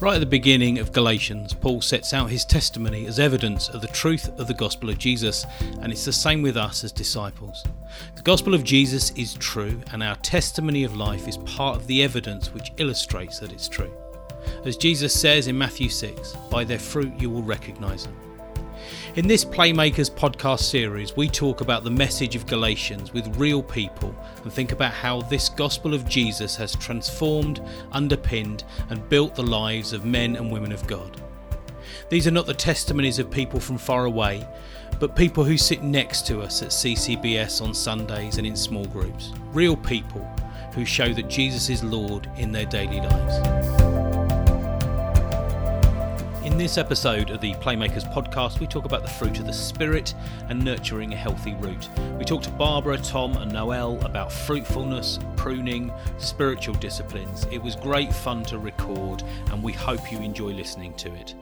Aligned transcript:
Right 0.00 0.14
at 0.14 0.20
the 0.20 0.26
beginning 0.26 0.78
of 0.78 0.92
Galatians, 0.92 1.52
Paul 1.52 1.80
sets 1.80 2.14
out 2.14 2.30
his 2.30 2.44
testimony 2.44 3.06
as 3.06 3.18
evidence 3.18 3.68
of 3.68 3.80
the 3.80 3.88
truth 3.88 4.28
of 4.38 4.46
the 4.46 4.54
gospel 4.54 4.90
of 4.90 4.98
Jesus, 4.98 5.44
and 5.80 5.90
it's 5.90 6.04
the 6.04 6.12
same 6.12 6.40
with 6.40 6.56
us 6.56 6.84
as 6.84 6.92
disciples. 6.92 7.64
The 8.14 8.22
gospel 8.22 8.54
of 8.54 8.62
Jesus 8.62 9.10
is 9.16 9.34
true, 9.34 9.80
and 9.90 10.00
our 10.00 10.14
testimony 10.16 10.84
of 10.84 10.96
life 10.96 11.26
is 11.26 11.38
part 11.38 11.74
of 11.74 11.88
the 11.88 12.04
evidence 12.04 12.54
which 12.54 12.70
illustrates 12.76 13.40
that 13.40 13.50
it's 13.50 13.68
true. 13.68 13.92
As 14.64 14.76
Jesus 14.76 15.12
says 15.12 15.48
in 15.48 15.58
Matthew 15.58 15.88
6, 15.88 16.32
by 16.48 16.62
their 16.62 16.78
fruit 16.78 17.20
you 17.20 17.28
will 17.28 17.42
recognize 17.42 18.04
them. 18.04 18.27
In 19.14 19.26
this 19.26 19.44
Playmakers 19.44 20.10
podcast 20.10 20.60
series, 20.60 21.16
we 21.16 21.28
talk 21.28 21.62
about 21.62 21.82
the 21.82 21.90
message 21.90 22.36
of 22.36 22.46
Galatians 22.46 23.12
with 23.12 23.36
real 23.38 23.62
people 23.62 24.14
and 24.44 24.52
think 24.52 24.70
about 24.70 24.92
how 24.92 25.22
this 25.22 25.48
gospel 25.48 25.94
of 25.94 26.06
Jesus 26.06 26.54
has 26.56 26.76
transformed, 26.76 27.60
underpinned, 27.90 28.64
and 28.90 29.08
built 29.08 29.34
the 29.34 29.42
lives 29.42 29.94
of 29.94 30.04
men 30.04 30.36
and 30.36 30.52
women 30.52 30.72
of 30.72 30.86
God. 30.86 31.20
These 32.10 32.26
are 32.26 32.32
not 32.32 32.46
the 32.46 32.54
testimonies 32.54 33.18
of 33.18 33.30
people 33.30 33.58
from 33.58 33.78
far 33.78 34.04
away, 34.04 34.46
but 35.00 35.16
people 35.16 35.42
who 35.42 35.56
sit 35.56 35.82
next 35.82 36.26
to 36.26 36.42
us 36.42 36.62
at 36.62 36.68
CCBS 36.68 37.62
on 37.62 37.72
Sundays 37.72 38.36
and 38.36 38.46
in 38.46 38.54
small 38.54 38.84
groups. 38.84 39.32
Real 39.52 39.76
people 39.76 40.22
who 40.74 40.84
show 40.84 41.14
that 41.14 41.28
Jesus 41.28 41.70
is 41.70 41.82
Lord 41.82 42.30
in 42.36 42.52
their 42.52 42.66
daily 42.66 43.00
lives. 43.00 43.87
In 46.58 46.64
this 46.64 46.76
episode 46.76 47.30
of 47.30 47.40
the 47.40 47.54
Playmakers 47.54 48.12
podcast, 48.12 48.58
we 48.58 48.66
talk 48.66 48.84
about 48.84 49.02
the 49.02 49.08
fruit 49.08 49.38
of 49.38 49.46
the 49.46 49.52
Spirit 49.52 50.12
and 50.48 50.60
nurturing 50.64 51.12
a 51.12 51.16
healthy 51.16 51.54
root. 51.54 51.88
We 52.18 52.24
talk 52.24 52.42
to 52.42 52.50
Barbara, 52.50 52.98
Tom, 52.98 53.36
and 53.36 53.52
Noelle 53.52 54.04
about 54.04 54.32
fruitfulness, 54.32 55.20
pruning, 55.36 55.92
spiritual 56.18 56.74
disciplines. 56.74 57.46
It 57.52 57.62
was 57.62 57.76
great 57.76 58.12
fun 58.12 58.42
to 58.46 58.58
record, 58.58 59.22
and 59.52 59.62
we 59.62 59.72
hope 59.72 60.10
you 60.10 60.18
enjoy 60.18 60.48
listening 60.48 60.94
to 60.94 61.14
it. 61.14 61.36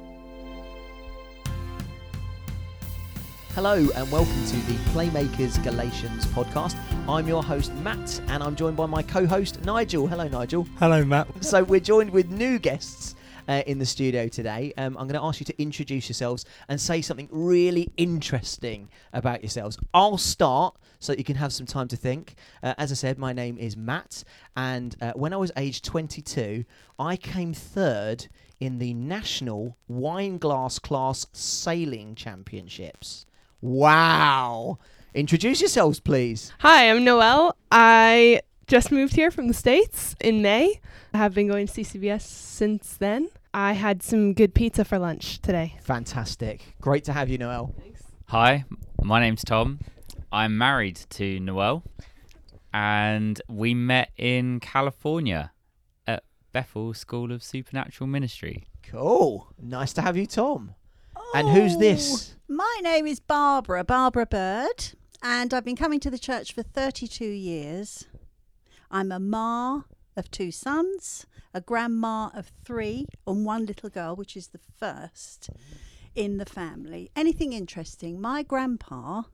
Hello 3.55 3.89
and 3.97 4.13
welcome 4.13 4.45
to 4.49 4.57
the 4.67 4.75
Playmakers 4.91 5.65
Galatians 5.65 6.27
podcast. 6.27 6.77
I'm 7.09 7.27
your 7.27 7.43
host 7.43 7.73
Matt 7.77 8.21
and 8.29 8.43
I'm 8.43 8.55
joined 8.55 8.77
by 8.77 8.85
my 8.85 9.03
co-host 9.03 9.65
Nigel. 9.65 10.07
Hello 10.07 10.29
Nigel. 10.29 10.69
Hello 10.79 11.03
Matt. 11.07 11.27
So 11.43 11.65
we're 11.65 11.81
joined 11.81 12.11
with 12.11 12.29
new 12.29 12.59
guests 12.59 13.16
uh, 13.49 13.63
in 13.67 13.79
the 13.79 13.87
studio 13.87 14.29
today. 14.29 14.73
Um, 14.77 14.97
I'm 14.99 15.07
going 15.07 15.21
to 15.21 15.27
ask 15.27 15.41
you 15.41 15.47
to 15.47 15.63
introduce 15.63 16.09
yourselves 16.09 16.45
and 16.69 16.81
say 16.81 17.01
something 17.01 17.29
really 17.31 17.91
interesting 17.97 18.89
about 19.13 19.43
yourselves. 19.43 19.79
I'll 19.95 20.19
start 20.19 20.77
so 20.99 21.13
that 21.13 21.19
you 21.19 21.25
can 21.25 21.37
have 21.37 21.53
some 21.53 21.67
time 21.67 21.89
to 21.89 21.97
think. 21.97 22.35
Uh, 22.63 22.75
as 22.79 22.91
I 22.91 22.95
said, 22.95 23.19
my 23.19 23.33
name 23.33 23.59
is 23.59 23.77
Matt, 23.77 24.25
and 24.57 24.97
uh, 25.01 25.13
when 25.13 25.33
I 25.33 25.37
was 25.37 25.53
age 25.57 25.83
22, 25.83 26.65
I 26.99 27.17
came 27.17 27.53
third 27.53 28.29
in 28.61 28.79
the 28.79 28.95
National 28.95 29.77
Wine 29.89 30.39
Glass 30.39 30.79
Class 30.79 31.27
Sailing 31.33 32.15
Championships. 32.15 33.27
Wow! 33.61 34.79
Introduce 35.15 35.61
yourselves, 35.61 36.01
please. 36.01 36.53
Hi, 36.61 36.91
I'm 36.91 37.05
Noelle. 37.05 37.57
I 37.71 38.41
just 38.67 38.91
moved 38.91 39.15
here 39.15 39.31
from 39.31 39.47
the 39.47 39.55
States 39.55 40.17
in 40.21 40.43
May. 40.43 40.81
I 41.15 41.19
have 41.19 41.35
been 41.35 41.47
going 41.47 41.69
to 41.69 41.73
CCBS 41.73 42.23
since 42.23 42.97
then. 42.97 43.29
I 43.55 43.73
had 43.73 44.03
some 44.03 44.35
good 44.35 44.55
pizza 44.55 44.85
for 44.85 44.99
lunch 44.99 45.41
today. 45.41 45.77
Fantastic. 45.83 46.75
Great 46.81 47.05
to 47.05 47.13
have 47.13 47.29
you, 47.29 47.39
Noelle. 47.39 47.75
Hi, 48.27 48.65
my 49.03 49.21
name's 49.21 49.45
Tom. 49.45 49.79
I'm 50.33 50.59
married 50.59 50.97
to 51.11 51.39
Noelle, 51.39 51.85
and 52.75 53.41
we 53.49 53.73
met 53.73 54.11
in 54.17 54.59
California 54.59 55.53
at 56.07 56.25
Bethel 56.53 56.93
School 56.93 57.31
of 57.31 57.45
Supernatural 57.45 58.09
Ministry. 58.09 58.67
Cool. 58.83 59.47
Nice 59.63 59.93
to 59.93 60.03
have 60.03 60.17
you, 60.17 60.27
Tom. 60.27 60.75
Oh, 61.15 61.33
And 61.37 61.49
who's 61.49 61.77
oh, 61.77 61.79
this? 61.79 62.35
Oh, 62.35 62.55
My 62.55 62.81
name 62.83 63.07
is 63.07 63.21
Barbara, 63.21 63.85
Barbara 63.85 64.27
Bird, 64.27 64.93
and 65.23 65.55
I've 65.55 65.65
been 65.65 65.77
coming 65.77 66.01
to 66.01 66.11
the 66.11 66.19
church 66.19 66.53
for 66.53 66.65
32 66.65 67.25
years. 67.25 68.07
I'm 68.97 69.13
a 69.13 69.21
ma 69.21 69.83
of 70.17 70.31
two 70.31 70.51
sons, 70.51 71.27
a 71.53 71.61
grandma 71.61 72.31
of 72.33 72.51
three, 72.65 73.05
and 73.27 73.45
one 73.45 73.67
little 73.67 73.91
girl, 73.91 74.17
which 74.17 74.39
is 74.39 74.47
the 74.47 74.61
first 74.81 75.51
in 76.15 76.39
the 76.39 76.47
family. 76.47 77.11
Anything 77.15 77.53
interesting? 77.53 78.19
My 78.19 78.43
grandpa. 78.43 79.25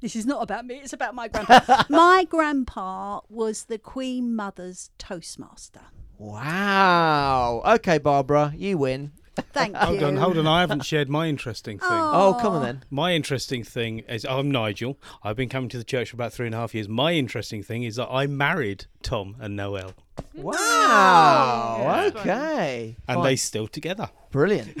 This 0.00 0.14
is 0.14 0.24
not 0.24 0.40
about 0.40 0.66
me, 0.66 0.76
it's 0.76 0.92
about 0.92 1.16
my 1.16 1.26
grandpa. 1.26 1.82
my 1.88 2.28
grandpa 2.30 3.22
was 3.28 3.64
the 3.64 3.76
Queen 3.76 4.36
Mother's 4.36 4.90
Toastmaster. 4.98 5.86
Wow. 6.16 7.60
Okay, 7.66 7.98
Barbara, 7.98 8.52
you 8.56 8.78
win. 8.78 9.10
Thank 9.52 9.74
Hold 9.76 10.00
you. 10.00 10.06
on, 10.06 10.16
hold 10.16 10.38
on. 10.38 10.46
I 10.46 10.60
haven't 10.60 10.84
shared 10.84 11.08
my 11.08 11.26
interesting 11.26 11.78
thing. 11.78 11.88
Oh, 11.90 12.38
come 12.40 12.52
on 12.54 12.62
then. 12.62 12.84
My 12.90 13.12
interesting 13.14 13.64
thing 13.64 14.00
is 14.00 14.24
I'm 14.24 14.50
Nigel. 14.50 14.96
I've 15.24 15.36
been 15.36 15.48
coming 15.48 15.68
to 15.70 15.78
the 15.78 15.84
church 15.84 16.10
for 16.10 16.16
about 16.16 16.32
three 16.32 16.46
and 16.46 16.54
a 16.54 16.58
half 16.58 16.72
years. 16.74 16.88
My 16.88 17.12
interesting 17.14 17.62
thing 17.62 17.82
is 17.82 17.96
that 17.96 18.08
I 18.10 18.26
married 18.28 18.86
Tom 19.02 19.34
and 19.40 19.56
Noelle, 19.56 19.92
Wow. 20.34 21.78
Yeah. 21.80 22.20
Okay. 22.20 22.96
and 23.08 23.16
Fine. 23.16 23.24
they 23.24 23.36
still 23.36 23.66
together. 23.66 24.08
Brilliant. 24.30 24.78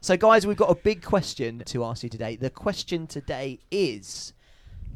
so, 0.00 0.16
guys, 0.16 0.46
we've 0.46 0.56
got 0.56 0.70
a 0.70 0.74
big 0.74 1.02
question 1.02 1.62
to 1.66 1.84
ask 1.84 2.02
you 2.02 2.08
today. 2.08 2.36
The 2.36 2.50
question 2.50 3.06
today 3.06 3.58
is 3.70 4.32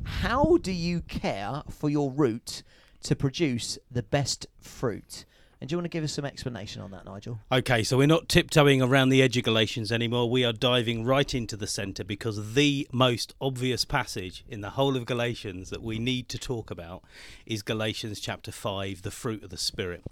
How 0.04 0.58
do 0.58 0.72
you 0.72 1.00
care 1.02 1.62
for 1.70 1.88
your 1.90 2.10
root 2.10 2.62
to 3.04 3.16
produce 3.16 3.78
the 3.90 4.02
best 4.02 4.46
fruit? 4.60 5.24
And 5.60 5.68
do 5.68 5.74
you 5.74 5.78
want 5.78 5.84
to 5.84 5.90
give 5.90 6.04
us 6.04 6.14
some 6.14 6.24
explanation 6.24 6.80
on 6.80 6.90
that, 6.92 7.04
Nigel? 7.04 7.38
Okay, 7.52 7.82
so 7.82 7.98
we're 7.98 8.06
not 8.06 8.30
tiptoeing 8.30 8.80
around 8.80 9.10
the 9.10 9.20
edge 9.20 9.36
of 9.36 9.44
Galatians 9.44 9.92
anymore. 9.92 10.30
We 10.30 10.42
are 10.42 10.54
diving 10.54 11.04
right 11.04 11.34
into 11.34 11.54
the 11.54 11.66
centre 11.66 12.02
because 12.02 12.54
the 12.54 12.88
most 12.92 13.34
obvious 13.42 13.84
passage 13.84 14.42
in 14.48 14.62
the 14.62 14.70
whole 14.70 14.96
of 14.96 15.04
Galatians 15.04 15.68
that 15.68 15.82
we 15.82 15.98
need 15.98 16.30
to 16.30 16.38
talk 16.38 16.70
about 16.70 17.02
is 17.44 17.60
Galatians 17.62 18.20
chapter 18.20 18.50
5, 18.50 19.02
the 19.02 19.10
fruit 19.10 19.44
of 19.44 19.50
the 19.50 19.58
Spirit. 19.58 20.02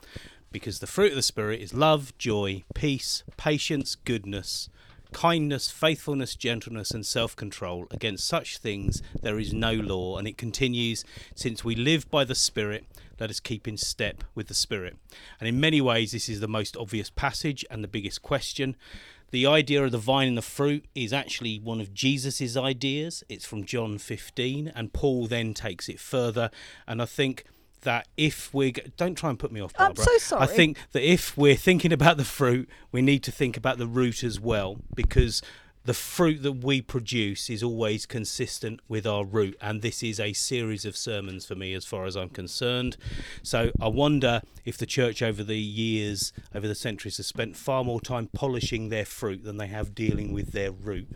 Because 0.53 0.81
the 0.81 0.87
fruit 0.87 1.13
of 1.13 1.17
the 1.17 1.23
Spirit 1.23 1.63
is 1.63 1.73
love, 1.73 2.17
joy, 2.19 2.65
peace, 2.75 3.23
patience, 3.39 3.95
goodness, 3.95 4.69
kindness, 5.13 5.71
faithfulness, 5.71 6.35
gentleness, 6.35 6.91
and 6.91 7.07
self 7.07 7.35
control. 7.35 7.87
Against 7.91 8.27
such 8.27 8.59
things 8.59 9.03
there 9.23 9.39
is 9.39 9.55
no 9.55 9.73
law. 9.73 10.19
And 10.19 10.29
it 10.29 10.37
continues 10.37 11.07
since 11.35 11.65
we 11.65 11.75
live 11.75 12.11
by 12.11 12.25
the 12.25 12.35
Spirit, 12.35 12.85
let 13.21 13.31
us 13.31 13.41
keep 13.41 13.67
in 13.69 13.77
step 13.77 14.25
with 14.35 14.49
the 14.49 14.55
Spirit. 14.55 14.97
And 15.41 15.49
in 15.49 15.61
many 15.61 15.81
ways, 15.81 16.13
this 16.13 16.29
is 16.29 16.41
the 16.41 16.49
most 16.49 16.77
obvious 16.77 17.11
passage 17.11 17.65
and 17.71 17.83
the 17.83 17.89
biggest 17.89 18.23
question. 18.23 18.77
The 19.31 19.47
idea 19.47 19.85
of 19.85 19.93
the 19.93 19.99
vine 19.99 20.29
and 20.29 20.39
the 20.39 20.43
fruit 20.43 20.87
is 20.95 21.13
actually 21.13 21.59
one 21.59 21.81
of 21.81 21.93
Jesus's 21.93 22.57
ideas. 22.57 23.23
It's 23.29 23.45
from 23.45 23.65
John 23.65 23.99
15, 23.99 24.73
and 24.75 24.93
Paul 24.93 25.27
then 25.27 25.53
takes 25.53 25.89
it 25.89 26.01
further. 26.01 26.51
And 26.87 27.03
I 27.03 27.05
think 27.05 27.45
that 27.83 28.09
if 28.17 28.53
we're 28.55 28.73
g- 28.73 28.83
don't 28.97 29.17
try 29.17 29.29
and 29.31 29.39
put 29.39 29.53
me 29.53 29.61
off, 29.61 29.73
I'm 29.79 29.89
Barbara. 29.89 30.05
so 30.05 30.19
sorry. 30.19 30.43
I 30.43 30.47
think 30.47 30.79
that 30.93 31.03
if 31.03 31.37
we're 31.37 31.57
thinking 31.57 31.93
about 31.93 32.17
the 32.17 32.25
fruit, 32.25 32.69
we 32.91 33.03
need 33.03 33.23
to 33.25 33.31
think 33.31 33.57
about 33.57 33.77
the 33.77 33.87
root 33.87 34.25
as 34.25 34.41
well, 34.41 34.79
because 34.95 35.43
the 35.89 35.95
fruit 35.95 36.43
that 36.43 36.53
we 36.53 36.83
produce 36.83 37.49
is 37.49 37.63
always 37.63 38.05
consistent 38.05 38.79
with 38.89 39.07
our 39.07 39.25
root, 39.25 39.57
and 39.59 39.81
this 39.81 40.03
is 40.03 40.21
a 40.21 40.35
series 40.35 40.85
of 40.85 40.95
sermons 40.95 41.47
for 41.47 41.55
me 41.55 41.73
as 41.73 41.87
far 41.87 42.05
as 42.05 42.15
I'm 42.15 42.29
concerned. 42.29 42.99
So 43.43 43.71
I 43.81 43.89
wonder 43.89 44.43
if 44.67 44.77
the 44.77 44.85
church 44.85 45.23
over 45.23 45.43
the 45.43 45.57
years, 45.57 46.31
over 46.55 46.69
the 46.69 46.75
centuries, 46.75 47.17
has 47.17 47.27
spent 47.27 47.57
far 47.57 47.85
more 47.85 48.03
time 48.03 48.29
polishing 48.35 48.91
their 48.91 49.07
fruit 49.07 49.45
than 49.45 49.57
they 49.57 49.69
have 49.69 49.95
dealing 49.95 50.35
with 50.35 50.53
their 50.53 50.73
root. 50.73 51.09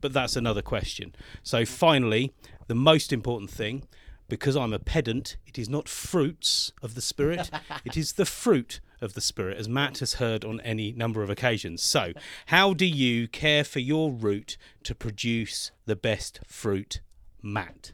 But 0.00 0.14
that's 0.14 0.34
another 0.34 0.62
question. 0.62 1.14
So 1.42 1.66
finally, 1.66 2.32
the 2.68 2.74
most 2.74 3.12
important 3.12 3.50
thing 3.50 3.86
because 4.30 4.56
I'm 4.56 4.72
a 4.72 4.78
pedant, 4.78 5.36
it 5.46 5.58
is 5.58 5.68
not 5.68 5.90
fruits 5.90 6.72
of 6.82 6.94
the 6.94 7.02
Spirit, 7.02 7.50
it 7.84 7.98
is 7.98 8.14
the 8.14 8.24
fruit 8.24 8.80
of 9.00 9.14
the 9.14 9.20
Spirit, 9.20 9.56
as 9.58 9.68
Matt 9.68 9.98
has 9.98 10.14
heard 10.14 10.44
on 10.44 10.60
any 10.60 10.92
number 10.92 11.22
of 11.22 11.30
occasions. 11.30 11.82
So, 11.82 12.12
how 12.46 12.72
do 12.74 12.86
you 12.86 13.28
care 13.28 13.64
for 13.64 13.80
your 13.80 14.10
root 14.10 14.56
to 14.84 14.94
produce 14.94 15.70
the 15.84 15.96
best 15.96 16.40
fruit, 16.46 17.00
Matt? 17.42 17.92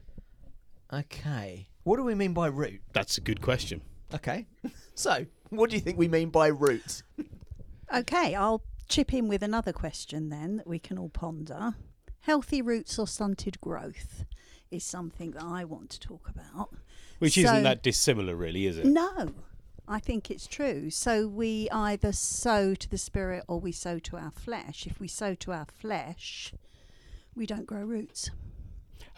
Okay. 0.93 1.69
What 1.85 1.97
do 1.97 2.05
we 2.05 2.15
mean 2.15 2.33
by 2.33 2.47
root? 2.47 2.81
That's 2.93 3.19
a 3.19 3.21
good 3.21 3.41
question. 3.41 3.83
Okay. 4.15 4.47
so, 4.95 5.27
what 5.49 5.71
do 5.71 5.77
you 5.77 5.83
think 5.83 5.99
we 5.99 6.09
mean 6.09 6.31
by 6.31 6.49
root? 6.49 7.03
Okay, 7.95 8.35
I'll 8.35 8.63
chip 8.89 9.13
in 9.13 9.29
with 9.29 9.43
another 9.43 9.73
question 9.73 10.29
then 10.29 10.57
that 10.59 10.67
we 10.67 10.79
can 10.79 10.99
all 10.99 11.09
ponder. 11.09 11.75
Healthy 12.21 12.63
roots 12.63 12.99
or 12.99 13.07
stunted 13.07 13.61
growth 13.61 14.25
is 14.71 14.85
something 14.85 15.33
that 15.33 15.43
I 15.43 15.65
want 15.65 15.91
to 15.91 16.01
talk 16.01 16.29
about. 16.29 16.71
Which 17.19 17.35
So- 17.35 17.41
isn't 17.41 17.63
that 17.65 17.83
dissimilar, 17.83 18.37
really, 18.37 18.67
is 18.67 18.79
it? 18.79 18.87
No, 18.87 19.35
I 19.93 19.99
think 19.99 20.31
it's 20.31 20.47
true. 20.47 20.89
So 20.89 21.27
we 21.27 21.69
either 21.71 22.13
sow 22.13 22.75
to 22.75 22.89
the 22.89 22.97
spirit 22.97 23.45
or 23.47 23.61
we 23.61 23.73
sow 23.73 23.99
to 23.99 24.17
our 24.17 24.31
flesh. 24.31 24.87
If 24.87 24.99
we 24.99 25.07
sow 25.07 25.35
to 25.35 25.53
our 25.53 25.67
flesh, 25.67 26.55
we 27.37 27.45
don't 27.45 27.67
grow 27.67 27.83
roots. 27.83 28.31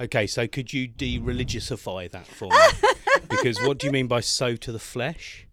Okay, 0.00 0.26
so 0.26 0.48
could 0.48 0.72
you 0.72 0.88
de 0.88 1.20
religiousify 1.20 2.10
that 2.10 2.26
for 2.26 2.48
me? 2.48 2.56
because 3.30 3.62
what 3.62 3.78
do 3.78 3.86
you 3.86 3.92
mean 3.92 4.08
by 4.08 4.18
sow 4.18 4.56
to 4.56 4.72
the 4.72 4.80
flesh? 4.80 5.46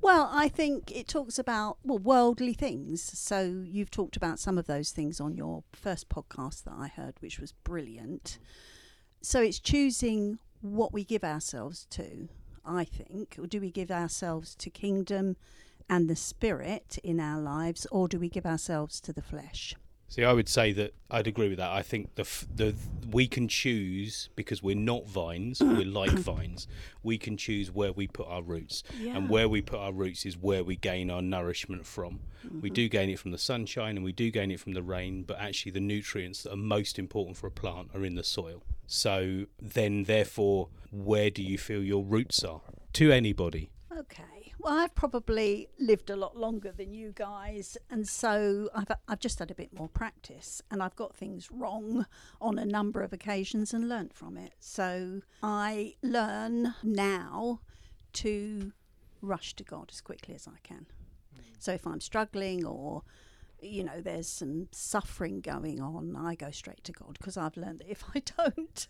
Well, 0.00 0.28
I 0.32 0.48
think 0.48 0.90
it 0.90 1.06
talks 1.06 1.38
about 1.38 1.78
well 1.84 1.98
worldly 1.98 2.52
things. 2.52 3.00
So 3.00 3.62
you've 3.64 3.92
talked 3.92 4.16
about 4.16 4.40
some 4.40 4.58
of 4.58 4.66
those 4.66 4.90
things 4.90 5.20
on 5.20 5.36
your 5.36 5.62
first 5.72 6.08
podcast 6.08 6.64
that 6.64 6.74
I 6.76 6.88
heard, 6.88 7.14
which 7.20 7.38
was 7.38 7.52
brilliant. 7.52 8.38
So 9.22 9.40
it's 9.40 9.60
choosing 9.60 10.40
what 10.62 10.92
we 10.92 11.04
give 11.04 11.22
ourselves 11.22 11.86
to. 11.90 12.28
I 12.64 12.84
think, 12.84 13.36
or 13.38 13.46
do 13.46 13.60
we 13.60 13.70
give 13.70 13.90
ourselves 13.90 14.54
to 14.56 14.70
kingdom 14.70 15.36
and 15.88 16.08
the 16.08 16.16
spirit 16.16 16.98
in 17.02 17.20
our 17.20 17.40
lives, 17.40 17.86
or 17.90 18.08
do 18.08 18.18
we 18.18 18.28
give 18.28 18.46
ourselves 18.46 19.00
to 19.02 19.12
the 19.12 19.22
flesh? 19.22 19.74
See, 20.08 20.22
I 20.22 20.32
would 20.32 20.48
say 20.48 20.72
that 20.72 20.94
I'd 21.10 21.26
agree 21.26 21.48
with 21.48 21.58
that. 21.58 21.70
I 21.70 21.82
think 21.82 22.14
the 22.14 22.22
f- 22.22 22.46
the 22.54 22.74
we 23.10 23.26
can 23.26 23.48
choose 23.48 24.28
because 24.36 24.62
we're 24.62 24.76
not 24.76 25.08
vines, 25.08 25.60
we're 25.62 25.84
like 25.84 26.12
vines. 26.12 26.68
We 27.02 27.18
can 27.18 27.36
choose 27.36 27.72
where 27.72 27.92
we 27.92 28.06
put 28.06 28.28
our 28.28 28.42
roots, 28.42 28.84
and 29.00 29.28
where 29.28 29.48
we 29.48 29.60
put 29.60 29.80
our 29.80 29.92
roots 29.92 30.24
is 30.24 30.36
where 30.36 30.62
we 30.62 30.76
gain 30.76 31.10
our 31.10 31.22
nourishment 31.22 31.86
from. 31.86 32.20
We 32.44 32.68
mm-hmm. 32.68 32.74
do 32.74 32.88
gain 32.88 33.10
it 33.10 33.18
from 33.18 33.30
the 33.30 33.38
sunshine, 33.38 33.96
and 33.96 34.04
we 34.04 34.12
do 34.12 34.30
gain 34.30 34.50
it 34.50 34.60
from 34.60 34.74
the 34.74 34.82
rain, 34.82 35.24
but 35.24 35.40
actually 35.40 35.72
the 35.72 35.80
nutrients 35.80 36.42
that 36.42 36.52
are 36.52 36.56
most 36.56 36.98
important 36.98 37.36
for 37.36 37.46
a 37.46 37.50
plant 37.50 37.90
are 37.94 38.04
in 38.04 38.14
the 38.14 38.24
soil. 38.24 38.62
So 38.86 39.46
then, 39.60 40.04
therefore, 40.04 40.68
where 40.90 41.30
do 41.30 41.42
you 41.42 41.58
feel 41.58 41.82
your 41.82 42.04
roots 42.04 42.44
are? 42.44 42.60
To 42.94 43.10
anybody, 43.10 43.70
Okay. 43.98 44.52
Well, 44.58 44.78
I've 44.78 44.94
probably 44.94 45.68
lived 45.78 46.10
a 46.10 46.16
lot 46.16 46.36
longer 46.36 46.72
than 46.72 46.94
you 46.94 47.12
guys, 47.14 47.76
and 47.90 48.08
so 48.08 48.68
I've 48.74 48.90
I've 49.06 49.20
just 49.20 49.38
had 49.38 49.50
a 49.50 49.54
bit 49.54 49.72
more 49.72 49.88
practice, 49.88 50.62
and 50.70 50.82
I've 50.82 50.96
got 50.96 51.14
things 51.14 51.50
wrong 51.50 52.06
on 52.40 52.58
a 52.58 52.64
number 52.64 53.02
of 53.02 53.12
occasions 53.12 53.72
and 53.72 53.88
learnt 53.88 54.14
from 54.14 54.36
it. 54.36 54.54
So 54.58 55.22
I 55.42 55.94
learn 56.02 56.74
now 56.82 57.60
to 58.14 58.72
rush 59.20 59.54
to 59.56 59.64
God 59.64 59.90
as 59.92 60.00
quickly 60.00 60.34
as 60.34 60.48
I 60.48 60.58
can. 60.62 60.86
So 61.58 61.72
if 61.72 61.86
I'm 61.86 62.00
struggling 62.00 62.64
or 62.64 63.02
you 63.64 63.84
know 63.84 64.00
there's 64.00 64.28
some 64.28 64.68
suffering 64.72 65.40
going 65.40 65.80
on, 65.80 66.16
I 66.16 66.34
go 66.34 66.50
straight 66.50 66.84
to 66.84 66.92
God 66.92 67.16
because 67.18 67.36
I've 67.36 67.56
learned 67.56 67.80
that 67.80 67.90
if 67.90 68.04
I 68.14 68.20
don't, 68.38 68.88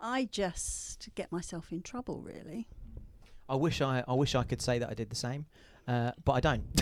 I 0.00 0.28
just 0.30 1.08
get 1.14 1.30
myself 1.30 1.72
in 1.72 1.82
trouble. 1.82 2.22
Really. 2.22 2.68
I 3.48 3.56
wish 3.56 3.80
I, 3.80 4.02
I 4.08 4.14
wish 4.14 4.34
I 4.34 4.42
could 4.42 4.62
say 4.62 4.78
that 4.78 4.88
I 4.88 4.94
did 4.94 5.10
the 5.10 5.16
same, 5.16 5.44
uh, 5.86 6.12
but 6.24 6.32
I 6.32 6.40
don't. 6.40 6.64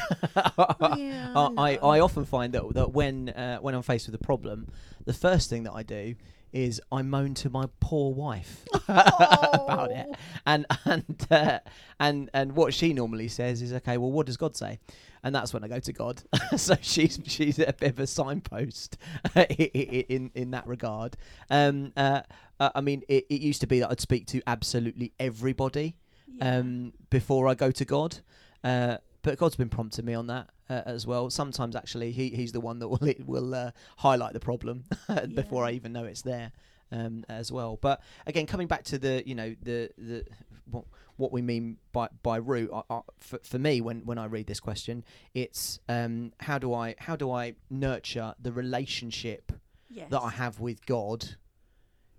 Yeah, 0.97 1.33
I, 1.35 1.53
I. 1.57 1.77
I 1.77 2.01
often 2.01 2.25
find 2.25 2.53
that 2.53 2.75
that 2.75 2.93
when 2.93 3.31
uh, 3.31 3.59
when 3.59 3.75
I'm 3.75 3.83
faced 3.83 4.07
with 4.07 4.15
a 4.15 4.25
problem, 4.25 4.69
the 5.05 5.13
first 5.13 5.51
thing 5.51 5.65
that 5.65 5.73
I 5.73 5.83
do 5.83 6.15
is 6.53 6.81
I 6.91 7.03
moan 7.03 7.35
to 7.35 7.51
my 7.51 7.67
poor 7.81 8.13
wife 8.13 8.65
about 8.89 9.91
it, 9.91 10.07
and 10.47 10.67
and 10.85 11.27
uh, 11.31 11.59
and 12.01 12.31
and 12.35 12.53
what 12.57 12.75
she 12.75 12.93
normally 12.93 13.29
says 13.29 13.63
is, 13.63 13.73
okay, 13.73 13.97
well, 13.97 14.11
what 14.11 14.27
does 14.27 14.37
God 14.37 14.57
say? 14.57 14.79
And 15.25 15.33
that's 15.35 15.55
when 15.55 15.63
I 15.63 15.69
go 15.69 15.79
to 15.79 15.93
God. 15.93 16.23
so 16.57 16.75
she's 16.81 17.21
she's 17.27 17.59
a 17.59 17.73
bit 17.73 17.91
of 17.91 17.99
a 18.01 18.07
signpost 18.07 18.97
in 19.37 20.31
in 20.35 20.51
that 20.51 20.67
regard. 20.67 21.17
Um, 21.51 21.93
uh, 21.97 22.23
uh, 22.61 22.71
I 22.75 22.81
mean, 22.81 23.03
it, 23.09 23.27
it 23.31 23.41
used 23.41 23.61
to 23.63 23.67
be 23.67 23.81
that 23.81 23.91
I'd 23.91 24.01
speak 24.01 24.27
to 24.29 24.43
absolutely 24.47 25.13
everybody 25.19 25.97
Yeah. 26.27 26.59
um, 26.59 26.93
before 27.11 27.49
I 27.49 27.55
go 27.55 27.71
to 27.71 27.85
God. 27.85 28.19
Uh, 28.65 28.99
but 29.23 29.39
God's 29.39 29.57
been 29.57 29.69
prompting 29.69 30.05
me 30.05 30.15
on 30.15 30.27
that 30.27 30.51
uh, 30.69 30.83
as 30.87 31.07
well. 31.07 31.31
Sometimes 31.31 31.77
actually, 31.77 32.13
he 32.13 32.31
he's 32.31 32.53
the 32.53 32.61
one 32.61 32.79
that 32.81 32.89
will 33.01 33.15
will 33.25 33.55
uh, 33.55 33.71
highlight 33.99 34.33
the 34.33 34.41
problem 34.41 34.85
before 35.35 35.65
I 35.65 35.73
even 35.73 35.93
know 35.93 36.05
it's 36.05 36.23
there 36.23 36.53
um, 36.91 37.25
as 37.29 37.51
well. 37.51 37.79
But 37.81 38.01
again, 38.27 38.47
coming 38.47 38.67
back 38.67 38.85
to 38.85 38.99
the 38.99 39.23
you 39.27 39.35
know 39.35 39.55
the 39.63 39.91
the 39.97 40.25
what, 40.71 40.85
what 41.17 41.33
we 41.33 41.43
mean 41.43 41.79
by 41.93 42.09
by 42.23 42.37
root 42.37 42.71
I, 42.73 42.83
I, 42.91 43.01
for, 43.19 43.39
for 43.43 43.59
me 43.59 43.81
when 43.81 44.01
when 44.05 44.19
I 44.19 44.27
read 44.27 44.47
this 44.47 44.61
question, 44.61 45.05
it's 45.35 45.81
um, 45.89 46.33
how 46.41 46.59
do 46.59 46.75
I 46.75 46.95
how 46.99 47.17
do 47.17 47.31
I 47.31 47.55
nurture 47.71 48.35
the 48.41 48.53
relationship 48.53 49.53
yes. 49.91 50.11
that 50.11 50.21
I 50.21 50.31
have 50.31 50.61
with 50.61 50.85
God 50.87 51.37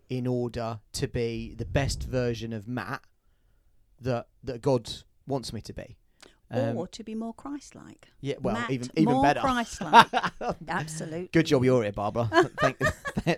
in 0.10 0.28
order 0.28 0.80
to 0.94 1.08
be 1.08 1.56
the 1.58 1.66
best 1.66 2.04
version 2.04 2.54
of 2.54 2.68
Matt 2.68 3.02
that 4.02 4.28
that 4.44 4.62
God 4.62 4.92
wants 5.26 5.54
me 5.54 5.62
to 5.62 5.74
be. 5.74 5.98
Um, 6.54 6.78
or 6.78 6.88
to 6.88 7.04
be 7.04 7.16
more 7.16 7.34
Christ-like. 7.34 8.08
yeah, 8.22 8.36
well, 8.42 8.56
Matt, 8.56 8.72
even 8.72 8.90
even 8.96 9.14
more 9.14 9.24
better. 9.24 9.40
Christ-like. 9.40 10.08
Absolutely. 10.68 11.30
Good 11.32 11.48
job 11.48 11.64
you're 11.64 11.84
here, 11.84 11.92
Barbara. 11.92 12.30
thank, 12.60 12.78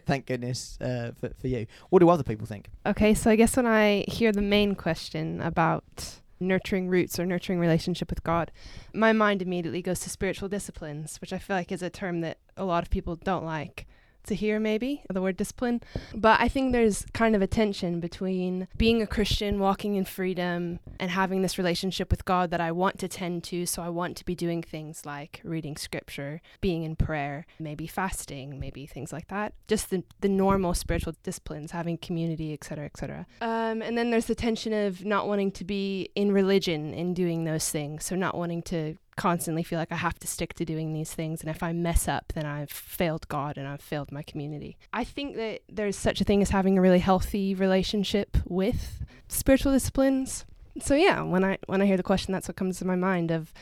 thank 0.06 0.26
goodness 0.26 0.78
uh, 0.82 1.12
for, 1.20 1.30
for 1.40 1.48
you. 1.48 1.66
What 1.90 2.00
do 2.00 2.10
other 2.10 2.24
people 2.24 2.46
think? 2.46 2.68
Okay, 2.86 3.14
so 3.14 3.32
I 3.32 3.36
guess 3.36 3.56
when 3.56 3.66
I 3.66 4.06
hear 4.08 4.32
the 4.32 4.42
main 4.42 4.76
question 4.76 5.42
about 5.42 6.20
nurturing 6.40 6.90
roots 6.90 7.18
or 7.20 7.26
nurturing 7.26 7.60
relationship 7.60 8.10
with 8.10 8.24
God, 8.24 8.52
my 8.94 9.14
mind 9.14 9.42
immediately 9.42 9.82
goes 9.82 10.02
to 10.02 10.10
spiritual 10.10 10.50
disciplines, 10.50 11.18
which 11.22 11.34
I 11.34 11.38
feel 11.38 11.56
like 11.56 11.72
is 11.72 11.82
a 11.82 11.90
term 11.90 12.22
that 12.22 12.40
a 12.58 12.66
lot 12.66 12.84
of 12.84 12.90
people 12.90 13.16
don't 13.16 13.46
like 13.46 13.88
to 14.26 14.36
hear 14.36 14.60
maybe 14.60 15.04
the 15.10 15.22
word 15.22 15.38
discipline 15.38 15.82
but 16.14 16.40
i 16.40 16.48
think 16.48 16.72
there's 16.72 17.06
kind 17.14 17.36
of 17.36 17.42
a 17.42 17.48
tension 17.48 18.00
between 18.00 18.68
being 18.78 19.02
a 19.02 19.08
christian 19.08 19.60
walking 19.60 19.96
in 19.96 20.06
freedom 20.06 20.80
and 21.00 21.12
having 21.12 21.42
this 21.42 21.58
relationship 21.58 22.10
with 22.12 22.26
god 22.26 22.50
that 22.52 22.62
i 22.62 22.72
want 22.72 22.98
to 23.00 23.08
tend 23.08 23.44
to 23.44 23.66
so 23.66 23.82
i 23.82 23.90
want 23.90 24.18
to 24.18 24.26
be 24.26 24.36
doing 24.36 24.62
things 24.62 25.06
like 25.06 25.42
reading 25.44 25.76
scripture 25.78 26.42
being 26.62 26.84
in 26.84 26.96
prayer 26.96 27.46
maybe 27.60 27.88
fasting 27.88 28.60
maybe 28.60 28.86
things 28.86 29.12
like 29.14 29.28
that. 29.28 29.54
Just 29.68 29.90
the, 29.90 30.04
the 30.22 30.30
normal 30.30 30.74
spiritual 30.74 31.14
disciplines 31.24 31.72
having 31.72 31.98
community 31.98 32.54
etc 32.54 32.86
etc 32.86 33.26
um, 33.42 33.82
and 33.82 33.98
then 33.98 34.10
there's 34.10 34.26
the 34.26 34.36
tension 34.36 34.74
of 34.74 35.06
not 35.06 35.28
wanting 35.28 35.52
to 35.52 35.64
be 35.64 36.10
in 36.16 36.32
religion 36.32 36.94
in 36.94 37.14
doing 37.14 37.44
those 37.44 37.70
things 37.70 38.06
so 38.06 38.16
not 38.16 38.36
wanting 38.36 38.62
to 38.64 38.96
constantly 39.16 39.64
feel 39.64 39.80
like 39.80 39.92
I 39.92 39.98
have 39.98 40.20
to 40.20 40.28
stick 40.28 40.54
to 40.56 40.66
doing 40.66 40.94
these 40.94 41.14
things. 41.14 41.42
And 41.42 41.50
if 41.50 41.64
I 41.64 41.74
mess 41.74 42.08
up, 42.08 42.34
then 42.34 42.46
I've 42.46 42.70
failed 42.70 43.28
God 43.28 43.58
and 43.58 43.68
I've 43.68 43.82
failed 43.82 44.12
my 44.12 44.24
community. 44.24 44.78
I 44.94 45.04
think 45.04 45.36
that 45.38 45.62
there's 45.70 45.96
such 45.96 46.22
a 46.22 46.24
thing 46.24 46.42
as 46.42 46.50
having 46.50 46.78
a 46.78 46.82
really 46.82 47.00
healthy 47.00 47.56
relationship 47.56 48.38
with 48.46 49.04
spiritual 49.28 49.72
disciplines. 49.72 50.46
So 50.82 50.96
yeah, 50.96 51.22
when 51.22 51.44
I 51.44 51.58
when 51.68 51.82
I 51.82 51.86
hear 51.86 51.98
the 51.98 52.04
question, 52.04 52.34
that's 52.34 52.48
what 52.48 52.58
comes 52.58 52.80
to 52.80 52.86
my 52.86 52.96
mind 52.96 53.32
of 53.32 53.54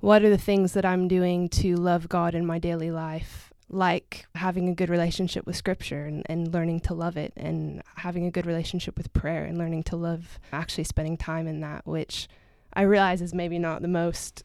what 0.00 0.22
are 0.22 0.30
the 0.30 0.38
things 0.38 0.72
that 0.72 0.84
I'm 0.84 1.08
doing 1.08 1.48
to 1.50 1.76
love 1.76 2.08
God 2.08 2.34
in 2.34 2.46
my 2.46 2.58
daily 2.58 2.90
life 2.90 3.50
like 3.72 4.26
having 4.34 4.68
a 4.68 4.74
good 4.74 4.90
relationship 4.90 5.46
with 5.46 5.56
scripture 5.56 6.04
and, 6.04 6.24
and 6.26 6.52
learning 6.52 6.80
to 6.80 6.92
love 6.92 7.16
it 7.16 7.32
and 7.36 7.82
having 7.96 8.26
a 8.26 8.30
good 8.30 8.44
relationship 8.44 8.98
with 8.98 9.12
prayer 9.12 9.44
and 9.44 9.56
learning 9.58 9.84
to 9.84 9.96
love 9.96 10.40
actually 10.52 10.82
spending 10.82 11.16
time 11.16 11.46
in 11.46 11.60
that 11.60 11.86
which 11.86 12.28
i 12.72 12.82
realize 12.82 13.22
is 13.22 13.32
maybe 13.32 13.60
not 13.60 13.80
the 13.80 13.88
most 13.88 14.42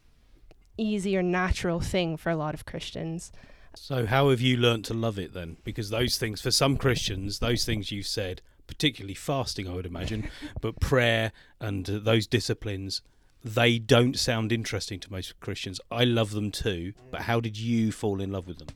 easy 0.78 1.16
or 1.18 1.24
natural 1.24 1.80
thing 1.80 2.18
for 2.18 2.30
a 2.30 2.36
lot 2.36 2.54
of 2.54 2.66
Christians. 2.66 3.32
So, 3.76 4.06
how 4.06 4.30
have 4.30 4.42
you 4.42 4.58
learnt 4.58 4.86
to 4.86 4.94
love 4.94 5.20
it 5.20 5.34
then? 5.34 5.58
Because 5.64 5.90
those 5.90 6.18
things, 6.18 6.42
for 6.42 6.52
some 6.52 6.78
Christians, 6.78 7.40
those 7.40 7.66
things 7.66 7.92
you've 7.92 8.08
said, 8.08 8.42
particularly 8.68 9.14
fasting, 9.14 9.68
I 9.68 9.74
would 9.74 9.86
imagine, 9.86 10.30
but 10.62 10.80
prayer 10.80 11.32
and 11.60 11.90
uh, 11.90 12.00
those 12.00 12.26
disciplines, 12.26 13.02
they 13.44 13.78
don't 13.78 14.18
sound 14.18 14.52
interesting 14.52 15.00
to 15.02 15.12
most 15.12 15.40
Christians. 15.40 15.80
I 15.92 16.06
love 16.06 16.32
them 16.32 16.52
too, 16.52 16.94
but 17.12 17.22
how 17.22 17.40
did 17.40 17.58
you 17.58 17.92
fall 17.92 18.22
in 18.22 18.32
love 18.32 18.48
with 18.48 18.60
them? 18.60 18.70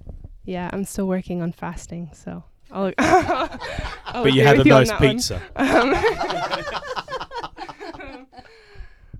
Yeah, 0.43 0.69
I'm 0.73 0.83
still 0.83 1.07
working 1.07 1.41
on 1.41 1.53
fasting, 1.53 2.11
so. 2.13 2.43
I'll, 2.71 2.93
I'll 2.97 4.23
but 4.23 4.33
you 4.33 4.43
had 4.43 4.59
a 4.59 4.63
nice 4.63 4.91
pizza. 4.93 5.41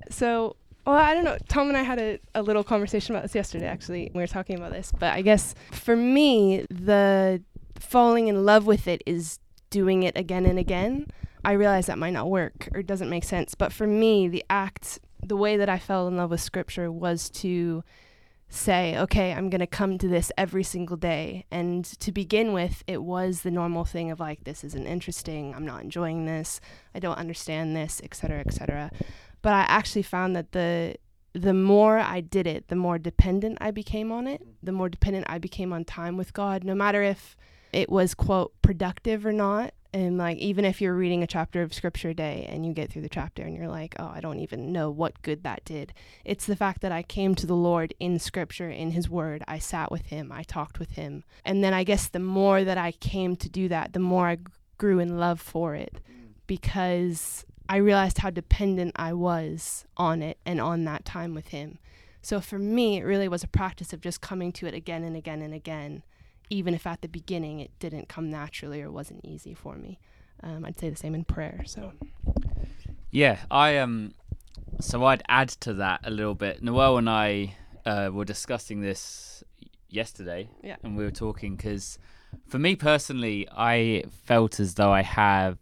So, 0.09 0.55
well, 0.89 0.98
I 0.98 1.13
don't 1.13 1.24
know. 1.24 1.38
Tom 1.48 1.67
and 1.67 1.77
I 1.77 1.84
had 1.84 2.00
a, 2.00 2.19
a 2.34 2.41
little 2.41 2.63
conversation 2.63 3.15
about 3.15 3.24
this 3.24 3.36
yesterday, 3.36 3.67
actually. 3.67 4.10
We 4.13 4.22
were 4.22 4.27
talking 4.27 4.58
about 4.58 4.72
this. 4.72 4.91
But 4.91 5.13
I 5.13 5.22
guess 5.22 5.53
for 5.72 5.96
me, 5.96 6.65
the 6.69 7.43
falling 7.75 8.27
in 8.27 8.43
love 8.43 8.65
with 8.65 8.88
it 8.88 9.03
is 9.05 9.39
doing 9.69 10.01
it 10.01 10.17
again 10.17 10.46
and 10.48 10.58
again. 10.58 11.05
I 11.46 11.51
realize 11.51 11.86
that 11.86 12.00
might 12.00 12.13
not 12.13 12.29
work 12.29 12.69
or 12.74 12.81
doesn't 12.81 13.10
make 13.10 13.24
sense. 13.24 13.53
But 13.53 13.72
for 13.72 13.86
me, 13.86 14.27
the 14.27 14.43
act, 14.50 15.00
the 15.24 15.38
way 15.38 15.58
that 15.58 15.69
I 15.69 15.77
fell 15.77 16.08
in 16.08 16.17
love 16.17 16.31
with 16.31 16.41
scripture 16.41 16.91
was 16.91 17.29
to 17.31 17.84
say, 18.50 18.98
okay, 18.98 19.31
I'm 19.31 19.51
going 19.51 19.60
to 19.60 19.67
come 19.67 20.00
to 20.00 20.08
this 20.08 20.31
every 20.39 20.63
single 20.63 20.98
day. 20.98 21.46
And 21.51 21.86
to 22.00 22.12
begin 22.12 22.51
with, 22.51 22.84
it 22.88 23.03
was 23.03 23.43
the 23.43 23.51
normal 23.51 23.86
thing 23.86 24.10
of 24.10 24.19
like, 24.19 24.43
this 24.43 24.63
isn't 24.63 24.88
interesting. 24.88 25.53
I'm 25.53 25.67
not 25.67 25.84
enjoying 25.84 26.25
this. 26.25 26.60
I 26.96 27.00
don't 27.00 27.19
understand 27.19 27.75
this, 27.75 28.01
et 28.03 28.15
cetera, 28.15 28.39
et 28.39 28.51
cetera. 28.51 28.89
But 29.41 29.53
I 29.53 29.62
actually 29.62 30.03
found 30.03 30.36
that 30.36 30.51
the 30.51 30.96
the 31.34 31.53
more 31.53 32.00
I 32.00 32.22
did 32.22 32.48
it, 32.48 32.67
the 32.69 32.75
more 32.75 32.98
dependent 32.98 33.60
I 33.62 33.72
became 33.72 34.12
on 34.12 34.27
it, 34.27 34.41
the 34.63 34.72
more 34.72 34.89
dependent 34.89 35.27
I 35.29 35.38
became 35.38 35.72
on 35.72 35.86
time 35.86 36.17
with 36.17 36.34
God, 36.34 36.63
no 36.63 36.74
matter 36.74 37.03
if 37.03 37.38
it 37.72 37.89
was 37.89 38.15
quote 38.15 38.53
productive 38.62 39.25
or 39.25 39.31
not. 39.31 39.74
And 39.91 40.19
like 40.19 40.38
even 40.38 40.65
if 40.65 40.81
you're 40.81 40.93
reading 40.93 41.24
a 41.24 41.27
chapter 41.27 41.63
of 41.63 41.74
scripture 41.74 42.10
a 42.10 42.13
day 42.13 42.48
and 42.48 42.63
you 42.63 42.74
get 42.74 42.91
through 42.91 43.01
the 43.01 43.10
chapter 43.10 43.41
and 43.41 43.55
you're 43.55 43.67
like, 43.67 43.96
oh, 43.98 44.12
I 44.13 44.22
don't 44.22 44.39
even 44.39 44.72
know 44.72 44.91
what 44.91 45.22
good 45.24 45.43
that 45.43 45.65
did. 45.65 45.93
It's 46.24 46.46
the 46.46 46.55
fact 46.55 46.81
that 46.81 46.91
I 46.91 47.01
came 47.01 47.34
to 47.36 47.48
the 47.48 47.55
Lord 47.55 47.96
in 48.00 48.19
scripture, 48.19 48.69
in 48.69 48.91
his 48.91 49.10
word. 49.10 49.43
I 49.48 49.58
sat 49.58 49.91
with 49.91 50.08
him, 50.08 50.31
I 50.31 50.43
talked 50.43 50.77
with 50.77 50.91
him. 50.91 51.24
And 51.43 51.63
then 51.63 51.74
I 51.74 51.84
guess 51.84 52.08
the 52.08 52.19
more 52.19 52.63
that 52.63 52.77
I 52.77 52.91
came 52.91 53.36
to 53.38 53.50
do 53.50 53.67
that, 53.69 53.93
the 53.93 54.00
more 54.00 54.27
I 54.27 54.38
grew 54.77 55.00
in 55.00 55.17
love 55.17 55.41
for 55.41 55.74
it 55.74 56.00
mm. 56.08 56.34
because 56.46 57.46
I 57.69 57.77
realized 57.77 58.17
how 58.17 58.31
dependent 58.31 58.93
I 58.95 59.13
was 59.13 59.85
on 59.95 60.21
it 60.23 60.38
and 60.45 60.59
on 60.59 60.83
that 60.85 61.05
time 61.05 61.35
with 61.35 61.49
Him. 61.49 61.77
So 62.21 62.41
for 62.41 62.59
me, 62.59 62.97
it 62.97 63.03
really 63.03 63.27
was 63.27 63.43
a 63.43 63.47
practice 63.47 63.93
of 63.93 64.01
just 64.01 64.19
coming 64.19 64.51
to 64.53 64.65
it 64.65 64.73
again 64.73 65.03
and 65.03 65.15
again 65.15 65.41
and 65.41 65.53
again, 65.53 66.03
even 66.49 66.73
if 66.73 66.85
at 66.88 67.01
the 67.01 67.07
beginning 67.07 67.59
it 67.59 67.71
didn't 67.79 68.09
come 68.09 68.29
naturally 68.29 68.81
or 68.81 68.91
wasn't 68.91 69.23
easy 69.23 69.53
for 69.53 69.75
me. 69.75 69.99
Um, 70.41 70.65
I'd 70.65 70.79
say 70.79 70.89
the 70.89 70.95
same 70.95 71.13
in 71.15 71.23
prayer. 71.25 71.61
So 71.65 71.93
Yeah, 73.11 73.38
I 73.51 73.77
um, 73.77 74.13
so 74.79 75.05
I'd 75.05 75.23
add 75.29 75.49
to 75.61 75.73
that 75.75 76.01
a 76.03 76.09
little 76.09 76.35
bit. 76.35 76.63
Noelle 76.63 76.97
and 76.97 77.09
I 77.09 77.55
uh, 77.85 78.09
were 78.11 78.25
discussing 78.25 78.81
this 78.81 79.43
yesterday, 79.89 80.49
Yeah. 80.63 80.77
and 80.83 80.97
we 80.97 81.03
were 81.03 81.11
talking 81.11 81.55
because, 81.55 81.97
for 82.47 82.59
me 82.59 82.75
personally, 82.75 83.47
I 83.51 84.03
felt 84.25 84.59
as 84.59 84.75
though 84.75 84.91
I 84.91 85.01
have, 85.01 85.57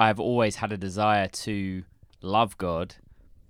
I 0.00 0.06
have 0.06 0.18
always 0.18 0.56
had 0.56 0.72
a 0.72 0.78
desire 0.78 1.28
to 1.28 1.84
love 2.22 2.56
God, 2.56 2.94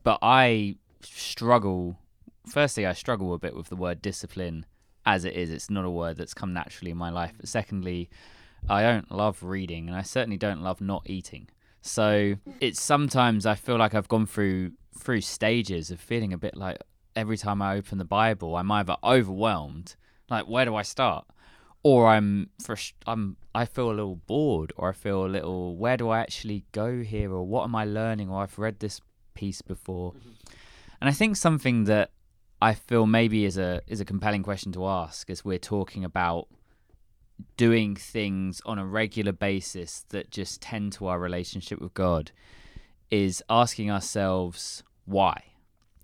but 0.03 0.19
I 0.21 0.75
struggle. 1.01 1.97
Firstly, 2.45 2.85
I 2.87 2.93
struggle 2.93 3.33
a 3.33 3.39
bit 3.39 3.55
with 3.55 3.69
the 3.69 3.77
word 3.77 4.03
discipline 4.03 4.67
as 5.07 5.25
it 5.25 5.35
is. 5.35 5.51
It's 5.51 5.71
not 5.71 5.85
a 5.85 5.91
word 5.91 6.17
that's 6.17 6.35
come 6.35 6.53
naturally 6.53 6.91
in 6.91 6.97
my 6.97 7.09
life. 7.09 7.35
But 7.39 7.49
secondly, 7.49 8.11
I 8.69 8.83
don't 8.83 9.13
love 9.13 9.45
reading, 9.45 9.87
and 9.87 9.97
I 9.97 10.03
certainly 10.03 10.37
don't 10.37 10.61
love 10.61 10.81
not 10.81 11.09
eating. 11.09 11.49
So 11.83 12.35
it's 12.61 12.83
sometimes 12.83 13.47
I 13.47 13.55
feel 13.55 13.77
like 13.77 13.95
I've 13.95 14.09
gone 14.09 14.27
through 14.27 14.73
through 14.99 15.21
stages 15.21 15.93
of 15.93 16.01
feeling 16.01 16.33
a 16.33 16.39
bit 16.39 16.57
like 16.57 16.79
every 17.15 17.39
time 17.39 17.63
I 17.63 17.77
open 17.77 17.99
the 17.99 18.05
Bible, 18.05 18.57
I'm 18.57 18.73
either 18.73 18.97
overwhelmed, 19.05 19.95
like 20.29 20.49
where 20.49 20.65
do 20.65 20.75
I 20.75 20.83
start, 20.83 21.27
or 21.83 22.09
I'm 22.09 22.51
frust- 22.63 22.93
I'm 23.07 23.37
I 23.55 23.65
feel 23.65 23.91
a 23.91 23.93
little 23.93 24.17
bored, 24.17 24.73
or 24.77 24.91
I 24.91 24.93
feel 24.93 25.25
a 25.25 25.29
little 25.29 25.77
where 25.77 25.97
do 25.97 26.09
I 26.11 26.21
actually 26.21 26.65
go 26.73 27.03
here, 27.03 27.33
or 27.33 27.47
what 27.47 27.65
am 27.65 27.75
I 27.75 27.85
learning, 27.85 28.31
or 28.31 28.43
I've 28.43 28.59
read 28.59 28.81
this 28.81 29.01
piece 29.35 29.63
before, 29.63 30.15
and 31.01 31.09
I 31.09 31.13
think 31.13 31.37
something 31.37 31.85
that 31.85 32.11
I 32.61 32.75
feel 32.75 33.07
maybe 33.07 33.45
is 33.45 33.57
a 33.57 33.81
is 33.87 34.01
a 34.01 34.05
compelling 34.05 34.43
question 34.43 34.73
to 34.73 34.87
ask 34.87 35.31
as 35.31 35.45
we're 35.45 35.59
talking 35.59 36.05
about 36.05 36.49
doing 37.57 37.97
things 37.97 38.61
on 38.67 38.79
a 38.79 38.85
regular 38.85 39.33
basis 39.33 40.05
that 40.11 40.31
just 40.31 40.61
tend 40.61 40.93
to 40.93 41.07
our 41.07 41.19
relationship 41.19 41.81
with 41.81 41.95
God 41.95 42.31
is 43.11 43.43
asking 43.49 43.91
ourselves 43.91 44.83
why. 45.07 45.43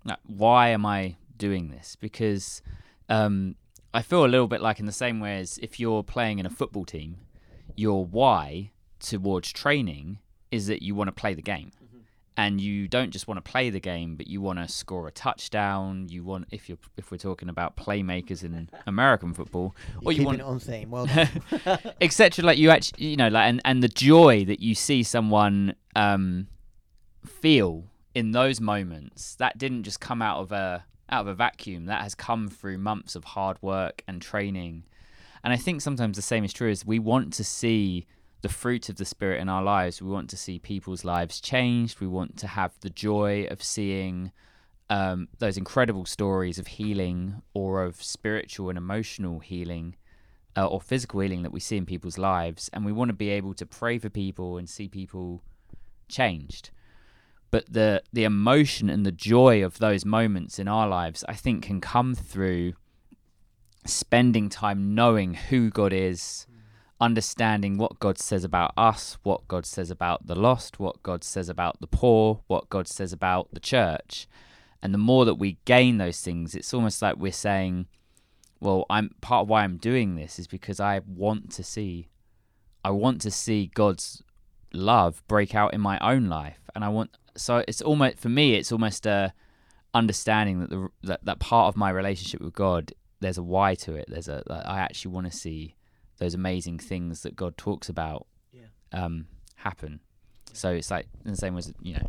Like, 0.03 0.19
why 0.25 0.69
am 0.69 0.85
I 0.85 1.17
doing 1.37 1.69
this? 1.69 1.95
Because 1.95 2.61
um, 3.07 3.55
I 3.97 4.03
feel 4.03 4.23
a 4.23 4.27
little 4.27 4.47
bit 4.47 4.61
like 4.61 4.79
in 4.79 4.85
the 4.85 4.91
same 4.91 5.19
way 5.19 5.39
as 5.39 5.57
if 5.57 5.79
you're 5.79 6.03
playing 6.03 6.37
in 6.37 6.45
a 6.45 6.51
football 6.51 6.85
team, 6.85 7.17
your 7.75 8.05
why 8.05 8.69
towards 8.99 9.51
training 9.51 10.19
is 10.51 10.67
that 10.67 10.83
you 10.83 10.93
want 10.93 11.07
to 11.07 11.11
play 11.11 11.33
the 11.33 11.41
game. 11.41 11.71
And 12.39 12.61
you 12.61 12.87
don't 12.87 13.09
just 13.09 13.27
want 13.27 13.43
to 13.43 13.51
play 13.51 13.71
the 13.71 13.79
game, 13.79 14.15
but 14.15 14.27
you 14.27 14.39
want 14.39 14.59
to 14.59 14.67
score 14.67 15.07
a 15.07 15.11
touchdown. 15.11 16.09
You 16.09 16.23
want, 16.23 16.45
if 16.51 16.69
you're, 16.69 16.77
if 16.95 17.09
we're 17.09 17.17
talking 17.17 17.49
about 17.49 17.75
playmakers 17.75 18.43
in 18.43 18.69
American 18.85 19.33
football, 19.33 19.75
or 20.05 20.11
you 20.11 20.23
want 20.23 20.41
it 20.41 20.43
on 20.43 20.59
theme. 20.59 20.91
Well 20.91 21.07
etc 22.01 22.45
like 22.45 22.59
you 22.59 22.69
actually 22.69 23.03
you 23.03 23.17
know 23.17 23.29
like 23.29 23.49
and, 23.49 23.61
and 23.65 23.81
the 23.81 23.87
joy 23.87 24.45
that 24.45 24.59
you 24.59 24.75
see 24.75 25.01
someone 25.01 25.73
um 25.95 26.45
feel 27.25 27.85
in 28.13 28.29
those 28.29 28.61
moments 28.61 29.33
that 29.37 29.57
didn't 29.57 29.81
just 29.81 29.99
come 29.99 30.21
out 30.21 30.37
of 30.37 30.51
a 30.51 30.85
out 31.09 31.21
of 31.21 31.27
a 31.27 31.35
vacuum 31.35 31.85
that 31.85 32.01
has 32.01 32.15
come 32.15 32.47
through 32.47 32.77
months 32.77 33.15
of 33.15 33.23
hard 33.23 33.57
work 33.61 34.03
and 34.07 34.21
training. 34.21 34.83
And 35.43 35.53
i 35.53 35.57
think 35.57 35.81
sometimes 35.81 36.15
the 36.15 36.21
same 36.21 36.43
is 36.43 36.53
true 36.53 36.69
as 36.69 36.85
we 36.85 36.99
want 36.99 37.31
to 37.33 37.43
see 37.43 38.05
the 38.41 38.49
fruit 38.49 38.89
of 38.89 38.97
the 38.97 39.05
spirit 39.05 39.41
in 39.41 39.49
our 39.49 39.63
lives. 39.63 40.01
We 40.01 40.09
want 40.09 40.29
to 40.29 40.37
see 40.37 40.59
people's 40.59 41.03
lives 41.03 41.41
changed. 41.41 41.99
We 41.99 42.07
want 42.07 42.37
to 42.37 42.47
have 42.47 42.73
the 42.81 42.89
joy 42.89 43.47
of 43.49 43.63
seeing 43.63 44.31
um, 44.89 45.27
those 45.39 45.57
incredible 45.57 46.05
stories 46.05 46.59
of 46.59 46.67
healing 46.67 47.41
or 47.53 47.83
of 47.83 48.01
spiritual 48.01 48.69
and 48.69 48.77
emotional 48.77 49.39
healing 49.39 49.95
uh, 50.55 50.65
or 50.65 50.81
physical 50.81 51.19
healing 51.19 51.43
that 51.43 51.51
we 51.51 51.59
see 51.59 51.77
in 51.77 51.85
people's 51.85 52.17
lives, 52.17 52.69
and 52.73 52.85
we 52.85 52.91
want 52.91 53.09
to 53.09 53.13
be 53.13 53.29
able 53.29 53.53
to 53.53 53.65
pray 53.65 53.99
for 53.99 54.09
people 54.09 54.57
and 54.57 54.69
see 54.69 54.87
people 54.87 55.43
changed. 56.09 56.71
But 57.49 57.71
the 57.71 58.03
the 58.11 58.23
emotion 58.23 58.89
and 58.89 59.05
the 59.05 59.11
joy 59.11 59.63
of 59.63 59.79
those 59.79 60.05
moments 60.05 60.59
in 60.59 60.67
our 60.67 60.87
lives, 60.87 61.23
I 61.27 61.33
think, 61.33 61.63
can 61.63 61.81
come 61.81 62.13
through 62.13 62.73
spending 63.85 64.49
time 64.49 64.93
knowing 64.93 65.33
who 65.33 65.69
God 65.69 65.93
is, 65.93 66.45
understanding 66.99 67.77
what 67.77 67.99
God 67.99 68.17
says 68.17 68.43
about 68.43 68.73
us, 68.75 69.17
what 69.23 69.47
God 69.47 69.65
says 69.65 69.89
about 69.89 70.27
the 70.27 70.35
lost, 70.35 70.79
what 70.79 71.01
God 71.03 71.23
says 71.23 71.47
about 71.47 71.79
the 71.79 71.87
poor, 71.87 72.41
what 72.47 72.69
God 72.69 72.87
says 72.87 73.13
about 73.13 73.47
the 73.53 73.61
church. 73.61 74.27
And 74.81 74.93
the 74.93 74.99
more 74.99 75.25
that 75.25 75.35
we 75.35 75.57
gain 75.65 75.97
those 75.97 76.21
things, 76.21 76.53
it's 76.53 76.73
almost 76.73 77.01
like 77.01 77.15
we're 77.17 77.31
saying, 77.31 77.87
well 78.59 78.85
i'm 78.89 79.13
part 79.21 79.43
of 79.43 79.49
why 79.49 79.63
i'm 79.63 79.77
doing 79.77 80.15
this 80.15 80.39
is 80.39 80.47
because 80.47 80.79
i 80.79 80.99
want 81.05 81.51
to 81.51 81.63
see 81.63 82.09
i 82.83 82.89
want 82.89 83.21
to 83.21 83.31
see 83.31 83.69
god's 83.73 84.23
love 84.73 85.23
break 85.27 85.55
out 85.55 85.73
in 85.73 85.81
my 85.81 85.97
own 85.99 86.27
life 86.27 86.59
and 86.75 86.83
i 86.83 86.89
want 86.89 87.09
so 87.35 87.63
it's 87.67 87.81
almost 87.81 88.17
for 88.19 88.29
me 88.29 88.55
it's 88.55 88.71
almost 88.71 89.05
a 89.05 89.33
understanding 89.93 90.59
that 90.59 90.69
the 90.69 90.87
that, 91.03 91.23
that 91.23 91.39
part 91.39 91.67
of 91.67 91.77
my 91.77 91.89
relationship 91.89 92.41
with 92.41 92.53
god 92.53 92.91
there's 93.19 93.37
a 93.37 93.43
why 93.43 93.73
to 93.73 93.95
it 93.95 94.05
there's 94.09 94.27
a 94.27 94.43
that 94.47 94.67
i 94.69 94.79
actually 94.79 95.11
want 95.11 95.25
to 95.29 95.35
see 95.35 95.75
those 96.17 96.33
amazing 96.33 96.77
things 96.77 97.21
that 97.21 97.35
god 97.35 97.57
talks 97.57 97.89
about 97.89 98.27
Yeah. 98.51 98.61
um 98.91 99.27
happen 99.55 100.01
so 100.53 100.69
it's 100.71 100.91
like 100.91 101.07
in 101.25 101.31
the 101.31 101.37
same 101.37 101.53
way 101.53 101.59
as 101.59 101.73
you 101.81 101.93
know 101.93 102.07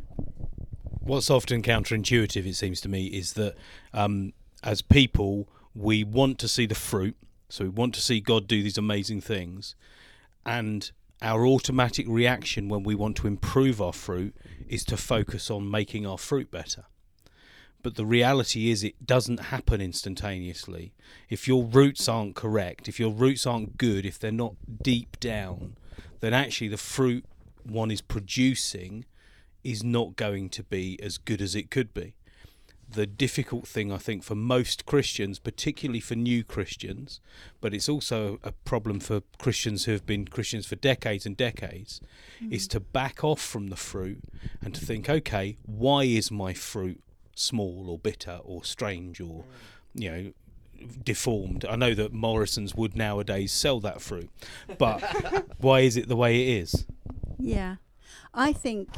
What's 1.00 1.31
often 1.31 1.62
counterintuitive, 1.62 2.45
it 2.45 2.55
seems 2.55 2.83
to 2.83 2.88
me, 2.91 3.07
is 3.07 3.33
that 3.33 3.55
um, 3.95 4.35
as 4.62 4.83
people, 4.83 5.49
we 5.75 6.05
want 6.05 6.38
to 6.41 6.49
see 6.49 6.67
the 6.67 6.75
fruit. 6.75 7.17
So 7.49 7.65
we 7.65 7.71
want 7.71 7.95
to 7.95 8.03
see 8.03 8.21
God 8.21 8.47
do 8.47 8.62
these 8.62 8.77
amazing 8.77 9.23
things. 9.23 9.75
And 10.45 10.91
our 11.21 11.47
automatic 11.47 12.07
reaction 12.09 12.69
when 12.69 12.83
we 12.83 12.95
want 12.95 13.17
to 13.19 13.27
improve 13.27 13.81
our 13.81 13.93
fruit 13.93 14.35
is 14.69 14.85
to 14.85 14.97
focus 14.97 15.51
on 15.51 15.71
making 15.71 16.07
our 16.07 16.19
fruit 16.19 16.51
better. 16.51 16.85
But 17.83 17.95
the 17.95 18.07
reality 18.07 18.71
is, 18.71 18.83
it 18.83 19.07
doesn't 19.07 19.41
happen 19.41 19.81
instantaneously. 19.81 20.93
If 21.29 21.47
your 21.47 21.65
roots 21.65 22.09
aren't 22.09 22.35
correct, 22.35 22.89
if 22.89 22.99
your 22.99 23.13
roots 23.13 23.47
aren't 23.47 23.79
good, 23.79 24.05
if 24.05 24.19
they're 24.19 24.33
not 24.33 24.57
deep 24.83 25.19
down, 25.21 25.77
then 26.21 26.35
actually 26.35 26.69
the 26.69 26.77
fruit 26.77 27.25
one 27.63 27.91
is 27.91 28.01
producing 28.01 29.05
is 29.63 29.85
not 29.85 30.17
going 30.17 30.49
to 30.49 30.63
be 30.65 30.99
as 31.03 31.19
good 31.19 31.41
as 31.41 31.55
it 31.55 31.71
could 31.71 31.95
be. 31.95 32.15
The 32.90 33.07
difficult 33.07 33.68
thing, 33.68 33.92
I 33.92 33.99
think, 33.99 34.23
for 34.23 34.35
most 34.35 34.87
Christians, 34.87 35.38
particularly 35.38 36.00
for 36.00 36.14
new 36.14 36.42
Christians, 36.42 37.21
but 37.61 37.75
it's 37.75 37.88
also 37.88 38.38
a 38.42 38.52
problem 38.52 38.99
for 39.00 39.23
Christians 39.38 39.85
who 39.85 39.92
have 39.92 40.07
been 40.07 40.26
Christians 40.26 40.66
for 40.66 40.76
decades 40.76 41.26
and 41.26 41.37
decades, 41.37 42.00
is 42.50 42.66
mm. 42.66 42.71
to 42.71 42.80
back 42.80 43.23
off 43.23 43.40
from 43.40 43.68
the 43.68 43.76
fruit 43.76 44.21
and 44.62 44.75
to 44.75 44.85
think, 44.85 45.09
okay, 45.09 45.59
why 45.66 46.04
is 46.04 46.30
my 46.30 46.54
fruit 46.54 47.02
small 47.35 47.90
or 47.90 47.99
bitter 47.99 48.40
or 48.42 48.64
strange 48.64 49.21
or, 49.21 49.45
mm. 49.45 49.45
you 49.95 50.11
know, 50.11 50.33
deformed? 51.04 51.66
I 51.66 51.76
know 51.76 51.95
that 51.95 52.12
Morrison's 52.12 52.75
would 52.75 52.97
nowadays 52.97 53.52
sell 53.52 53.80
that 53.80 54.00
fruit, 54.00 54.30
but 54.78 55.02
why 55.59 55.80
is 55.80 55.97
it 55.97 56.09
the 56.09 56.16
way 56.16 56.42
it 56.42 56.62
is? 56.62 56.87
Yeah. 57.38 57.76
I 58.35 58.52
think 58.52 58.88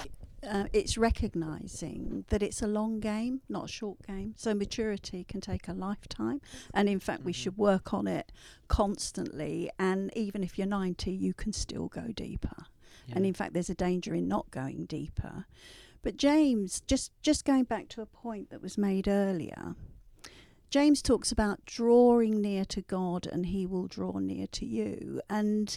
uh, 0.49 0.65
it's 0.73 0.97
recognizing 0.97 2.25
that 2.29 2.43
it's 2.43 2.63
a 2.63 2.67
long 2.67 3.01
game, 3.01 3.41
not 3.49 3.67
a 3.67 3.69
short 3.69 3.99
game. 4.07 4.35
So 4.37 4.55
maturity 4.55 5.25
can 5.25 5.41
take 5.41 5.69
a 5.69 5.73
lifetime. 5.73 6.41
And 6.73 6.89
in 6.89 7.01
fact, 7.01 7.25
we 7.25 7.33
should 7.33 7.59
work 7.59 7.93
on 7.93 8.07
it 8.07 8.33
constantly. 8.69 9.71
And 9.79 10.11
even 10.17 10.43
if 10.43 10.59
you're 10.59 10.67
90, 10.67 11.11
you 11.11 11.35
can 11.35 11.53
still 11.53 11.89
go 11.89 12.09
deeper. 12.15 12.67
And 13.13 13.27
in 13.27 13.35
fact, 13.35 13.55
there's 13.55 13.71
a 13.71 13.75
danger 13.75 14.15
in 14.15 14.29
not 14.29 14.51
going 14.51 14.87
deeper. 14.87 15.47
But 16.03 16.17
James, 16.17 16.81
just, 16.87 17.13
just 17.23 17.45
going 17.45 17.65
back 17.65 17.89
to 17.91 18.03
a 18.03 18.07
point 18.07 18.51
that 18.51 18.63
was 18.63 18.79
made 18.79 19.09
earlier, 19.09 19.75
James 20.71 21.03
talks 21.03 21.33
about 21.33 21.65
drawing 21.67 22.41
near 22.41 22.65
to 22.67 22.81
God 22.83 23.27
and 23.27 23.47
he 23.47 23.67
will 23.67 23.89
draw 23.89 24.19
near 24.19 24.47
to 24.49 24.65
you. 24.65 25.21
And 25.29 25.77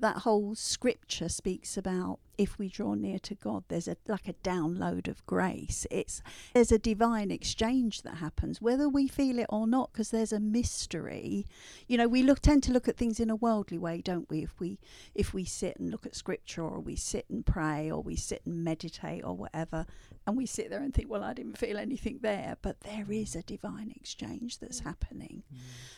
that 0.00 0.18
whole 0.18 0.54
scripture 0.54 1.28
speaks 1.28 1.76
about 1.76 2.18
if 2.40 2.58
we 2.58 2.70
draw 2.70 2.94
near 2.94 3.18
to 3.18 3.34
God, 3.34 3.64
there's 3.68 3.86
a 3.86 3.96
like 4.08 4.26
a 4.26 4.32
download 4.32 5.08
of 5.08 5.24
grace. 5.26 5.86
It's 5.90 6.22
there's 6.54 6.72
a 6.72 6.78
divine 6.78 7.30
exchange 7.30 8.00
that 8.02 8.14
happens, 8.14 8.62
whether 8.62 8.88
we 8.88 9.08
feel 9.08 9.38
it 9.38 9.46
or 9.50 9.66
not, 9.66 9.92
because 9.92 10.10
there's 10.10 10.32
a 10.32 10.40
mystery. 10.40 11.44
You 11.86 11.98
know, 11.98 12.08
we 12.08 12.22
look 12.22 12.40
tend 12.40 12.62
to 12.62 12.72
look 12.72 12.88
at 12.88 12.96
things 12.96 13.20
in 13.20 13.28
a 13.28 13.36
worldly 13.36 13.76
way, 13.76 14.00
don't 14.00 14.30
we? 14.30 14.42
If 14.42 14.58
we 14.58 14.78
if 15.14 15.34
we 15.34 15.44
sit 15.44 15.78
and 15.78 15.90
look 15.90 16.06
at 16.06 16.16
scripture, 16.16 16.62
or 16.62 16.80
we 16.80 16.96
sit 16.96 17.26
and 17.28 17.44
pray, 17.44 17.90
or 17.90 18.02
we 18.02 18.16
sit 18.16 18.40
and 18.46 18.64
meditate, 18.64 19.22
or 19.22 19.36
whatever, 19.36 19.84
and 20.26 20.36
we 20.36 20.46
sit 20.46 20.70
there 20.70 20.82
and 20.82 20.92
think, 20.94 21.10
well, 21.10 21.24
I 21.24 21.32
didn't 21.32 21.58
feel 21.58 21.76
anything 21.76 22.18
there, 22.22 22.56
but 22.62 22.80
there 22.80 23.06
is 23.10 23.34
a 23.34 23.42
divine 23.42 23.92
exchange 23.96 24.58
that's 24.58 24.80
happening 24.80 25.42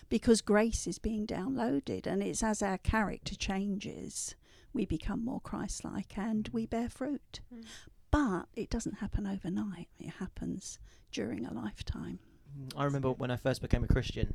because 0.09 0.41
grace 0.41 0.87
is 0.87 0.99
being 0.99 1.27
downloaded, 1.27 2.07
and 2.07 2.23
it's 2.23 2.43
as 2.43 2.63
our 2.63 2.79
character 2.79 3.35
changes 3.35 4.35
we 4.73 4.87
become 4.87 5.25
more 5.25 5.41
Christ 5.41 5.85
like 5.85 6.17
and 6.17 6.49
we 6.53 6.67
bear 6.67 6.89
fruit. 6.89 7.41
Mm. 7.55 7.65
But 8.11 8.47
it 8.55 8.71
doesn't 8.71 8.99
happen 8.99 9.27
overnight, 9.27 9.89
it 9.99 10.15
happens 10.19 10.79
during 11.11 11.47
a 11.47 11.53
lifetime. 11.53 12.19
Mm, 12.59 12.73
I 12.77 12.85
remember 12.85 13.11
when 13.13 13.31
I 13.31 13.37
first 13.37 13.63
became 13.63 13.85
a 13.85 13.89
Christian, 13.89 14.35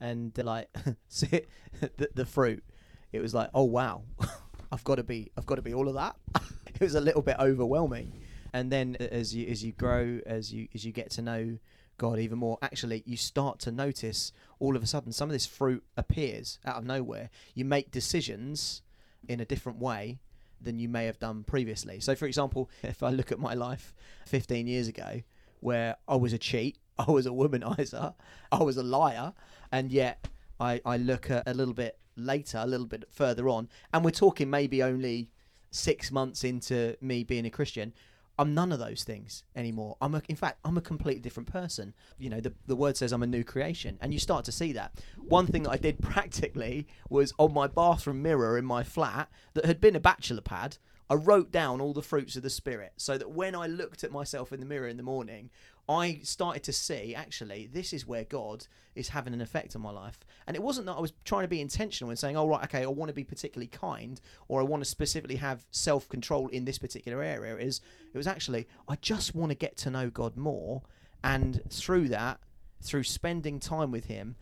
and 0.00 0.38
uh, 0.38 0.44
like 0.44 0.68
see 1.08 1.42
the, 1.80 2.08
the 2.14 2.26
fruit, 2.26 2.64
it 3.12 3.20
was 3.20 3.34
like, 3.34 3.50
oh 3.52 3.64
wow, 3.64 4.02
I've 4.72 4.84
got 4.84 4.96
to 4.96 5.02
be, 5.02 5.30
I've 5.36 5.46
got 5.46 5.56
to 5.56 5.62
be 5.62 5.74
all 5.74 5.88
of 5.88 5.94
that. 5.94 6.16
it 6.74 6.80
was 6.80 6.94
a 6.94 7.00
little 7.00 7.22
bit 7.22 7.36
overwhelming, 7.38 8.12
and 8.52 8.70
then 8.72 8.96
as 8.96 9.34
you 9.34 9.46
as 9.48 9.64
you 9.64 9.72
grow, 9.72 10.20
as 10.26 10.52
you 10.52 10.68
as 10.74 10.84
you 10.84 10.92
get 10.92 11.10
to 11.12 11.22
know 11.22 11.58
God 11.96 12.18
even 12.18 12.38
more, 12.38 12.58
actually 12.62 13.02
you 13.06 13.16
start 13.16 13.58
to 13.60 13.72
notice 13.72 14.32
all 14.58 14.76
of 14.76 14.82
a 14.82 14.86
sudden 14.86 15.12
some 15.12 15.28
of 15.28 15.32
this 15.32 15.46
fruit 15.46 15.84
appears 15.96 16.58
out 16.64 16.76
of 16.76 16.84
nowhere. 16.84 17.30
You 17.54 17.64
make 17.64 17.90
decisions 17.90 18.82
in 19.28 19.40
a 19.40 19.44
different 19.44 19.78
way 19.78 20.18
than 20.60 20.78
you 20.78 20.88
may 20.88 21.06
have 21.06 21.18
done 21.18 21.44
previously. 21.44 22.00
So, 22.00 22.14
for 22.14 22.26
example, 22.26 22.70
if 22.82 23.02
I 23.02 23.10
look 23.10 23.32
at 23.32 23.38
my 23.38 23.54
life 23.54 23.94
15 24.26 24.66
years 24.66 24.88
ago, 24.88 25.22
where 25.60 25.96
I 26.06 26.16
was 26.16 26.32
a 26.32 26.38
cheat, 26.38 26.78
I 26.98 27.10
was 27.10 27.26
a 27.26 27.30
womanizer, 27.30 28.14
I 28.52 28.62
was 28.62 28.76
a 28.76 28.82
liar, 28.82 29.32
and 29.70 29.92
yet 29.92 30.28
I, 30.60 30.80
I 30.84 30.96
look 30.96 31.30
at 31.30 31.44
a 31.46 31.54
little 31.54 31.74
bit 31.74 31.98
later, 32.16 32.58
a 32.58 32.66
little 32.66 32.86
bit 32.86 33.04
further 33.10 33.48
on, 33.48 33.68
and 33.92 34.04
we're 34.04 34.10
talking 34.10 34.50
maybe 34.50 34.82
only 34.82 35.30
six 35.70 36.10
months 36.10 36.44
into 36.44 36.96
me 37.00 37.22
being 37.24 37.46
a 37.46 37.50
Christian. 37.50 37.92
I'm 38.38 38.54
none 38.54 38.70
of 38.70 38.78
those 38.78 39.02
things 39.02 39.42
anymore. 39.56 39.96
I'm 40.00 40.14
a, 40.14 40.22
in 40.28 40.36
fact, 40.36 40.60
I'm 40.64 40.78
a 40.78 40.80
completely 40.80 41.20
different 41.20 41.50
person. 41.50 41.92
You 42.18 42.30
know, 42.30 42.40
the, 42.40 42.52
the 42.66 42.76
word 42.76 42.96
says 42.96 43.12
I'm 43.12 43.22
a 43.22 43.26
new 43.26 43.42
creation, 43.42 43.98
and 44.00 44.12
you 44.12 44.20
start 44.20 44.44
to 44.44 44.52
see 44.52 44.72
that. 44.74 45.02
One 45.16 45.46
thing 45.46 45.64
that 45.64 45.70
I 45.70 45.76
did 45.76 45.98
practically 46.02 46.86
was 47.10 47.32
on 47.38 47.52
my 47.52 47.66
bathroom 47.66 48.22
mirror 48.22 48.56
in 48.56 48.64
my 48.64 48.84
flat 48.84 49.28
that 49.54 49.64
had 49.64 49.80
been 49.80 49.96
a 49.96 50.00
bachelor 50.00 50.40
pad. 50.40 50.78
I 51.10 51.14
wrote 51.14 51.50
down 51.50 51.80
all 51.80 51.94
the 51.94 52.02
fruits 52.02 52.36
of 52.36 52.42
the 52.42 52.50
spirit 52.50 52.92
so 52.98 53.16
that 53.16 53.30
when 53.30 53.54
I 53.54 53.66
looked 53.66 54.04
at 54.04 54.12
myself 54.12 54.52
in 54.52 54.60
the 54.60 54.66
mirror 54.66 54.88
in 54.88 54.98
the 54.98 55.02
morning, 55.02 55.48
I 55.88 56.20
started 56.22 56.62
to 56.64 56.72
see 56.72 57.14
actually 57.14 57.68
this 57.72 57.92
is 57.92 58.06
where 58.06 58.24
God 58.24 58.66
is 58.94 59.08
having 59.08 59.32
an 59.32 59.40
effect 59.40 59.74
on 59.74 59.82
my 59.82 59.90
life. 59.90 60.20
And 60.46 60.56
it 60.56 60.62
wasn't 60.62 60.86
that 60.86 60.94
I 60.94 61.00
was 61.00 61.12
trying 61.24 61.44
to 61.44 61.48
be 61.48 61.60
intentional 61.60 62.10
and 62.10 62.18
saying, 62.18 62.36
"Oh 62.36 62.46
right, 62.46 62.64
okay, 62.64 62.82
I 62.82 62.88
want 62.88 63.08
to 63.08 63.14
be 63.14 63.24
particularly 63.24 63.68
kind 63.68 64.20
or 64.48 64.60
I 64.60 64.64
want 64.64 64.82
to 64.82 64.88
specifically 64.88 65.36
have 65.36 65.64
self-control 65.70 66.48
in 66.48 66.64
this 66.64 66.78
particular 66.78 67.22
area." 67.22 67.56
It 67.56 67.66
is 67.66 67.80
it 68.12 68.18
was 68.18 68.26
actually 68.26 68.66
I 68.88 68.96
just 68.96 69.34
want 69.34 69.50
to 69.50 69.56
get 69.56 69.76
to 69.78 69.90
know 69.90 70.10
God 70.10 70.36
more 70.36 70.82
and 71.22 71.62
through 71.70 72.08
that, 72.08 72.40
through 72.80 73.04
spending 73.04 73.58
time 73.58 73.90
with 73.90 74.04
him, 74.06 74.36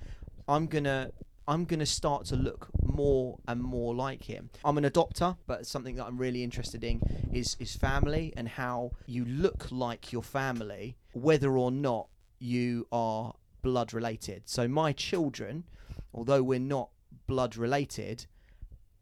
I'm 0.48 0.66
going 0.66 0.84
to 0.84 1.12
I'm 1.48 1.64
going 1.64 1.80
to 1.80 1.86
start 1.86 2.24
to 2.26 2.36
look 2.36 2.68
more 2.82 3.38
and 3.46 3.62
more 3.62 3.94
like 3.94 4.24
him. 4.24 4.50
I'm 4.64 4.78
an 4.78 4.84
adopter, 4.84 5.36
but 5.46 5.66
something 5.66 5.94
that 5.96 6.06
I'm 6.06 6.18
really 6.18 6.42
interested 6.42 6.82
in 6.82 7.00
is 7.32 7.56
is 7.60 7.76
family 7.76 8.32
and 8.36 8.48
how 8.48 8.92
you 9.06 9.24
look 9.24 9.68
like 9.70 10.12
your 10.12 10.22
family, 10.22 10.96
whether 11.12 11.56
or 11.56 11.70
not 11.70 12.08
you 12.38 12.86
are 12.90 13.34
blood 13.62 13.92
related. 13.92 14.42
So 14.46 14.66
my 14.66 14.92
children, 14.92 15.64
although 16.12 16.42
we're 16.42 16.58
not 16.58 16.90
blood 17.26 17.56
related, 17.56 18.26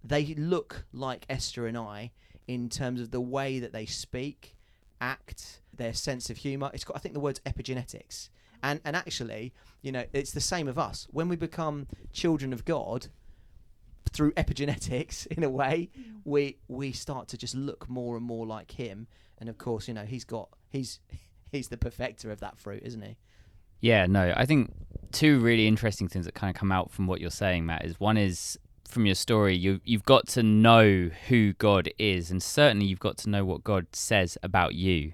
they 0.03 0.35
look 0.35 0.85
like 0.93 1.25
Esther 1.29 1.67
and 1.67 1.79
I 1.79 2.13
in 2.47 2.69
terms 2.69 3.01
of 3.01 3.11
the 3.11 3.21
way 3.21 3.59
that 3.59 3.73
they 3.73 3.87
speak, 3.87 4.57
act, 5.01 5.61
their 5.73 5.95
sense 5.95 6.29
of 6.31 6.39
humor. 6.39 6.71
It's 6.75 6.85
got 6.85 6.97
I 6.97 7.01
think 7.01 7.15
the 7.15 7.21
word's 7.21 7.41
epigenetics. 7.41 8.29
And 8.63 8.81
and 8.85 8.97
actually, 8.97 9.53
you 9.85 9.93
know, 9.93 10.05
it's 10.15 10.33
the 10.33 10.41
same 10.41 10.67
of 10.67 10.79
us. 10.79 11.07
When 11.11 11.29
we 11.29 11.37
become 11.37 11.87
children 12.11 12.55
of 12.55 12.65
God 12.65 13.09
through 14.11 14.33
epigenetics 14.33 15.27
in 15.31 15.45
a 15.45 15.51
way, 15.51 15.91
mm. 15.97 16.21
we 16.25 16.57
we 16.69 16.91
start 16.93 17.29
to 17.29 17.37
just 17.37 17.55
look 17.55 17.89
more 17.89 18.17
and 18.17 18.25
more 18.25 18.47
like 18.47 18.73
him. 18.73 19.07
And 19.39 19.49
of 19.49 19.59
course, 19.59 19.87
you 19.87 19.95
know, 19.95 20.05
he's 20.05 20.25
got 20.25 20.49
he's 20.71 21.01
he's 21.53 21.69
the 21.69 21.77
perfecter 21.77 22.31
of 22.31 22.41
that 22.41 22.59
fruit, 22.59 22.83
isn't 22.85 23.03
he? 23.03 23.19
Yeah, 23.81 24.07
no, 24.07 24.33
I 24.35 24.47
think 24.47 24.73
two 25.13 25.39
really 25.39 25.67
interesting 25.67 26.09
things 26.09 26.25
that 26.25 26.35
kind 26.35 26.49
of 26.49 26.59
come 26.59 26.73
out 26.73 26.91
from 26.91 27.07
what 27.07 27.21
you're 27.21 27.31
saying, 27.31 27.67
Matt, 27.67 27.85
is 27.85 28.01
one 28.01 28.17
is 28.17 28.59
from 28.89 29.05
your 29.05 29.15
story, 29.15 29.55
you 29.55 29.83
you've 29.85 30.05
got 30.05 30.27
to 30.29 30.43
know 30.43 31.11
who 31.29 31.53
God 31.55 31.91
is, 31.99 32.31
and 32.31 32.43
certainly 32.43 32.87
you've 32.87 33.01
got 33.01 33.19
to 33.19 33.29
know 33.29 33.45
what 33.45 33.65
God 33.65 33.89
says 33.93 34.39
about 34.43 34.75
you. 34.75 35.13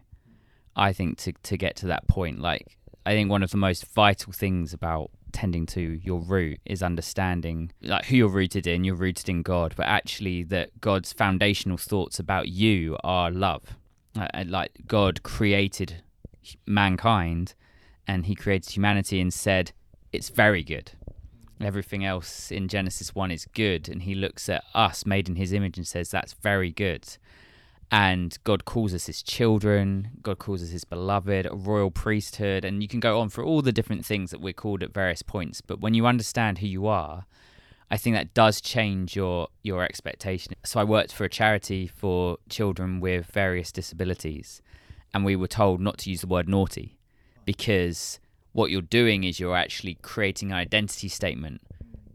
I 0.77 0.93
think 0.93 1.19
to 1.19 1.33
to 1.33 1.57
get 1.57 1.75
to 1.77 1.89
that 1.89 2.07
point, 2.07 2.41
like 2.41 2.79
I 3.07 3.13
think 3.13 3.31
one 3.31 3.43
of 3.43 3.51
the 3.51 3.57
most 3.57 3.87
vital 3.87 4.33
things 4.33 4.73
about 4.73 5.11
tending 5.33 5.65
to 5.65 5.81
your 6.03 6.21
root 6.21 6.61
is 6.65 6.83
understanding 6.83 7.73
like 7.83 8.07
who 8.07 8.17
you're 8.17 8.29
rooted 8.29 8.67
in. 8.67 8.85
You're 8.85 8.97
rooted 8.97 9.29
in 9.29 9.43
God, 9.43 9.75
but 9.77 9.87
actually 9.87 10.43
that 10.45 10.81
God's 10.81 11.13
foundational 11.13 11.79
thoughts 11.79 12.19
about 12.19 12.49
you 12.49 12.97
are 13.03 13.31
love. 13.31 13.63
Uh, 14.19 14.45
like 14.47 14.73
God 14.87 15.23
created 15.23 16.03
mankind 16.67 17.55
and 18.07 18.27
he 18.27 18.35
created 18.35 18.73
humanity 18.73 19.21
and 19.21 19.33
said 19.33 19.73
it's 20.13 20.31
very 20.31 20.65
good 20.65 20.93
everything 21.61 22.05
else 22.05 22.51
in 22.51 22.69
genesis 22.69 23.15
1 23.15 23.31
is 23.31 23.47
good 23.55 23.89
and 23.89 24.03
he 24.03 24.15
looks 24.15 24.49
at 24.49 24.65
us 24.75 25.05
made 25.05 25.29
in 25.29 25.37
his 25.37 25.53
image 25.53 25.77
and 25.77 25.87
says 25.87 26.11
that's 26.11 26.33
very 26.33 26.71
good 26.71 27.07
and 27.93 28.39
god 28.45 28.65
calls 28.65 28.95
us 28.95 29.07
his 29.07 29.23
children 29.23 30.11
god 30.23 30.39
calls 30.39 30.63
us 30.63 30.71
his 30.71 30.85
beloved 30.85 31.47
a 31.47 31.55
royal 31.55 31.91
priesthood 31.91 32.65
and 32.65 32.83
you 32.83 32.89
can 32.89 33.01
go 33.01 33.21
on 33.21 33.29
for 33.29 33.43
all 33.43 33.63
the 33.63 33.73
different 33.73 34.05
things 34.05 34.31
that 34.31 34.41
we're 34.41 34.53
called 34.53 34.83
at 34.83 34.95
various 34.95 35.23
points 35.23 35.61
but 35.61 35.81
when 35.81 35.95
you 35.95 36.07
understand 36.07 36.59
who 36.59 36.67
you 36.67 36.87
are 36.87 37.27
I 37.91 37.97
think 37.97 38.15
that 38.15 38.35
does 38.35 38.61
change 38.61 39.17
your 39.17 39.49
your 39.63 39.83
expectation. 39.83 40.55
So 40.65 40.79
I 40.79 40.85
worked 40.85 41.13
for 41.13 41.25
a 41.25 41.29
charity 41.29 41.89
for 41.89 42.39
children 42.49 43.01
with 43.01 43.27
various 43.27 43.73
disabilities, 43.73 44.63
and 45.13 45.25
we 45.25 45.35
were 45.35 45.49
told 45.49 45.81
not 45.81 45.99
to 45.99 46.11
use 46.11 46.21
the 46.21 46.29
word 46.29 46.49
naughty 46.49 46.99
because 47.45 48.21
what 48.53 48.71
you're 48.71 48.83
doing 48.83 49.25
is 49.25 49.41
you're 49.41 49.57
actually 49.57 49.95
creating 50.03 50.53
an 50.53 50.57
identity 50.57 51.09
statement 51.09 51.61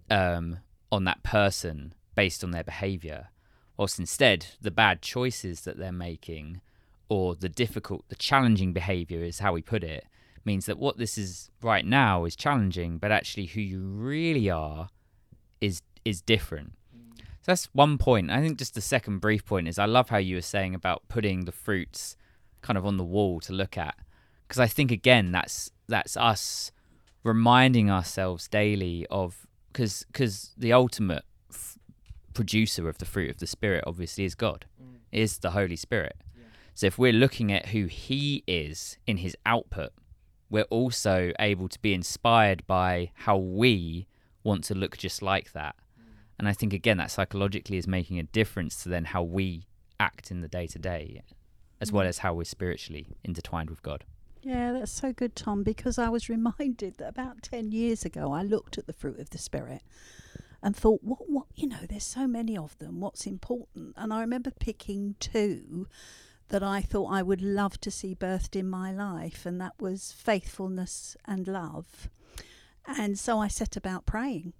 um, 0.10 0.60
on 0.92 1.04
that 1.04 1.24
person 1.24 1.94
based 2.16 2.44
on 2.44 2.52
their 2.52 2.64
behavior, 2.64 3.28
whilst 3.78 4.00
instead 4.00 4.48
the 4.62 4.72
bad 4.72 5.02
choices 5.02 5.62
that 5.62 5.78
they're 5.78 5.92
making 5.92 6.62
or 7.10 7.36
the 7.36 7.50
difficult, 7.50 8.08
the 8.10 8.16
challenging 8.16 8.74
behavior 8.74 9.24
is 9.24 9.40
how 9.40 9.54
we 9.54 9.62
put 9.62 9.84
it, 9.84 10.06
means 10.44 10.66
that 10.66 10.78
what 10.78 10.98
this 10.98 11.18
is 11.18 11.50
right 11.62 11.86
now 11.86 12.26
is 12.26 12.36
challenging, 12.36 12.98
but 12.98 13.12
actually 13.12 13.48
who 13.48 13.62
you 13.62 13.82
really 13.82 14.50
are 14.50 14.90
is 15.62 15.82
is 16.04 16.22
different. 16.22 16.74
So 17.42 17.52
that's 17.52 17.70
one 17.74 17.98
point. 17.98 18.32
I 18.32 18.42
think 18.42 18.58
just 18.58 18.74
the 18.74 18.82
second 18.82 19.20
brief 19.20 19.46
point 19.46 19.68
is 19.68 19.78
I 19.78 19.86
love 19.86 20.10
how 20.10 20.18
you 20.18 20.36
were 20.36 20.42
saying 20.42 20.74
about 20.74 21.04
putting 21.08 21.46
the 21.46 21.52
fruits 21.52 22.16
kind 22.62 22.78
of 22.78 22.86
on 22.86 22.98
the 22.98 23.04
wall 23.04 23.40
to 23.42 23.54
look 23.54 23.78
at 23.78 23.96
because 24.48 24.60
I 24.60 24.68
think 24.68 24.92
again 24.92 25.32
that's 25.32 25.72
that's 25.88 26.18
us 26.18 26.72
reminding 27.24 27.90
ourselves 27.90 28.48
daily 28.48 29.06
of 29.10 29.46
because 29.72 30.06
because 30.12 30.54
the 30.58 30.74
ultimate 30.74 31.24
producer 32.36 32.88
of 32.88 33.00
the 33.00 33.06
fruit 33.06 33.32
of 33.32 33.40
the 33.40 33.48
spirit 33.48 33.84
obviously 33.88 34.26
is 34.26 34.36
God, 34.36 34.66
mm. 34.80 34.98
is 35.12 35.40
the 35.40 35.52
Holy 35.52 35.76
Spirit. 35.76 36.18
So 36.76 36.88
if 36.88 37.00
we're 37.00 37.14
looking 37.14 37.54
at 37.54 37.68
who 37.68 37.86
He 37.86 38.44
is 38.46 38.98
in 39.08 39.18
His 39.18 39.36
output, 39.46 39.94
we're 40.50 40.64
also 40.64 41.32
able 41.40 41.70
to 41.70 41.82
be 41.82 41.94
inspired 41.94 42.68
by 42.68 43.12
how 43.16 43.38
we 43.38 44.08
want 44.44 44.66
to 44.66 44.76
look 44.76 44.98
just 44.98 45.22
like 45.22 45.54
that. 45.54 45.76
Mm. 45.98 46.04
And 46.38 46.48
I 46.48 46.54
think 46.54 46.74
again 46.74 46.98
that 46.98 47.10
psychologically 47.10 47.78
is 47.78 47.88
making 47.88 48.20
a 48.20 48.24
difference 48.24 48.84
to 48.84 48.90
then 48.90 49.06
how 49.06 49.24
we 49.24 49.68
act 50.00 50.30
in 50.30 50.42
the 50.42 50.50
day 50.50 50.68
to 50.68 50.78
day, 50.78 51.22
as 51.80 51.92
well 51.92 52.06
mm. 52.06 52.10
as 52.10 52.20
how 52.20 52.34
we're 52.34 52.44
spiritually 52.44 53.08
intertwined 53.24 53.70
with 53.70 53.82
God. 53.82 54.04
Yeah, 54.42 54.74
that's 54.74 54.92
so 54.92 55.12
good, 55.12 55.36
Tom, 55.36 55.64
because 55.64 55.98
I 55.98 56.10
was 56.10 56.30
reminded 56.30 56.98
that 56.98 57.08
about 57.08 57.42
10 57.42 57.72
years 57.72 58.06
ago 58.06 58.32
I 58.32 58.44
looked 58.44 58.78
at 58.78 58.86
the 58.86 58.94
fruit 58.94 59.20
of 59.20 59.32
the 59.32 59.40
Spirit 59.40 59.82
and 60.66 60.76
thought, 60.76 61.04
what, 61.04 61.30
what, 61.30 61.46
you 61.54 61.68
know, 61.68 61.86
there's 61.88 62.04
so 62.04 62.26
many 62.26 62.58
of 62.58 62.76
them, 62.80 63.00
what's 63.00 63.28
important? 63.28 63.94
And 63.96 64.12
I 64.12 64.22
remember 64.22 64.50
picking 64.50 65.14
two 65.20 65.88
that 66.50 66.64
I 66.64 66.82
thought 66.82 67.14
I 67.14 67.22
would 67.22 67.44
love 67.44 67.80
to 67.82 67.92
see 67.92 68.16
birthed 68.16 68.56
in 68.56 68.68
my 68.68 68.92
life, 68.92 69.46
and 69.46 69.62
that 69.62 69.74
was 69.80 70.12
faithfulness 70.12 71.16
and 71.24 71.48
love. 71.48 72.10
And 72.88 73.20
so 73.20 73.38
I 73.38 73.48
set 73.48 73.78
about 73.78 74.08
praying 74.08 74.54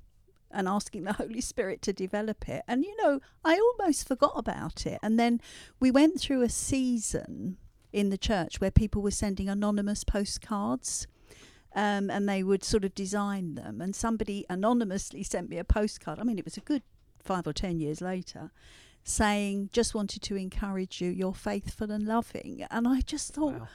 and 0.52 0.68
asking 0.68 1.06
the 1.06 1.14
Holy 1.22 1.42
Spirit 1.42 1.82
to 1.82 1.92
develop 1.92 2.48
it. 2.48 2.62
And, 2.68 2.84
you 2.84 2.96
know, 2.98 3.20
I 3.44 3.58
almost 3.58 4.08
forgot 4.08 4.34
about 4.36 4.86
it. 4.86 5.00
And 5.02 5.20
then 5.20 5.42
we 5.80 5.90
went 5.90 6.22
through 6.22 6.44
a 6.44 6.50
season 6.50 7.58
in 7.92 8.12
the 8.12 8.18
church 8.18 8.62
where 8.62 8.70
people 8.70 9.02
were 9.02 9.10
sending 9.10 9.50
anonymous 9.50 10.04
postcards. 10.04 11.08
Um, 11.76 12.10
and 12.10 12.28
they 12.30 12.42
would 12.42 12.64
sort 12.64 12.86
of 12.86 12.96
design 12.96 13.56
them. 13.56 13.82
And 13.82 13.94
somebody 13.94 14.46
anonymously 14.50 15.24
sent 15.24 15.50
me 15.50 15.58
a 15.58 15.66
postcard. 15.66 16.20
I 16.20 16.24
mean, 16.24 16.40
it 16.40 16.46
was 16.46 16.56
a 16.58 16.62
good 16.62 16.84
five 17.20 17.46
or 17.46 17.54
ten 17.54 17.80
years 17.82 18.00
later, 18.02 18.52
saying, 19.04 19.70
"Just 19.74 19.94
wanted 19.94 20.22
to 20.24 20.36
encourage 20.38 21.02
you. 21.02 21.10
You're 21.10 21.34
faithful 21.34 21.92
and 21.92 22.06
loving." 22.08 22.64
And 22.72 22.88
I 22.88 23.02
just 23.02 23.34
thought, 23.34 23.60
Wow. 23.60 23.68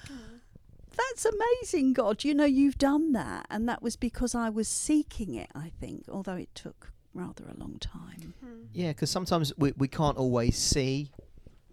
that's 0.96 1.26
amazing, 1.26 1.92
God. 1.92 2.24
You 2.24 2.34
know, 2.34 2.44
you've 2.46 2.78
done 2.78 3.12
that. 3.12 3.46
And 3.50 3.68
that 3.68 3.82
was 3.82 3.96
because 3.96 4.34
I 4.34 4.48
was 4.50 4.66
seeking 4.68 5.34
it, 5.34 5.50
I 5.54 5.70
think, 5.80 6.04
although 6.10 6.36
it 6.36 6.54
took 6.54 6.92
rather 7.12 7.44
a 7.48 7.58
long 7.58 7.76
time. 7.80 8.34
Yeah, 8.72 8.88
because 8.92 9.10
sometimes 9.10 9.52
we, 9.58 9.72
we 9.76 9.88
can't 9.88 10.16
always 10.16 10.56
see 10.56 11.10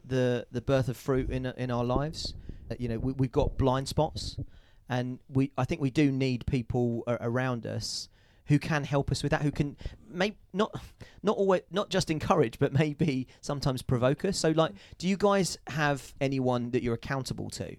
the 0.05 0.45
the 0.51 0.61
birth 0.61 0.89
of 0.89 0.97
fruit 0.97 1.29
in 1.29 1.45
in 1.45 1.71
our 1.71 1.83
lives. 1.85 2.33
Uh, 2.69 2.75
you 2.79 2.89
know, 2.89 2.97
we, 2.99 3.13
we've 3.13 3.31
got 3.31 3.57
blind 3.57 3.87
spots, 3.87 4.35
and 4.89 5.19
we 5.29 5.51
I 5.57 5.65
think 5.65 5.81
we 5.81 5.91
do 5.91 6.11
need 6.11 6.45
people 6.45 7.03
around 7.07 7.65
us 7.65 8.09
who 8.47 8.59
can 8.59 8.83
help 8.83 9.11
us 9.11 9.23
with 9.23 9.31
that. 9.31 9.41
Who 9.41 9.51
can 9.51 9.77
maybe 10.09 10.37
not 10.53 10.79
not 11.23 11.37
always 11.37 11.61
not 11.71 11.89
just 11.89 12.09
encourage, 12.09 12.59
but 12.59 12.73
maybe 12.73 13.27
sometimes 13.41 13.81
provoke 13.81 14.25
us. 14.25 14.37
So, 14.37 14.49
like, 14.51 14.73
do 14.97 15.07
you 15.07 15.17
guys 15.17 15.57
have 15.67 16.13
anyone 16.19 16.71
that 16.71 16.83
you're 16.83 16.95
accountable 16.95 17.49
to, 17.51 17.75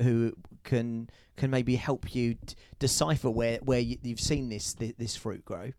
who 0.00 0.34
can 0.64 1.10
can 1.36 1.50
maybe 1.50 1.76
help 1.76 2.14
you 2.14 2.34
d- 2.34 2.54
decipher 2.78 3.30
where 3.30 3.58
where 3.58 3.80
you, 3.80 3.96
you've 4.02 4.20
seen 4.20 4.48
this, 4.48 4.74
this 4.74 4.92
this 4.98 5.16
fruit 5.16 5.44
grow? 5.44 5.72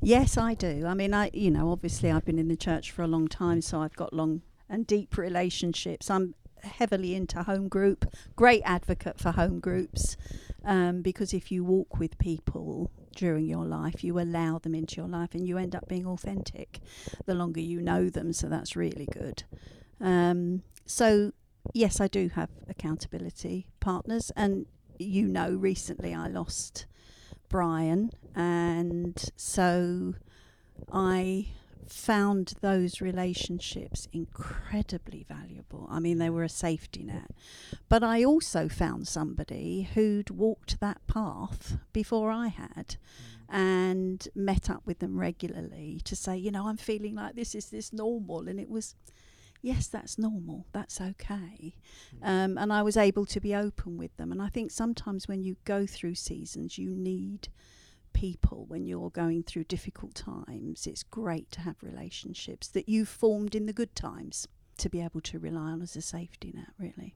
Yes, 0.00 0.36
I 0.36 0.54
do. 0.54 0.84
I 0.86 0.94
mean, 0.94 1.14
I 1.14 1.30
you 1.32 1.50
know, 1.50 1.70
obviously 1.70 2.10
I've 2.10 2.24
been 2.24 2.38
in 2.38 2.48
the 2.48 2.56
church 2.56 2.90
for 2.90 3.02
a 3.02 3.06
long 3.06 3.28
time, 3.28 3.60
so 3.60 3.80
I've 3.80 3.96
got 3.96 4.12
long 4.12 4.42
and 4.68 4.86
deep 4.86 5.16
relationships. 5.18 6.10
I'm 6.10 6.34
heavily 6.62 7.14
into 7.14 7.42
home 7.42 7.68
group, 7.68 8.06
great 8.36 8.62
advocate 8.64 9.18
for 9.18 9.32
home 9.32 9.60
groups, 9.60 10.16
um, 10.64 11.02
because 11.02 11.34
if 11.34 11.50
you 11.50 11.64
walk 11.64 11.98
with 11.98 12.18
people 12.18 12.90
during 13.16 13.46
your 13.46 13.64
life, 13.64 14.02
you 14.02 14.18
allow 14.18 14.58
them 14.58 14.74
into 14.74 14.96
your 14.96 15.08
life, 15.08 15.34
and 15.34 15.46
you 15.46 15.58
end 15.58 15.74
up 15.74 15.88
being 15.88 16.06
authentic 16.06 16.80
the 17.26 17.34
longer 17.34 17.60
you 17.60 17.80
know 17.80 18.08
them. 18.08 18.32
So 18.32 18.48
that's 18.48 18.76
really 18.76 19.06
good. 19.12 19.44
Um, 20.00 20.62
so 20.86 21.32
yes, 21.72 22.00
I 22.00 22.08
do 22.08 22.28
have 22.30 22.50
accountability 22.68 23.66
partners, 23.80 24.32
and 24.36 24.66
you 24.98 25.26
know, 25.26 25.50
recently 25.50 26.14
I 26.14 26.28
lost 26.28 26.86
Brian, 27.48 28.10
and 28.34 29.22
so 29.36 30.14
I 30.92 31.48
found 31.88 32.54
those 32.60 33.00
relationships 33.00 34.08
incredibly 34.12 35.24
valuable. 35.28 35.86
I 35.90 36.00
mean, 36.00 36.18
they 36.18 36.30
were 36.30 36.44
a 36.44 36.48
safety 36.48 37.02
net. 37.02 37.30
But 37.88 38.02
I 38.02 38.24
also 38.24 38.68
found 38.68 39.08
somebody 39.08 39.88
who'd 39.94 40.30
walked 40.30 40.80
that 40.80 41.06
path 41.06 41.78
before 41.92 42.30
I 42.30 42.48
had 42.48 42.96
and 43.48 44.26
met 44.34 44.70
up 44.70 44.82
with 44.86 45.00
them 45.00 45.18
regularly 45.18 46.00
to 46.04 46.16
say, 46.16 46.36
you 46.36 46.50
know, 46.50 46.68
I'm 46.68 46.78
feeling 46.78 47.14
like 47.14 47.34
this 47.34 47.54
is 47.54 47.66
this 47.66 47.92
normal 47.92 48.48
and 48.48 48.58
it 48.58 48.70
was 48.70 48.94
yes, 49.62 49.86
that's 49.86 50.18
normal. 50.18 50.66
That's 50.72 51.00
okay. 51.00 51.76
Um, 52.22 52.58
and 52.58 52.72
I 52.72 52.82
was 52.82 52.96
able 52.96 53.24
to 53.26 53.40
be 53.40 53.54
open 53.54 53.96
with 53.96 54.14
them. 54.16 54.32
And 54.32 54.42
I 54.42 54.48
think 54.48 54.70
sometimes 54.70 55.28
when 55.28 55.42
you 55.44 55.56
go 55.64 55.86
through 55.86 56.16
seasons, 56.16 56.78
you 56.78 56.90
need 56.90 57.48
people 58.12 58.64
when 58.68 58.86
you're 58.86 59.10
going 59.10 59.42
through 59.42 59.64
difficult 59.64 60.14
times. 60.14 60.86
It's 60.86 61.02
great 61.02 61.50
to 61.52 61.60
have 61.60 61.76
relationships 61.82 62.68
that 62.68 62.88
you've 62.88 63.08
formed 63.08 63.54
in 63.54 63.66
the 63.66 63.72
good 63.72 63.94
times 63.94 64.48
to 64.78 64.88
be 64.88 65.00
able 65.00 65.20
to 65.22 65.38
rely 65.38 65.70
on 65.70 65.82
as 65.82 65.96
a 65.96 66.02
safety 66.02 66.52
net, 66.54 66.68
really. 66.78 67.14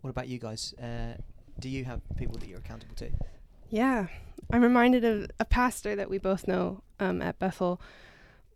What 0.00 0.10
about 0.10 0.28
you 0.28 0.38
guys? 0.38 0.74
Uh, 0.74 1.14
do 1.58 1.68
you 1.68 1.84
have 1.84 2.00
people 2.16 2.36
that 2.38 2.48
you're 2.48 2.58
accountable 2.58 2.94
to? 2.96 3.10
Yeah. 3.70 4.08
I'm 4.52 4.62
reminded 4.62 5.04
of 5.04 5.30
a 5.40 5.44
pastor 5.44 5.96
that 5.96 6.10
we 6.10 6.18
both 6.18 6.46
know 6.46 6.82
um, 7.00 7.22
at 7.22 7.38
Bethel. 7.38 7.80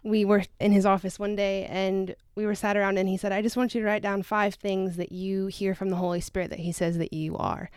We 0.05 0.25
were 0.25 0.45
in 0.61 0.73
his 0.73 0.87
office 0.87 1.19
one 1.19 1.35
day 1.35 1.65
and 1.65 2.15
we 2.35 2.47
were 2.47 2.55
sat 2.55 2.77
around 2.77 2.99
and 2.99 3.09
he 3.09 3.17
said, 3.17 3.33
I 3.33 3.43
just 3.43 3.57
want 3.57 3.75
you 3.75 3.81
to 3.81 3.87
write 3.87 4.03
down 4.03 4.23
five 4.23 4.55
things 4.55 4.97
that 4.97 5.11
you 5.11 5.47
hear 5.47 5.75
from 5.75 5.91
the 5.91 5.97
Holy 5.97 6.21
Spirit 6.21 6.51
that 6.51 6.61
he 6.61 6.73
says 6.73 6.99
that 6.99 7.13
you 7.13 7.37
are. 7.37 7.71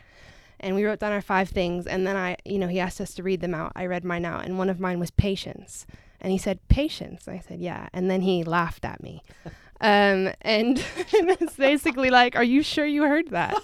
And 0.61 0.75
we 0.75 0.85
wrote 0.85 0.99
down 0.99 1.11
our 1.11 1.21
five 1.21 1.49
things 1.49 1.87
and 1.87 2.07
then 2.07 2.15
I, 2.15 2.37
you 2.45 2.59
know, 2.59 2.67
he 2.67 2.79
asked 2.79 3.01
us 3.01 3.13
to 3.15 3.23
read 3.23 3.41
them 3.41 3.53
out. 3.53 3.73
I 3.75 3.85
read 3.85 4.05
mine 4.05 4.25
out 4.25 4.45
and 4.45 4.57
one 4.57 4.69
of 4.69 4.79
mine 4.79 4.99
was 4.99 5.11
patience. 5.11 5.85
And 6.21 6.31
he 6.31 6.37
said, 6.37 6.59
Patience. 6.69 7.27
I 7.27 7.39
said, 7.39 7.59
Yeah. 7.59 7.89
And 7.93 8.09
then 8.09 8.21
he 8.21 8.43
laughed 8.43 8.85
at 8.85 9.03
me. 9.03 9.23
Um, 9.83 10.31
and 10.41 10.85
it's 11.15 11.55
basically 11.55 12.11
like, 12.11 12.35
Are 12.35 12.43
you 12.43 12.61
sure 12.61 12.85
you 12.85 13.01
heard 13.01 13.31
that? 13.31 13.55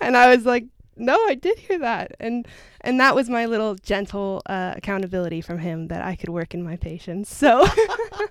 and 0.00 0.16
I 0.16 0.34
was 0.34 0.46
like, 0.46 0.64
no, 1.00 1.14
I 1.26 1.34
did 1.34 1.58
hear 1.58 1.78
that, 1.78 2.14
and 2.20 2.46
and 2.82 3.00
that 3.00 3.14
was 3.14 3.28
my 3.28 3.46
little 3.46 3.74
gentle 3.74 4.42
uh, 4.46 4.74
accountability 4.76 5.40
from 5.40 5.58
him 5.58 5.88
that 5.88 6.04
I 6.04 6.14
could 6.14 6.28
work 6.28 6.54
in 6.54 6.62
my 6.62 6.76
patience. 6.76 7.34
So, 7.34 7.66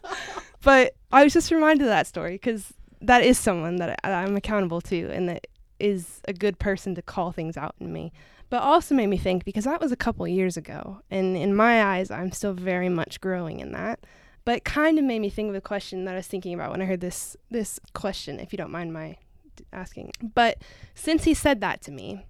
but 0.63 0.95
I 1.12 1.24
was 1.24 1.34
just 1.34 1.52
reminded 1.52 1.84
of 1.84 1.89
that 1.89 2.08
story 2.08 2.34
because 2.34 2.74
that 3.02 3.24
is 3.24 3.38
someone 3.38 3.78
that 3.78 4.00
I, 4.04 4.12
I'm 4.12 4.36
accountable 4.38 4.82
to, 4.82 5.10
and 5.10 5.28
that 5.30 5.48
is 5.80 6.22
a 6.28 6.34
good 6.34 6.60
person 6.60 6.96
to 6.96 7.02
call 7.02 7.32
things 7.32 7.58
out 7.58 7.76
in 7.80 7.92
me. 7.94 8.12
But 8.50 8.63
also 8.63 8.96
made 8.96 9.08
me 9.08 9.18
think 9.18 9.46
because 9.46 9.65
that 9.65 9.80
was 9.80 9.92
a 9.92 9.96
couple 9.96 10.28
years 10.28 10.58
ago, 10.58 11.02
and 11.12 11.38
in 11.38 11.56
my 11.56 11.84
eyes, 11.84 12.10
I'm 12.10 12.32
still 12.32 12.54
very 12.54 12.89
much 12.89 13.22
growing 13.22 13.60
in 13.60 13.72
that. 13.74 14.00
But 14.44 14.63
kind 14.63 14.98
of 14.98 15.06
made 15.06 15.20
me 15.20 15.30
think 15.30 15.50
of 15.50 15.56
a 15.56 15.62
question 15.62 16.06
that 16.06 16.13
I 16.13 16.18
was 16.18 16.28
thinking 16.28 16.56
about 16.56 16.72
when 16.72 16.82
I 16.82 16.86
heard 16.86 17.02
this 17.02 17.38
this 17.52 17.80
question. 17.94 18.39
If 18.39 18.52
you 18.52 18.58
don't 18.58 18.72
mind 18.72 18.92
my 18.92 19.18
asking, 19.72 20.13
but 20.34 20.63
since 20.96 21.26
he 21.26 21.36
said 21.36 21.62
that 21.62 21.82
to 21.84 21.92
me, 21.92 22.26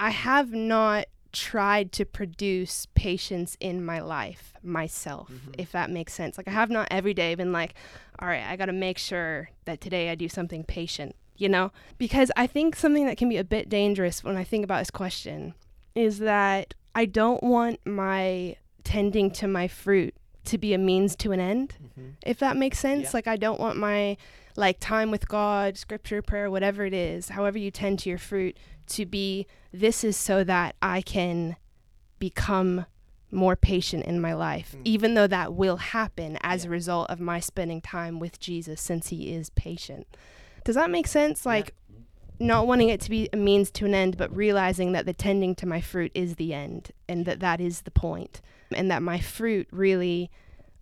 I 0.00 0.10
have 0.10 0.52
not 0.52 1.06
tried 1.32 1.92
to 1.92 2.04
produce 2.04 2.86
patience 2.94 3.56
in 3.60 3.84
my 3.84 4.00
life 4.00 4.54
myself, 4.62 5.28
mm-hmm. 5.30 5.52
if 5.58 5.72
that 5.72 5.90
makes 5.90 6.14
sense. 6.14 6.38
Like, 6.38 6.48
I 6.48 6.52
have 6.52 6.70
not 6.70 6.88
every 6.90 7.14
day 7.14 7.34
been 7.34 7.52
like, 7.52 7.74
all 8.18 8.28
right, 8.28 8.44
I 8.44 8.56
got 8.56 8.66
to 8.66 8.72
make 8.72 8.98
sure 8.98 9.50
that 9.64 9.80
today 9.80 10.10
I 10.10 10.14
do 10.14 10.28
something 10.28 10.64
patient, 10.64 11.14
you 11.38 11.48
know? 11.48 11.72
Because 11.96 12.30
I 12.36 12.46
think 12.46 12.76
something 12.76 13.06
that 13.06 13.16
can 13.16 13.28
be 13.28 13.36
a 13.38 13.44
bit 13.44 13.68
dangerous 13.68 14.22
when 14.22 14.36
I 14.36 14.44
think 14.44 14.64
about 14.64 14.80
this 14.80 14.90
question 14.90 15.54
is 15.94 16.18
that 16.18 16.74
I 16.94 17.06
don't 17.06 17.42
want 17.42 17.80
my 17.86 18.56
tending 18.84 19.30
to 19.32 19.48
my 19.48 19.68
fruit 19.68 20.14
to 20.44 20.58
be 20.58 20.72
a 20.74 20.78
means 20.78 21.14
to 21.16 21.32
an 21.32 21.40
end, 21.40 21.76
if 22.24 22.38
that 22.38 22.56
makes 22.56 22.78
sense. 22.78 23.04
Yeah. 23.04 23.10
Like, 23.14 23.26
I 23.26 23.36
don't 23.36 23.60
want 23.60 23.76
my 23.76 24.16
like 24.56 24.80
time 24.80 25.10
with 25.10 25.28
God, 25.28 25.76
scripture, 25.76 26.20
prayer, 26.22 26.50
whatever 26.50 26.84
it 26.84 26.94
is, 26.94 27.28
however 27.30 27.58
you 27.58 27.70
tend 27.70 27.98
to 28.00 28.08
your 28.08 28.18
fruit, 28.18 28.56
to 28.88 29.04
be 29.06 29.46
this 29.72 30.02
is 30.02 30.16
so 30.16 30.42
that 30.44 30.74
I 30.80 31.02
can 31.02 31.56
become 32.18 32.86
more 33.30 33.54
patient 33.56 34.04
in 34.06 34.20
my 34.20 34.32
life, 34.32 34.74
Mm. 34.74 34.80
even 34.84 35.14
though 35.14 35.26
that 35.26 35.52
will 35.52 35.76
happen 35.76 36.38
as 36.40 36.64
a 36.64 36.70
result 36.70 37.10
of 37.10 37.20
my 37.20 37.40
spending 37.40 37.80
time 37.82 38.18
with 38.18 38.40
Jesus 38.40 38.80
since 38.80 39.08
he 39.08 39.32
is 39.34 39.50
patient. 39.50 40.06
Does 40.68 40.74
that 40.74 40.90
make 40.90 41.06
sense? 41.06 41.46
Like, 41.46 41.72
not 42.38 42.66
wanting 42.66 42.90
it 42.90 43.00
to 43.00 43.08
be 43.08 43.30
a 43.32 43.38
means 43.38 43.70
to 43.70 43.86
an 43.86 43.94
end, 43.94 44.18
but 44.18 44.36
realizing 44.36 44.92
that 44.92 45.06
the 45.06 45.14
tending 45.14 45.54
to 45.54 45.66
my 45.66 45.80
fruit 45.80 46.12
is 46.14 46.36
the 46.36 46.52
end 46.52 46.90
and 47.08 47.24
that 47.24 47.40
that 47.40 47.58
is 47.58 47.80
the 47.80 47.90
point, 47.90 48.42
and 48.70 48.90
that 48.90 49.02
my 49.02 49.18
fruit 49.18 49.66
really, 49.72 50.30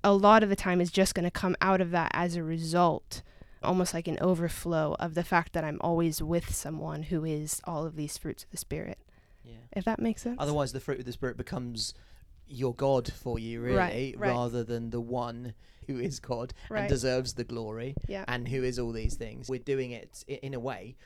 a 0.03 0.13
lot 0.13 0.43
of 0.43 0.49
the 0.49 0.57
time, 0.57 0.81
is 0.81 0.91
just 0.91 1.15
going 1.15 1.23
to 1.23 1.31
come 1.31 1.55
out 1.61 1.81
of 1.81 1.93
that 1.93 2.11
as 2.15 2.35
a 2.35 2.43
result, 2.43 3.23
almost 3.63 3.95
like 3.95 4.09
an 4.09 4.19
overflow 4.21 4.97
of 4.99 5.15
the 5.15 5.23
fact 5.23 5.53
that 5.53 5.63
I'm 5.63 5.79
always 5.81 6.21
with 6.21 6.53
someone 6.53 7.05
who 7.05 7.25
is 7.25 7.61
all 7.63 7.87
of 7.87 7.95
these 7.95 8.19
fruits 8.19 8.43
of 8.43 8.51
the 8.51 8.57
Spirit. 8.57 8.99
Yeah. 9.45 9.53
If 9.71 9.85
that 9.85 10.01
makes 10.01 10.23
sense? 10.23 10.39
Otherwise, 10.41 10.73
the 10.73 10.81
fruit 10.81 10.99
of 10.99 11.05
the 11.05 11.13
spirit 11.13 11.37
becomes 11.37 11.95
your 12.49 12.75
God 12.75 13.13
for 13.13 13.39
you, 13.39 13.61
really, 13.61 13.77
Right, 13.77 14.15
right. 14.17 14.31
rather 14.31 14.63
than 14.65 14.91
the 14.91 15.01
one 15.01 15.55
who 15.87 15.99
is 15.99 16.19
God 16.21 16.53
and 16.71 16.89
deserves 16.89 17.35
the 17.35 17.45
glory 17.45 17.95
yeah. 18.09 18.25
and 18.29 18.49
who 18.49 18.63
is 18.65 18.79
all 18.79 18.93
these 18.93 19.15
things. 19.15 19.49
We're 19.49 19.59
doing 19.61 19.93
it 19.93 20.25
in 20.27 20.55
a 20.55 20.61
way 20.61 20.97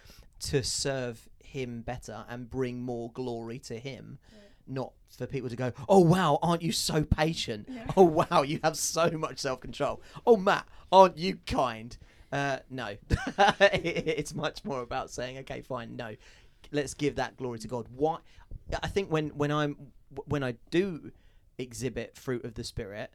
to 0.40 0.62
serve 0.62 1.28
Him 1.42 1.82
better 1.82 2.24
and 2.28 2.48
bring 2.48 2.80
more 2.82 3.10
glory 3.12 3.58
to 3.60 3.78
Him. 3.78 4.18
Not 4.66 4.92
for 5.18 5.26
people 5.26 5.50
to 5.50 5.56
go, 5.56 5.72
oh 5.88 5.98
wow, 5.98 6.38
aren't 6.42 6.62
you 6.62 6.72
so 6.72 7.02
patient? 7.04 7.66
Yeah. 7.68 7.84
Oh 7.96 8.04
wow, 8.04 8.42
you 8.42 8.60
have 8.62 8.76
so 8.76 9.10
much 9.10 9.38
self 9.40 9.60
control. 9.60 10.00
Oh 10.26 10.36
Matt, 10.36 10.66
aren't 10.92 11.18
you 11.18 11.38
kind? 11.46 11.96
Uh, 12.32 12.58
no, 12.70 12.96
it's 13.60 14.34
much 14.34 14.64
more 14.64 14.82
about 14.82 15.10
saying, 15.10 15.38
okay, 15.38 15.60
fine, 15.62 15.96
no, 15.96 16.14
let's 16.70 16.94
give 16.94 17.16
that 17.16 17.36
glory 17.36 17.58
to 17.58 17.68
God. 17.68 17.86
Why? 17.94 18.18
I 18.82 18.86
think 18.86 19.10
when 19.10 19.30
when 19.30 19.50
I'm 19.50 19.76
when 20.26 20.44
I 20.44 20.54
do 20.70 21.10
exhibit 21.60 22.16
fruit 22.16 22.44
of 22.44 22.54
the 22.54 22.64
spirit, 22.64 23.10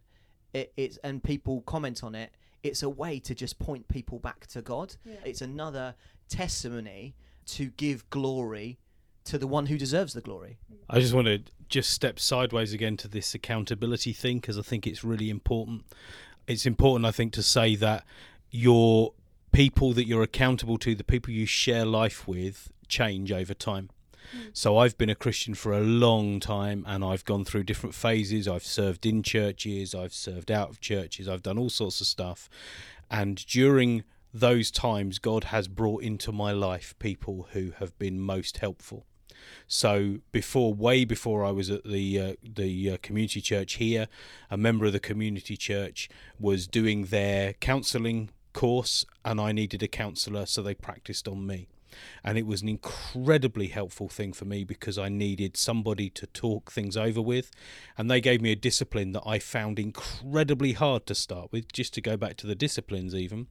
it, 0.53 0.71
it's 0.77 0.97
and 0.97 1.23
people 1.23 1.61
comment 1.61 2.03
on 2.03 2.15
it. 2.15 2.31
It's 2.63 2.81
a 2.81 2.89
way 2.89 3.19
to 3.19 3.35
just 3.35 3.59
point 3.59 3.87
people 3.87 4.19
back 4.19 4.47
to 4.47 4.61
God. 4.61 4.95
Yeah. 5.05 5.15
It's 5.23 5.41
another 5.41 5.95
testimony 6.29 7.15
to 7.47 7.67
give 7.67 8.09
glory 8.09 8.79
to 9.25 9.37
the 9.37 9.47
one 9.47 9.67
who 9.67 9.77
deserves 9.77 10.13
the 10.13 10.21
glory. 10.21 10.57
I 10.89 10.99
just 10.99 11.13
want 11.13 11.27
to 11.27 11.41
just 11.67 11.91
step 11.91 12.19
sideways 12.19 12.73
again 12.73 12.95
to 12.97 13.07
this 13.07 13.33
accountability 13.33 14.13
thing 14.13 14.39
because 14.39 14.57
I 14.57 14.61
think 14.61 14.87
it's 14.87 15.03
really 15.03 15.29
important. 15.29 15.83
It's 16.47 16.65
important, 16.65 17.05
I 17.05 17.11
think, 17.11 17.33
to 17.33 17.43
say 17.43 17.75
that 17.75 18.05
your 18.51 19.13
people 19.51 19.93
that 19.93 20.05
you're 20.05 20.21
accountable 20.21 20.77
to, 20.77 20.93
the 20.93 21.03
people 21.03 21.33
you 21.33 21.45
share 21.45 21.85
life 21.85 22.27
with, 22.27 22.71
change 22.87 23.31
over 23.31 23.53
time. 23.53 23.89
So 24.53 24.77
I've 24.77 24.97
been 24.97 25.09
a 25.09 25.15
Christian 25.15 25.53
for 25.53 25.73
a 25.73 25.81
long 25.81 26.39
time 26.39 26.83
and 26.87 27.03
I've 27.03 27.25
gone 27.25 27.45
through 27.45 27.63
different 27.63 27.95
phases. 27.95 28.47
I've 28.47 28.65
served 28.65 29.05
in 29.05 29.23
churches, 29.23 29.93
I've 29.95 30.13
served 30.13 30.51
out 30.51 30.69
of 30.69 30.79
churches, 30.79 31.27
I've 31.27 31.43
done 31.43 31.57
all 31.57 31.69
sorts 31.69 32.01
of 32.01 32.07
stuff. 32.07 32.49
And 33.09 33.45
during 33.45 34.03
those 34.33 34.71
times, 34.71 35.19
God 35.19 35.45
has 35.45 35.67
brought 35.67 36.03
into 36.03 36.31
my 36.31 36.51
life 36.51 36.93
people 36.99 37.47
who 37.53 37.71
have 37.79 37.97
been 37.97 38.19
most 38.19 38.57
helpful. 38.57 39.05
So 39.67 40.19
before, 40.31 40.73
way 40.73 41.05
before 41.05 41.45
I 41.45 41.51
was 41.51 41.69
at 41.69 41.83
the 41.83 42.19
uh, 42.19 42.33
the 42.43 42.91
uh, 42.91 42.97
community 43.01 43.41
church 43.41 43.73
here, 43.73 44.07
a 44.49 44.57
member 44.57 44.85
of 44.85 44.93
the 44.93 44.99
community 44.99 45.55
church 45.55 46.09
was 46.39 46.67
doing 46.67 47.05
their 47.05 47.53
counselling 47.53 48.31
course, 48.53 49.05
and 49.23 49.39
I 49.39 49.51
needed 49.51 49.83
a 49.83 49.87
counsellor, 49.87 50.45
so 50.45 50.61
they 50.61 50.73
practiced 50.73 51.27
on 51.27 51.45
me. 51.45 51.67
And 52.23 52.37
it 52.37 52.45
was 52.45 52.61
an 52.61 52.69
incredibly 52.69 53.67
helpful 53.67 54.09
thing 54.09 54.33
for 54.33 54.45
me 54.45 54.63
because 54.63 54.97
I 54.97 55.09
needed 55.09 55.57
somebody 55.57 56.09
to 56.11 56.27
talk 56.27 56.71
things 56.71 56.97
over 56.97 57.21
with. 57.21 57.51
And 57.97 58.09
they 58.09 58.21
gave 58.21 58.41
me 58.41 58.51
a 58.51 58.55
discipline 58.55 59.11
that 59.13 59.23
I 59.25 59.39
found 59.39 59.79
incredibly 59.79 60.73
hard 60.73 61.05
to 61.07 61.15
start 61.15 61.51
with, 61.51 61.71
just 61.71 61.93
to 61.95 62.01
go 62.01 62.17
back 62.17 62.37
to 62.37 62.47
the 62.47 62.55
disciplines, 62.55 63.13
even. 63.13 63.47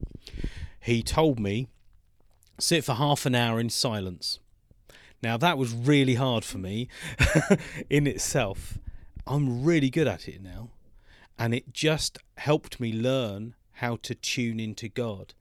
He 0.79 1.01
told 1.01 1.39
me, 1.39 1.67
sit 2.59 2.83
for 2.83 2.93
half 2.93 3.25
an 3.25 3.35
hour 3.35 3.59
in 3.59 3.69
silence. 3.69 4.39
Now, 5.21 5.37
that 5.37 5.57
was 5.57 5.73
really 5.73 6.15
hard 6.15 6.43
for 6.43 6.57
me 6.57 6.87
in 7.89 8.05
itself. 8.05 8.77
I'm 9.25 9.63
really 9.63 9.89
good 9.89 10.07
at 10.07 10.27
it 10.27 10.41
now. 10.41 10.69
And 11.37 11.53
it 11.53 11.73
just 11.73 12.19
helped 12.37 12.79
me 12.79 12.93
learn 12.93 13.55
how 13.73 13.97
to 13.97 14.15
tune 14.15 14.59
into 14.59 14.87
God. 14.87 15.33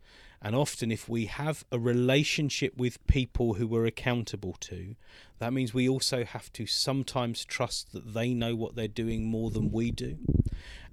And 0.45 0.55
often, 0.55 0.93
if 0.93 1.09
we 1.09 1.25
have 1.25 1.65
a 1.73 1.79
relationship 1.79 2.77
with 2.77 3.05
people 3.07 3.55
who 3.55 3.67
we're 3.67 3.87
accountable 3.87 4.55
to, 4.61 4.95
that 5.39 5.55
means 5.55 5.73
we 5.73 5.89
also 5.89 6.23
have 6.23 6.53
to 6.53 6.67
sometimes 6.67 7.47
trust 7.47 7.93
that 7.95 8.13
they 8.13 8.35
know 8.35 8.55
what 8.55 8.77
they're 8.77 8.87
doing 8.87 9.25
more 9.25 9.51
than 9.51 9.73
we 9.73 9.91
do 9.91 10.19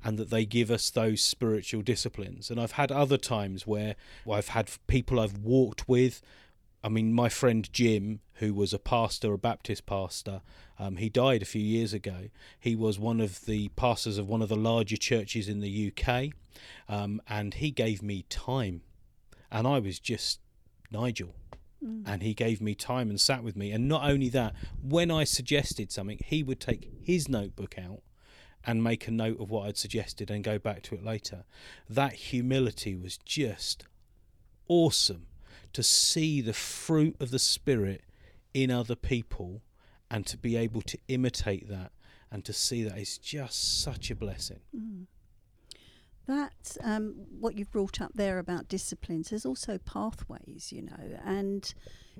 and 0.06 0.18
that 0.18 0.30
they 0.30 0.46
give 0.46 0.72
us 0.72 0.90
those 0.90 1.22
spiritual 1.22 1.82
disciplines. 1.82 2.50
And 2.50 2.62
I've 2.62 2.72
had 2.72 2.94
other 2.94 3.18
times 3.18 3.68
where 3.68 3.98
I've 4.30 4.48
had 4.48 4.72
people 4.88 5.20
I've 5.20 5.40
walked 5.40 5.86
with. 5.86 6.22
I 6.82 6.88
mean, 6.88 7.12
my 7.12 7.28
friend 7.28 7.72
Jim, 7.74 8.22
who 8.36 8.54
was 8.54 8.74
a 8.74 8.80
pastor, 8.80 9.34
a 9.34 9.38
Baptist 9.38 9.86
pastor, 9.86 10.42
um, 10.80 10.96
he 10.96 11.10
died 11.10 11.42
a 11.42 11.46
few 11.46 11.62
years 11.62 11.92
ago. 11.92 12.30
He 12.58 12.74
was 12.74 12.98
one 12.98 13.20
of 13.20 13.46
the 13.46 13.68
pastors 13.76 14.18
of 14.18 14.30
one 14.30 14.42
of 14.42 14.48
the 14.48 14.56
larger 14.56 14.96
churches 14.96 15.50
in 15.50 15.60
the 15.60 15.92
UK, 15.92 16.30
um, 16.88 17.22
and 17.28 17.56
he 17.56 17.70
gave 17.70 18.02
me 18.02 18.24
time 18.30 18.82
and 19.52 19.68
I 19.68 19.80
was 19.80 20.00
just 20.00 20.40
Nigel. 20.92 21.36
Mm. 21.84 22.04
And 22.06 22.22
he 22.22 22.34
gave 22.34 22.62
me 22.62 22.76
time 22.76 23.10
and 23.10 23.20
sat 23.20 23.44
with 23.44 23.56
me. 23.56 23.72
And 23.72 23.88
not 23.88 24.10
only 24.10 24.30
that, 24.30 24.54
when 24.82 25.10
I 25.10 25.24
suggested 25.24 25.92
something, 25.92 26.20
he 26.24 26.44
would 26.44 26.60
take 26.60 26.90
his 27.02 27.28
notebook 27.28 27.76
out 27.78 28.02
and 28.64 28.84
make 28.84 29.08
a 29.08 29.12
note 29.12 29.40
of 29.40 29.50
what 29.50 29.68
I'd 29.68 29.78
suggested 29.78 30.30
and 30.30 30.44
go 30.44 30.60
back 30.60 30.84
to 30.84 30.96
it 30.96 31.04
later. 31.04 31.46
That 31.90 32.14
humility 32.14 32.96
was 32.96 33.18
just 33.18 33.86
awesome 34.68 35.28
to 35.74 35.82
see 35.82 36.42
the 36.42 36.54
fruit 36.54 37.16
of 37.20 37.32
the 37.32 37.40
Spirit 37.40 38.04
in 38.54 38.70
other 38.70 38.96
people 38.96 39.64
and 40.10 40.26
to 40.28 40.38
be 40.38 40.56
able 40.56 40.82
to 40.84 40.98
imitate 41.08 41.70
that 41.70 41.92
and 42.30 42.46
to 42.46 42.54
see 42.54 42.84
that 42.84 42.98
is 42.98 43.18
just 43.18 43.82
such 43.82 44.12
a 44.12 44.16
blessing. 44.16 44.60
Mm. 44.76 45.06
That 46.28 46.78
um, 46.84 47.16
what 47.40 47.58
you've 47.58 47.72
brought 47.72 48.00
up 48.00 48.12
there 48.14 48.40
about 48.40 48.68
disciplines, 48.68 49.30
there's 49.30 49.46
also 49.46 49.78
pathways, 49.80 50.72
you 50.72 50.84
know, 50.84 51.20
and 51.26 51.74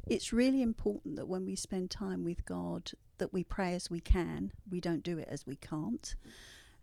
it's 0.08 0.34
really 0.34 0.62
important 0.62 1.16
that 1.16 1.28
when 1.28 1.46
we 1.46 1.56
spend 1.56 1.92
time 1.92 2.24
with 2.24 2.44
God, 2.46 2.92
that 3.20 3.32
we 3.32 3.44
pray 3.44 3.76
as 3.76 3.90
we 3.90 4.00
can. 4.00 4.52
We 4.70 4.82
don't 4.82 5.04
do 5.04 5.18
it 5.20 5.28
as 5.30 5.46
we 5.46 5.56
can't. 5.56 6.16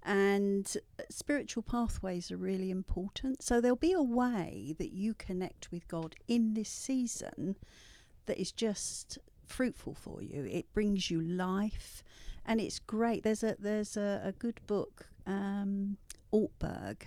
And 0.05 0.75
spiritual 1.11 1.65
pathways 1.65 2.31
are 2.31 2.37
really 2.37 2.71
important. 2.71 3.43
So 3.43 3.61
there'll 3.61 3.77
be 3.77 3.93
a 3.93 4.03
way 4.03 4.75
that 4.79 4.93
you 4.93 5.15
connect 5.15 5.73
with 5.73 5.89
God 5.89 6.15
in 6.29 6.55
this 6.55 6.71
season 6.71 7.57
that 8.27 8.41
is 8.41 8.53
just 8.53 9.19
fruitful 9.45 9.95
for 9.95 10.23
you. 10.23 10.45
It 10.45 10.73
brings 10.73 11.11
you 11.11 11.21
life, 11.21 12.05
and 12.47 12.61
it's 12.61 12.79
great. 12.79 13.25
There's 13.25 13.43
a 13.43 13.57
there's 13.59 13.97
a, 13.97 14.23
a 14.25 14.33
good 14.33 14.61
book. 14.67 15.09
Um, 15.27 15.97
Ortberg, 16.33 17.03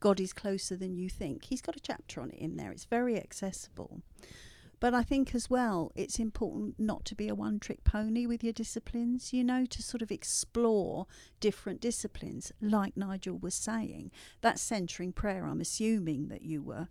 God 0.00 0.20
is 0.20 0.32
Closer 0.32 0.76
Than 0.76 0.96
You 0.96 1.08
Think. 1.08 1.44
He's 1.44 1.60
got 1.60 1.76
a 1.76 1.80
chapter 1.80 2.20
on 2.20 2.30
it 2.30 2.38
in 2.38 2.56
there. 2.56 2.70
It's 2.70 2.84
very 2.84 3.16
accessible. 3.16 4.02
But 4.80 4.94
I 4.94 5.02
think 5.02 5.34
as 5.34 5.50
well, 5.50 5.90
it's 5.96 6.20
important 6.20 6.78
not 6.78 7.04
to 7.06 7.16
be 7.16 7.28
a 7.28 7.34
one 7.34 7.58
trick 7.58 7.82
pony 7.82 8.26
with 8.26 8.44
your 8.44 8.52
disciplines, 8.52 9.32
you 9.32 9.42
know, 9.42 9.66
to 9.66 9.82
sort 9.82 10.02
of 10.02 10.12
explore 10.12 11.06
different 11.40 11.80
disciplines, 11.80 12.52
like 12.60 12.96
Nigel 12.96 13.38
was 13.38 13.54
saying. 13.54 14.12
That 14.40 14.60
centering 14.60 15.12
prayer, 15.12 15.46
I'm 15.46 15.60
assuming 15.60 16.28
that 16.28 16.42
you 16.42 16.62
were 16.62 16.86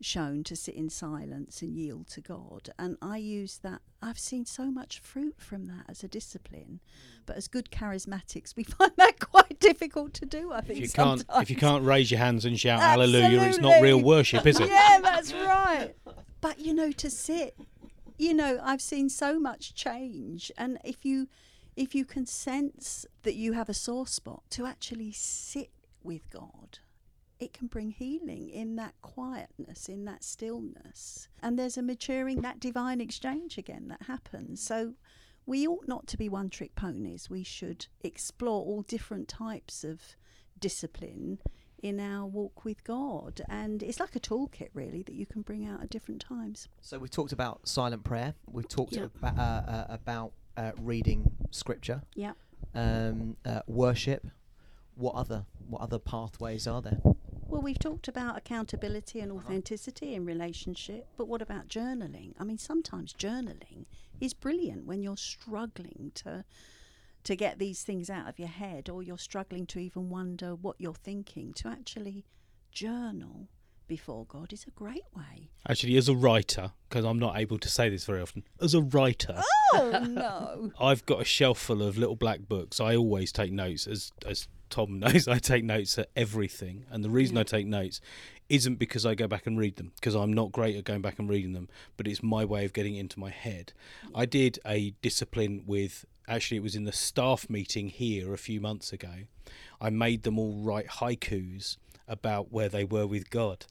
shown 0.00 0.42
to 0.44 0.56
sit 0.56 0.74
in 0.74 0.88
silence 0.88 1.62
and 1.62 1.76
yield 1.76 2.08
to 2.08 2.20
God. 2.20 2.70
And 2.78 2.96
I 3.02 3.18
use 3.18 3.58
that. 3.58 3.82
I've 4.02 4.18
seen 4.18 4.46
so 4.46 4.70
much 4.70 4.98
fruit 4.98 5.36
from 5.38 5.66
that 5.66 5.84
as 5.88 6.02
a 6.02 6.08
discipline. 6.08 6.80
Mm. 6.80 7.26
But 7.26 7.36
as 7.36 7.48
good 7.48 7.70
charismatics, 7.70 8.56
we 8.56 8.64
find 8.78 8.92
that 8.96 9.20
quite 9.20 9.60
difficult 9.60 10.14
to 10.14 10.26
do. 10.26 10.52
I 10.52 10.60
think 10.60 10.78
If 10.78 10.84
you 10.84 10.90
can't, 10.90 11.20
sometimes. 11.20 11.42
if 11.42 11.50
you 11.50 11.56
can't 11.56 11.84
raise 11.84 12.10
your 12.10 12.18
hands 12.18 12.44
and 12.44 12.58
shout 12.58 12.80
hallelujah, 12.80 13.42
it's 13.42 13.58
not 13.58 13.80
real 13.82 14.00
worship, 14.00 14.46
is 14.46 14.58
it? 14.58 14.68
yeah, 14.70 15.00
that's 15.02 15.32
right. 15.32 15.94
But 16.40 16.58
you 16.58 16.72
know, 16.74 16.92
to 16.92 17.10
sit, 17.10 17.56
you 18.18 18.34
know, 18.34 18.58
I've 18.62 18.82
seen 18.82 19.08
so 19.08 19.38
much 19.38 19.74
change, 19.74 20.50
and 20.56 20.78
if 20.84 21.04
you, 21.04 21.28
if 21.76 21.94
you 21.94 22.04
can 22.04 22.26
sense 22.26 23.04
that 23.22 23.34
you 23.34 23.52
have 23.52 23.68
a 23.68 23.74
sore 23.74 24.06
spot, 24.06 24.42
to 24.50 24.66
actually 24.66 25.12
sit 25.12 25.70
with 26.02 26.28
God, 26.30 26.78
it 27.40 27.52
can 27.52 27.66
bring 27.66 27.90
healing 27.90 28.48
in 28.50 28.76
that 28.76 28.94
quietness, 29.02 29.88
in 29.88 30.04
that 30.04 30.22
stillness, 30.22 31.28
and 31.42 31.58
there's 31.58 31.76
a 31.78 31.82
maturing, 31.82 32.42
that 32.42 32.60
divine 32.60 33.00
exchange 33.00 33.58
again 33.58 33.88
that 33.88 34.02
happens. 34.06 34.62
So. 34.62 34.94
We 35.46 35.66
ought 35.66 35.88
not 35.88 36.06
to 36.08 36.16
be 36.16 36.28
one 36.28 36.48
trick 36.48 36.76
ponies. 36.76 37.28
We 37.28 37.42
should 37.42 37.86
explore 38.02 38.62
all 38.64 38.82
different 38.82 39.26
types 39.26 39.82
of 39.82 40.00
discipline 40.60 41.38
in 41.82 41.98
our 41.98 42.26
walk 42.26 42.64
with 42.64 42.84
God. 42.84 43.40
And 43.48 43.82
it's 43.82 43.98
like 43.98 44.14
a 44.14 44.20
toolkit, 44.20 44.68
really, 44.74 45.02
that 45.02 45.14
you 45.14 45.26
can 45.26 45.42
bring 45.42 45.66
out 45.66 45.82
at 45.82 45.90
different 45.90 46.20
times. 46.20 46.68
So 46.82 46.98
we've 46.98 47.10
talked 47.10 47.32
about 47.32 47.66
silent 47.66 48.04
prayer. 48.04 48.34
We've 48.48 48.68
talked 48.68 48.92
Yeah. 48.92 49.06
about 49.22 49.38
uh, 49.38 49.70
uh, 49.70 49.86
about 49.88 50.32
uh, 50.56 50.72
reading 50.78 51.32
scripture. 51.50 52.02
Yeah. 52.14 52.32
Um, 52.74 53.36
uh, 53.44 53.62
worship. 53.66 54.26
What 54.94 55.14
other 55.16 55.46
what 55.66 55.80
other 55.80 55.98
pathways 55.98 56.66
are 56.66 56.82
there? 56.82 57.00
Well, 57.50 57.62
we've 57.62 57.80
talked 57.80 58.06
about 58.06 58.38
accountability 58.38 59.18
and 59.18 59.32
uh-huh. 59.32 59.40
authenticity 59.40 60.14
in 60.14 60.24
relationship, 60.24 61.08
but 61.16 61.26
what 61.26 61.42
about 61.42 61.66
journaling? 61.66 62.32
I 62.38 62.44
mean, 62.44 62.58
sometimes 62.58 63.12
journaling 63.12 63.86
is 64.20 64.34
brilliant 64.34 64.86
when 64.86 65.02
you're 65.02 65.16
struggling 65.16 66.12
to 66.14 66.44
to 67.24 67.36
get 67.36 67.58
these 67.58 67.82
things 67.82 68.08
out 68.08 68.28
of 68.28 68.38
your 68.38 68.48
head 68.48 68.88
or 68.88 69.02
you're 69.02 69.18
struggling 69.18 69.66
to 69.66 69.78
even 69.80 70.08
wonder 70.08 70.54
what 70.54 70.76
you're 70.78 70.94
thinking. 70.94 71.52
To 71.54 71.68
actually 71.68 72.24
journal 72.70 73.48
before 73.90 74.24
God 74.28 74.52
is 74.52 74.64
a 74.68 74.70
great 74.70 75.02
way. 75.16 75.50
Actually, 75.68 75.96
as 75.96 76.08
a 76.08 76.14
writer, 76.14 76.70
because 76.88 77.04
I'm 77.04 77.18
not 77.18 77.36
able 77.36 77.58
to 77.58 77.68
say 77.68 77.88
this 77.88 78.04
very 78.04 78.22
often, 78.22 78.44
as 78.62 78.72
a 78.72 78.80
writer, 78.80 79.42
Oh 79.74 80.06
no. 80.08 80.70
I've 80.80 81.04
got 81.06 81.20
a 81.20 81.24
shelf 81.24 81.58
full 81.58 81.82
of 81.82 81.98
little 81.98 82.14
black 82.14 82.48
books. 82.48 82.78
I 82.78 82.94
always 82.94 83.32
take 83.32 83.50
notes, 83.50 83.88
as 83.88 84.12
as 84.24 84.46
Tom 84.70 84.98
knows. 85.00 85.26
I 85.26 85.38
take 85.38 85.64
notes 85.64 85.98
at 85.98 86.08
everything, 86.14 86.84
and 86.88 87.04
the 87.04 87.10
reason 87.10 87.36
I 87.36 87.42
take 87.42 87.66
notes 87.66 88.00
isn't 88.48 88.76
because 88.76 89.04
I 89.04 89.16
go 89.16 89.26
back 89.26 89.48
and 89.48 89.58
read 89.58 89.74
them, 89.74 89.90
because 89.96 90.14
I'm 90.14 90.32
not 90.32 90.52
great 90.52 90.76
at 90.76 90.84
going 90.84 91.02
back 91.02 91.18
and 91.18 91.28
reading 91.28 91.52
them, 91.52 91.68
but 91.96 92.06
it's 92.06 92.22
my 92.22 92.44
way 92.44 92.64
of 92.64 92.72
getting 92.72 92.94
it 92.94 93.00
into 93.00 93.18
my 93.18 93.30
head. 93.30 93.72
I 94.14 94.24
did 94.24 94.60
a 94.64 94.94
discipline 95.02 95.64
with. 95.66 96.04
Actually, 96.28 96.58
it 96.58 96.62
was 96.62 96.76
in 96.76 96.84
the 96.84 96.92
staff 96.92 97.50
meeting 97.50 97.88
here 97.88 98.32
a 98.32 98.38
few 98.38 98.60
months 98.60 98.92
ago. 98.92 99.24
I 99.80 99.90
made 99.90 100.22
them 100.22 100.38
all 100.38 100.62
write 100.62 100.86
haikus 100.86 101.76
about 102.08 102.52
where 102.52 102.68
they 102.68 102.84
were 102.84 103.06
with 103.06 103.30
God. 103.30 103.66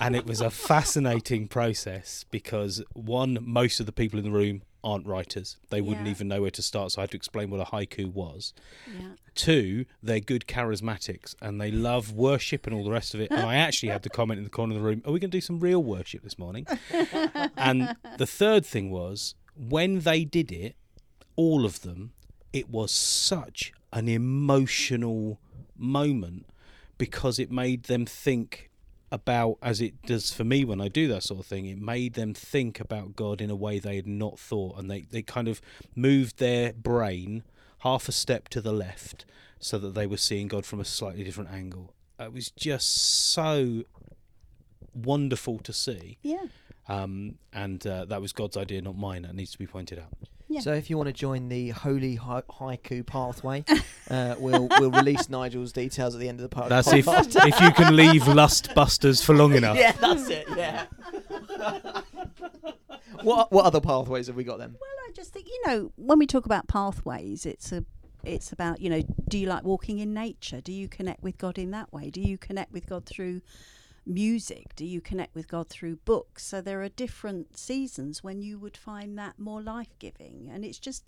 and 0.00 0.14
it 0.16 0.26
was 0.26 0.40
a 0.40 0.50
fascinating 0.50 1.48
process 1.48 2.24
because 2.30 2.82
one, 2.94 3.38
most 3.42 3.80
of 3.80 3.86
the 3.86 3.92
people 3.92 4.18
in 4.18 4.24
the 4.24 4.30
room 4.30 4.62
aren't 4.84 5.06
writers. 5.06 5.56
They 5.70 5.80
wouldn't 5.80 6.06
Yeah. 6.06 6.12
even 6.12 6.28
know 6.28 6.42
where 6.42 6.50
to 6.52 6.62
start, 6.62 6.92
so 6.92 7.00
I 7.00 7.02
had 7.02 7.10
to 7.10 7.16
explain 7.16 7.50
what 7.50 7.60
a 7.60 7.64
haiku 7.64 8.12
was. 8.12 8.52
Yeah. 8.98 9.10
Two, 9.34 9.86
they're 10.02 10.20
good 10.20 10.46
charismatics 10.46 11.34
and 11.42 11.60
they 11.60 11.70
love 11.70 12.12
worship 12.12 12.66
and 12.66 12.74
all 12.74 12.84
the 12.84 12.90
rest 12.90 13.12
of 13.14 13.20
it. 13.20 13.30
And 13.30 13.40
I 13.40 13.56
actually 13.56 13.90
had 13.90 14.02
the 14.02 14.10
comment 14.10 14.38
in 14.38 14.44
the 14.44 14.50
corner 14.50 14.74
of 14.74 14.80
the 14.80 14.86
room, 14.86 15.02
Are 15.04 15.12
we 15.12 15.20
going 15.20 15.30
to 15.30 15.36
do 15.36 15.40
some 15.40 15.58
real 15.60 15.82
worship 15.82 16.22
this 16.22 16.38
morning? 16.38 16.66
and 17.56 17.94
the 18.18 18.26
third 18.26 18.64
thing 18.64 18.90
was 18.90 19.34
when 19.56 20.00
they 20.00 20.24
did 20.24 20.50
it, 20.52 20.76
all 21.36 21.64
of 21.64 21.82
them, 21.82 22.12
it 22.52 22.68
was 22.70 22.90
such 22.92 23.72
an 23.92 24.08
emotional 24.08 25.40
moment 25.76 26.46
because 26.98 27.38
it 27.38 27.50
made 27.50 27.84
them 27.84 28.04
think 28.04 28.70
about, 29.10 29.56
as 29.62 29.80
it 29.80 30.02
does 30.02 30.32
for 30.32 30.44
me 30.44 30.64
when 30.64 30.80
I 30.80 30.88
do 30.88 31.08
that 31.08 31.22
sort 31.22 31.40
of 31.40 31.46
thing, 31.46 31.66
it 31.66 31.78
made 31.78 32.14
them 32.14 32.34
think 32.34 32.80
about 32.80 33.16
God 33.16 33.40
in 33.40 33.50
a 33.50 33.56
way 33.56 33.78
they 33.78 33.96
had 33.96 34.06
not 34.06 34.38
thought. 34.38 34.78
And 34.78 34.90
they, 34.90 35.02
they 35.02 35.22
kind 35.22 35.48
of 35.48 35.60
moved 35.94 36.38
their 36.38 36.72
brain 36.72 37.44
half 37.78 38.08
a 38.08 38.12
step 38.12 38.48
to 38.50 38.60
the 38.60 38.72
left 38.72 39.24
so 39.58 39.78
that 39.78 39.94
they 39.94 40.06
were 40.06 40.16
seeing 40.16 40.48
God 40.48 40.66
from 40.66 40.80
a 40.80 40.84
slightly 40.84 41.24
different 41.24 41.50
angle. 41.50 41.94
It 42.20 42.32
was 42.32 42.50
just 42.50 43.32
so 43.32 43.84
wonderful 44.94 45.58
to 45.60 45.72
see. 45.72 46.18
Yeah. 46.22 46.46
Um, 46.88 47.36
and 47.52 47.86
uh, 47.86 48.06
that 48.06 48.20
was 48.20 48.32
God's 48.32 48.56
idea, 48.56 48.82
not 48.82 48.96
mine. 48.96 49.22
That 49.22 49.34
needs 49.34 49.52
to 49.52 49.58
be 49.58 49.66
pointed 49.66 49.98
out. 49.98 50.12
Yeah. 50.48 50.60
So 50.60 50.72
if 50.72 50.88
you 50.88 50.96
want 50.96 51.08
to 51.08 51.12
join 51.12 51.50
the 51.50 51.70
holy 51.70 52.14
hi- 52.14 52.42
haiku 52.48 53.04
pathway, 53.04 53.64
uh, 54.10 54.34
we'll 54.38 54.68
we'll 54.78 54.90
release 54.90 55.28
Nigel's 55.28 55.72
details 55.72 56.14
at 56.14 56.20
the 56.20 56.28
end 56.28 56.40
of 56.40 56.48
the 56.48 56.56
podcast. 56.56 56.68
That's 56.68 56.92
if 56.92 57.06
if 57.46 57.60
you 57.60 57.70
can 57.72 57.94
leave 57.94 58.26
lust 58.26 58.74
busters 58.74 59.22
for 59.22 59.34
long 59.34 59.54
enough. 59.54 59.76
yeah, 59.78 59.92
that's 59.92 60.28
it. 60.30 60.46
Yeah. 60.56 60.86
what 63.22 63.52
what 63.52 63.66
other 63.66 63.80
pathways 63.80 64.28
have 64.28 64.36
we 64.36 64.44
got 64.44 64.58
then? 64.58 64.74
Well, 64.80 64.90
I 65.06 65.12
just 65.12 65.34
think 65.34 65.48
you 65.48 65.62
know 65.66 65.92
when 65.96 66.18
we 66.18 66.26
talk 66.26 66.46
about 66.46 66.66
pathways, 66.66 67.44
it's 67.44 67.70
a 67.70 67.84
it's 68.24 68.50
about 68.50 68.80
you 68.80 68.88
know 68.88 69.02
do 69.28 69.36
you 69.36 69.48
like 69.48 69.64
walking 69.64 69.98
in 69.98 70.14
nature? 70.14 70.62
Do 70.62 70.72
you 70.72 70.88
connect 70.88 71.22
with 71.22 71.36
God 71.36 71.58
in 71.58 71.72
that 71.72 71.92
way? 71.92 72.08
Do 72.08 72.22
you 72.22 72.38
connect 72.38 72.72
with 72.72 72.86
God 72.86 73.04
through 73.04 73.42
music? 74.08 74.74
Do 74.74 74.84
you 74.84 75.00
connect 75.00 75.34
with 75.34 75.48
God 75.48 75.68
through 75.68 75.96
books? 75.96 76.44
So 76.44 76.60
there 76.60 76.82
are 76.82 76.88
different 76.88 77.56
seasons 77.58 78.24
when 78.24 78.40
you 78.42 78.58
would 78.58 78.76
find 78.76 79.18
that 79.18 79.38
more 79.38 79.62
life 79.62 79.98
giving, 79.98 80.48
and 80.52 80.64
it's 80.64 80.78
just 80.78 81.04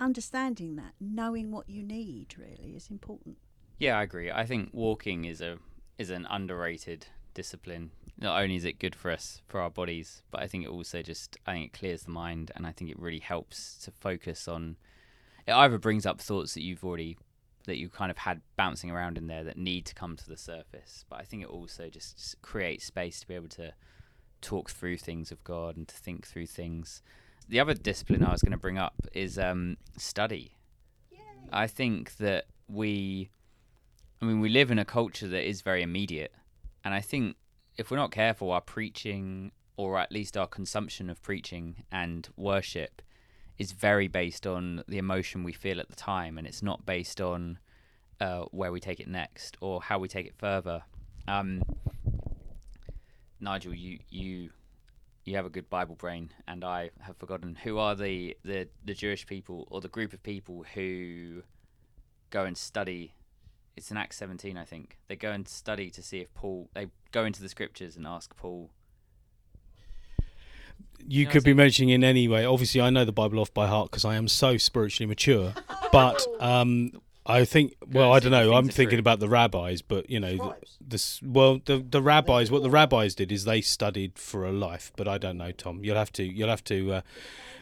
understanding 0.00 0.76
that, 0.76 0.94
knowing 1.00 1.52
what 1.52 1.68
you 1.68 1.82
need, 1.82 2.34
really 2.38 2.74
is 2.74 2.90
important. 2.90 3.36
Yeah, 3.78 3.98
I 3.98 4.02
agree. 4.02 4.30
I 4.30 4.46
think 4.46 4.70
walking 4.72 5.24
is 5.24 5.40
a 5.40 5.58
is 5.98 6.10
an 6.10 6.26
underrated 6.30 7.06
discipline. 7.34 7.90
Not 8.18 8.40
only 8.42 8.56
is 8.56 8.64
it 8.64 8.78
good 8.78 8.94
for 8.94 9.10
us 9.10 9.42
for 9.46 9.60
our 9.60 9.70
bodies, 9.70 10.22
but 10.30 10.42
I 10.42 10.46
think 10.46 10.64
it 10.64 10.70
also 10.70 11.02
just 11.02 11.36
I 11.46 11.52
think 11.52 11.66
it 11.66 11.78
clears 11.78 12.02
the 12.02 12.10
mind 12.10 12.50
and 12.56 12.66
I 12.66 12.72
think 12.72 12.90
it 12.90 12.98
really 12.98 13.20
helps 13.20 13.78
to 13.84 13.90
focus 13.90 14.48
on 14.48 14.76
it 15.46 15.52
either 15.52 15.78
brings 15.78 16.06
up 16.06 16.20
thoughts 16.20 16.54
that 16.54 16.62
you've 16.62 16.84
already 16.84 17.16
that 17.70 17.78
you 17.78 17.88
kind 17.88 18.10
of 18.10 18.18
had 18.18 18.42
bouncing 18.56 18.90
around 18.90 19.16
in 19.16 19.26
there 19.26 19.44
that 19.44 19.56
need 19.56 19.86
to 19.86 19.94
come 19.94 20.16
to 20.16 20.28
the 20.28 20.36
surface. 20.36 21.04
But 21.08 21.20
I 21.20 21.22
think 21.22 21.42
it 21.42 21.48
also 21.48 21.88
just 21.88 22.40
creates 22.42 22.84
space 22.84 23.20
to 23.20 23.28
be 23.28 23.34
able 23.34 23.48
to 23.48 23.72
talk 24.42 24.70
through 24.70 24.98
things 24.98 25.32
of 25.32 25.42
God 25.44 25.76
and 25.76 25.88
to 25.88 25.94
think 25.94 26.26
through 26.26 26.46
things. 26.46 27.02
The 27.48 27.60
other 27.60 27.74
discipline 27.74 28.24
I 28.24 28.32
was 28.32 28.42
going 28.42 28.52
to 28.52 28.58
bring 28.58 28.78
up 28.78 28.94
is 29.12 29.38
um, 29.38 29.76
study. 29.96 30.56
I 31.52 31.66
think 31.66 32.16
that 32.18 32.44
we 32.68 33.30
I 34.22 34.26
mean, 34.26 34.40
we 34.40 34.50
live 34.50 34.70
in 34.70 34.78
a 34.78 34.84
culture 34.84 35.28
that 35.28 35.48
is 35.48 35.62
very 35.62 35.82
immediate. 35.82 36.32
And 36.84 36.92
I 36.92 37.00
think 37.00 37.36
if 37.76 37.90
we're 37.90 37.96
not 37.96 38.10
careful, 38.10 38.50
our 38.50 38.60
preaching, 38.60 39.52
or 39.76 39.98
at 39.98 40.12
least 40.12 40.36
our 40.36 40.46
consumption 40.46 41.08
of 41.08 41.22
preaching 41.22 41.84
and 41.90 42.28
worship, 42.36 43.00
is 43.60 43.72
very 43.72 44.08
based 44.08 44.46
on 44.46 44.82
the 44.88 44.96
emotion 44.96 45.44
we 45.44 45.52
feel 45.52 45.78
at 45.80 45.90
the 45.90 45.94
time. 45.94 46.38
And 46.38 46.46
it's 46.46 46.62
not 46.62 46.86
based 46.86 47.20
on 47.20 47.58
uh, 48.18 48.44
where 48.52 48.72
we 48.72 48.80
take 48.80 49.00
it 49.00 49.06
next 49.06 49.58
or 49.60 49.82
how 49.82 49.98
we 49.98 50.08
take 50.08 50.24
it 50.24 50.34
further. 50.34 50.82
Um, 51.28 51.62
Nigel, 53.38 53.74
you, 53.74 53.98
you 54.08 54.50
you 55.26 55.36
have 55.36 55.44
a 55.44 55.50
good 55.50 55.68
Bible 55.68 55.94
brain, 55.94 56.30
and 56.48 56.64
I 56.64 56.90
have 57.00 57.18
forgotten 57.18 57.54
who 57.54 57.76
are 57.76 57.94
the, 57.94 58.34
the, 58.42 58.66
the 58.82 58.94
Jewish 58.94 59.26
people 59.26 59.68
or 59.70 59.82
the 59.82 59.88
group 59.88 60.14
of 60.14 60.22
people 60.22 60.64
who 60.74 61.42
go 62.30 62.44
and 62.44 62.56
study 62.56 63.12
it's 63.76 63.90
in 63.90 63.96
Acts 63.96 64.16
17, 64.16 64.56
I 64.56 64.64
think. 64.64 64.98
They 65.08 65.16
go 65.16 65.30
and 65.30 65.46
study 65.46 65.90
to 65.90 66.02
see 66.02 66.18
if 66.18 66.34
Paul. 66.34 66.68
They 66.74 66.88
go 67.12 67.24
into 67.24 67.40
the 67.40 67.48
scriptures 67.48 67.96
and 67.96 68.06
ask 68.06 68.34
Paul. 68.36 68.70
You 71.06 71.24
No, 71.26 71.30
could 71.32 71.44
be 71.44 71.54
mentioning 71.54 71.90
in 71.90 72.04
any 72.04 72.28
way. 72.28 72.44
Obviously, 72.44 72.80
I 72.80 72.90
know 72.90 73.04
the 73.04 73.12
Bible 73.12 73.40
off 73.40 73.52
by 73.52 73.66
heart 73.66 73.90
because 73.90 74.04
I 74.04 74.14
am 74.16 74.28
so 74.28 74.56
spiritually 74.56 75.06
mature. 75.08 75.54
But 75.92 76.24
um, 76.38 76.92
I 77.26 77.44
think, 77.44 77.74
well, 77.84 78.14
and 78.14 78.14
I 78.14 78.20
don't 78.20 78.30
know. 78.30 78.54
I'm 78.54 78.68
thinking 78.68 78.90
true. 78.90 78.98
about 79.00 79.18
the 79.18 79.28
rabbis, 79.28 79.82
but 79.82 80.08
you 80.08 80.20
know, 80.20 80.36
the, 80.36 80.54
this. 80.80 81.20
Well, 81.20 81.60
the 81.64 81.78
the 81.78 82.00
rabbis. 82.00 82.48
What 82.48 82.62
the 82.62 82.70
rabbis 82.70 83.16
did 83.16 83.32
is 83.32 83.44
they 83.44 83.60
studied 83.60 84.16
for 84.16 84.46
a 84.46 84.52
life. 84.52 84.92
But 84.94 85.08
I 85.08 85.18
don't 85.18 85.36
know, 85.36 85.50
Tom. 85.50 85.84
You'll 85.84 85.96
have 85.96 86.12
to. 86.12 86.22
You'll 86.22 86.48
have 86.48 86.62
to. 86.64 86.92
Uh, 86.92 87.00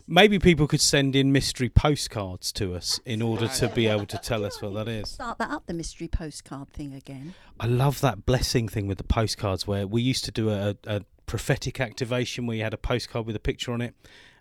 maybe 0.06 0.38
people 0.38 0.66
could 0.66 0.80
send 0.80 1.16
in 1.16 1.32
mystery 1.32 1.68
postcards 1.68 2.52
to 2.52 2.74
us 2.74 3.00
in 3.04 3.22
order 3.22 3.48
to 3.48 3.68
be 3.68 3.86
able 3.86 4.06
to 4.06 4.18
tell 4.18 4.44
us 4.44 4.60
what 4.60 4.74
that 4.74 4.88
is. 4.88 5.10
Start 5.10 5.38
that 5.38 5.50
up, 5.50 5.66
the 5.66 5.74
mystery 5.74 6.08
postcard 6.08 6.68
thing 6.70 6.94
again. 6.94 7.34
I 7.60 7.66
love 7.66 8.00
that 8.00 8.26
blessing 8.26 8.68
thing 8.68 8.86
with 8.86 8.98
the 8.98 9.04
postcards 9.04 9.66
where 9.66 9.86
we 9.86 10.02
used 10.02 10.24
to 10.26 10.30
do 10.30 10.50
a, 10.50 10.76
a 10.86 11.02
prophetic 11.28 11.78
activation 11.78 12.46
where 12.46 12.56
you 12.56 12.64
had 12.64 12.74
a 12.74 12.78
postcard 12.78 13.26
with 13.26 13.36
a 13.36 13.40
picture 13.40 13.72
on 13.72 13.80
it 13.80 13.94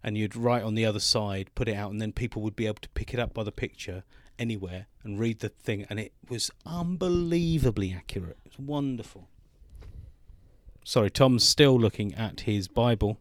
and 0.03 0.17
you'd 0.17 0.35
write 0.35 0.63
on 0.63 0.73
the 0.73 0.85
other 0.85 0.99
side, 0.99 1.49
put 1.53 1.67
it 1.67 1.75
out, 1.75 1.91
and 1.91 2.01
then 2.01 2.11
people 2.11 2.41
would 2.41 2.55
be 2.55 2.65
able 2.65 2.79
to 2.81 2.89
pick 2.89 3.13
it 3.13 3.19
up 3.19 3.33
by 3.33 3.43
the 3.43 3.51
picture 3.51 4.03
anywhere 4.39 4.87
and 5.03 5.19
read 5.19 5.39
the 5.39 5.49
thing. 5.49 5.85
And 5.89 5.99
it 5.99 6.13
was 6.29 6.49
unbelievably 6.65 7.93
accurate. 7.93 8.37
It 8.45 8.57
was 8.57 8.65
wonderful. 8.67 9.27
Sorry, 10.83 11.11
Tom's 11.11 11.43
still 11.43 11.77
looking 11.77 12.15
at 12.15 12.41
his 12.41 12.67
Bible. 12.67 13.19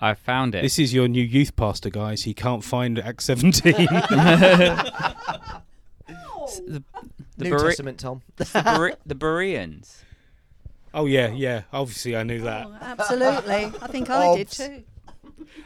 I 0.00 0.14
found 0.14 0.54
it. 0.54 0.62
This 0.62 0.78
is 0.78 0.94
your 0.94 1.06
new 1.06 1.22
youth 1.22 1.54
pastor, 1.56 1.90
guys. 1.90 2.22
He 2.22 2.34
can't 2.34 2.64
find 2.64 2.98
Acts 2.98 3.26
17. 3.26 3.72
the, 6.66 6.82
the, 7.36 7.44
New 7.44 7.50
Bere- 7.50 7.68
Testament, 7.68 7.98
Tom. 7.98 8.22
the, 8.36 8.62
Bere- 8.64 8.96
the 9.04 9.14
Bereans. 9.14 10.03
Oh, 10.94 11.06
yeah, 11.06 11.28
yeah. 11.28 11.62
Obviously, 11.72 12.16
I 12.16 12.22
knew 12.22 12.40
that. 12.42 12.66
Oh, 12.66 12.76
absolutely. 12.80 13.54
I 13.82 13.86
think 13.88 14.10
I 14.10 14.36
did 14.36 14.48
too. 14.48 14.84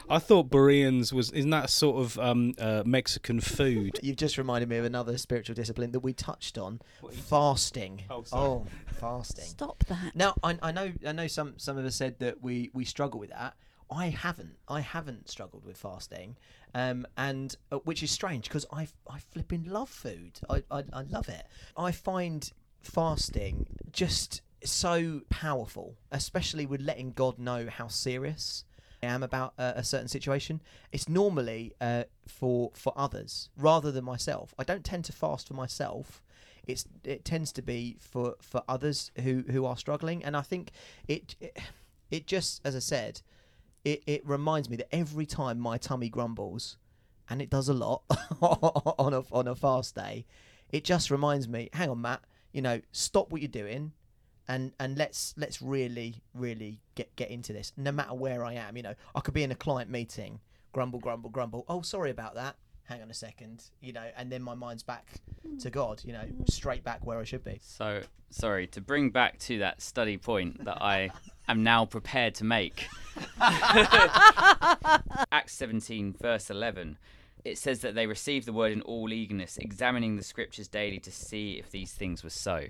I 0.09 0.19
thought 0.19 0.49
Bereans 0.49 1.13
was 1.13 1.31
isn't 1.31 1.51
that 1.51 1.65
a 1.65 1.67
sort 1.67 2.01
of 2.03 2.17
um, 2.19 2.55
uh, 2.59 2.83
Mexican 2.85 3.39
food? 3.39 3.99
You've 4.01 4.15
just 4.17 4.37
reminded 4.37 4.67
me 4.69 4.77
of 4.77 4.85
another 4.85 5.17
spiritual 5.17 5.55
discipline 5.55 5.91
that 5.91 5.99
we 5.99 6.13
touched 6.13 6.57
on: 6.57 6.81
fasting. 7.11 8.03
Oh, 8.09 8.23
sorry. 8.23 8.61
fasting. 8.87 9.45
Stop 9.45 9.83
that. 9.85 10.15
Now, 10.15 10.33
I, 10.43 10.57
I 10.61 10.71
know, 10.71 10.91
I 11.05 11.11
know 11.11 11.27
some 11.27 11.53
some 11.57 11.77
of 11.77 11.85
us 11.85 11.95
said 11.95 12.19
that 12.19 12.41
we 12.41 12.71
we 12.73 12.85
struggle 12.85 13.19
with 13.19 13.29
that. 13.29 13.55
I 13.91 14.09
haven't. 14.09 14.57
I 14.67 14.81
haven't 14.81 15.29
struggled 15.29 15.65
with 15.65 15.77
fasting, 15.77 16.37
um, 16.73 17.05
and 17.17 17.55
uh, 17.71 17.77
which 17.77 18.03
is 18.03 18.11
strange 18.11 18.45
because 18.45 18.65
I 18.71 18.87
I 19.09 19.19
flipping 19.19 19.65
love 19.65 19.89
food. 19.89 20.39
I, 20.49 20.63
I 20.71 20.83
I 20.91 21.01
love 21.03 21.29
it. 21.29 21.45
I 21.77 21.91
find 21.91 22.51
fasting 22.81 23.67
just 23.91 24.41
so 24.63 25.21
powerful, 25.29 25.97
especially 26.11 26.65
with 26.65 26.81
letting 26.81 27.11
God 27.11 27.39
know 27.39 27.67
how 27.69 27.87
serious 27.87 28.65
I 29.01 29.07
am 29.07 29.23
about 29.23 29.53
a, 29.57 29.73
a 29.77 29.83
certain 29.83 30.07
situation. 30.07 30.61
It's 30.91 31.07
normally 31.07 31.73
uh, 31.79 32.03
for 32.27 32.71
for 32.73 32.93
others 32.95 33.49
rather 33.57 33.91
than 33.91 34.03
myself. 34.03 34.53
I 34.57 34.63
don't 34.63 34.83
tend 34.83 35.05
to 35.05 35.13
fast 35.13 35.47
for 35.47 35.53
myself. 35.53 36.21
It's 36.67 36.85
it 37.03 37.25
tends 37.25 37.51
to 37.53 37.61
be 37.61 37.97
for 37.99 38.35
for 38.41 38.63
others 38.67 39.11
who 39.23 39.43
who 39.49 39.65
are 39.65 39.77
struggling, 39.77 40.23
and 40.23 40.35
I 40.35 40.41
think 40.41 40.71
it 41.07 41.35
it, 41.39 41.57
it 42.11 42.27
just 42.27 42.61
as 42.65 42.75
I 42.75 42.79
said, 42.79 43.21
it 43.83 44.03
it 44.05 44.27
reminds 44.27 44.69
me 44.69 44.77
that 44.77 44.93
every 44.93 45.25
time 45.25 45.59
my 45.59 45.77
tummy 45.77 46.09
grumbles, 46.09 46.77
and 47.29 47.41
it 47.41 47.49
does 47.49 47.69
a 47.69 47.73
lot 47.73 48.03
on 48.41 49.13
a 49.13 49.23
on 49.31 49.47
a 49.47 49.55
fast 49.55 49.95
day, 49.95 50.25
it 50.69 50.83
just 50.83 51.09
reminds 51.09 51.47
me. 51.47 51.69
Hang 51.73 51.89
on, 51.89 52.01
Matt. 52.01 52.21
You 52.51 52.63
know, 52.63 52.81
stop 52.91 53.31
what 53.31 53.41
you're 53.41 53.47
doing 53.47 53.93
and 54.49 54.73
and 54.79 54.97
let's 54.97 55.33
let's 55.37 55.61
really 55.61 56.21
really 56.33 56.81
get 56.95 57.15
get 57.15 57.29
into 57.29 57.53
this 57.53 57.71
no 57.77 57.91
matter 57.91 58.13
where 58.13 58.43
i 58.43 58.53
am 58.53 58.75
you 58.75 58.83
know 58.83 58.95
i 59.15 59.21
could 59.21 59.33
be 59.33 59.43
in 59.43 59.51
a 59.51 59.55
client 59.55 59.89
meeting 59.89 60.39
grumble 60.73 60.99
grumble 60.99 61.29
grumble 61.29 61.63
oh 61.69 61.81
sorry 61.81 62.11
about 62.11 62.35
that 62.35 62.55
hang 62.83 63.01
on 63.01 63.09
a 63.09 63.13
second 63.13 63.63
you 63.79 63.93
know 63.93 64.05
and 64.17 64.31
then 64.31 64.41
my 64.41 64.55
mind's 64.55 64.83
back 64.83 65.05
to 65.59 65.69
god 65.69 66.01
you 66.03 66.11
know 66.11 66.23
straight 66.49 66.83
back 66.83 67.05
where 67.05 67.19
i 67.19 67.23
should 67.23 67.43
be 67.43 67.59
So, 67.61 68.01
sorry, 68.31 68.67
to 68.67 68.81
bring 68.81 69.11
back 69.11 69.37
to 69.39 69.59
that 69.59 69.81
study 69.81 70.17
point 70.17 70.65
that 70.65 70.81
I 70.81 71.11
am 71.47 71.63
now 71.63 71.85
prepared 71.85 72.35
to 72.35 72.43
make. 72.43 72.87
Acts 75.31 75.53
17, 75.53 76.15
verse 76.19 76.49
11. 76.49 76.97
It 77.45 77.57
says 77.57 77.81
that 77.81 77.95
they 77.95 78.07
received 78.07 78.45
the 78.45 78.53
word 78.53 78.71
in 78.71 78.81
all 78.81 79.13
eagerness, 79.13 79.57
examining 79.57 80.15
the 80.15 80.23
scriptures 80.23 80.67
daily 80.67 80.99
to 80.99 81.11
see 81.11 81.53
if 81.53 81.71
these 81.71 81.93
things 81.93 82.23
were 82.23 82.29
so. 82.29 82.65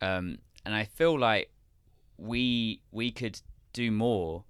Um, 0.00 0.38
and 0.64 0.74
I 0.74 0.84
feel 0.84 1.18
like 1.18 1.50
we 2.16 2.82
we 2.90 3.10
could 3.10 3.40
do 3.72 3.90
more 3.90 4.44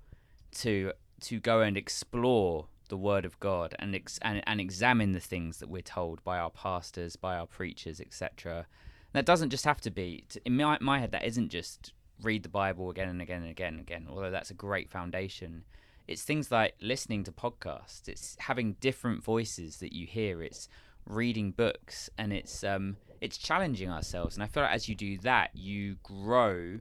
to 0.57 0.93
to 1.23 1.41
go 1.41 1.61
and 1.61 1.77
explore 1.77 2.67
the 2.89 2.97
word 2.97 3.25
of 3.25 3.39
God 3.41 3.75
and 3.79 3.95
ex- 3.95 4.19
and, 4.21 4.43
and 4.47 4.61
examine 4.61 5.13
the 5.13 5.21
things 5.21 5.59
that 5.59 5.69
we're 5.69 5.81
told 5.81 6.23
by 6.25 6.39
our 6.39 6.51
pastors, 6.51 7.17
by 7.17 7.37
our 7.37 7.47
preachers, 7.47 8.01
etc. 8.01 8.67
That 9.13 9.25
doesn't 9.25 9.51
just 9.51 9.65
have 9.65 9.81
to 9.83 9.91
be 9.91 10.27
in 10.45 10.57
my, 10.57 10.77
my 10.81 10.99
head. 10.99 11.13
That 11.13 11.25
isn't 11.25 11.49
just 11.49 11.93
read 12.23 12.43
the 12.43 12.49
Bible 12.49 12.91
again 12.91 13.09
and 13.09 13.23
again 13.23 13.43
and 13.43 13.51
again 13.51 13.75
and 13.75 13.81
again. 13.81 14.07
Although 14.11 14.31
that's 14.31 14.51
a 14.51 14.55
great 14.55 14.91
foundation. 14.91 15.65
It's 16.09 16.23
things 16.23 16.51
like 16.51 16.75
listening 16.81 17.25
to 17.25 17.33
podcasts. 17.33 18.09
It's 18.09 18.37
having 18.41 18.75
different 18.75 19.23
voices 19.23 19.77
that 19.79 19.95
you 19.95 20.07
hear. 20.07 20.43
It's 20.43 20.69
reading 21.07 21.53
books, 21.53 22.11
and 22.19 22.33
it's 22.33 22.65
um, 22.65 22.97
it's 23.21 23.39
challenging 23.39 23.91
ourselves. 23.91 24.37
And 24.37 24.43
I 24.43 24.47
feel 24.47 24.63
like 24.63 24.75
as 24.75 24.89
you 24.89 24.95
do 24.95 25.19
that, 25.19 25.51
you 25.55 25.97
grow 26.03 26.81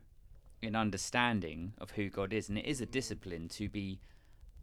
in 0.62 0.76
understanding 0.76 1.74
of 1.80 1.92
who 1.92 2.10
God 2.10 2.34
is, 2.34 2.50
and 2.50 2.58
it 2.58 2.66
is 2.66 2.82
a 2.82 2.86
discipline 2.86 3.50
to 3.50 3.70
be 3.70 4.00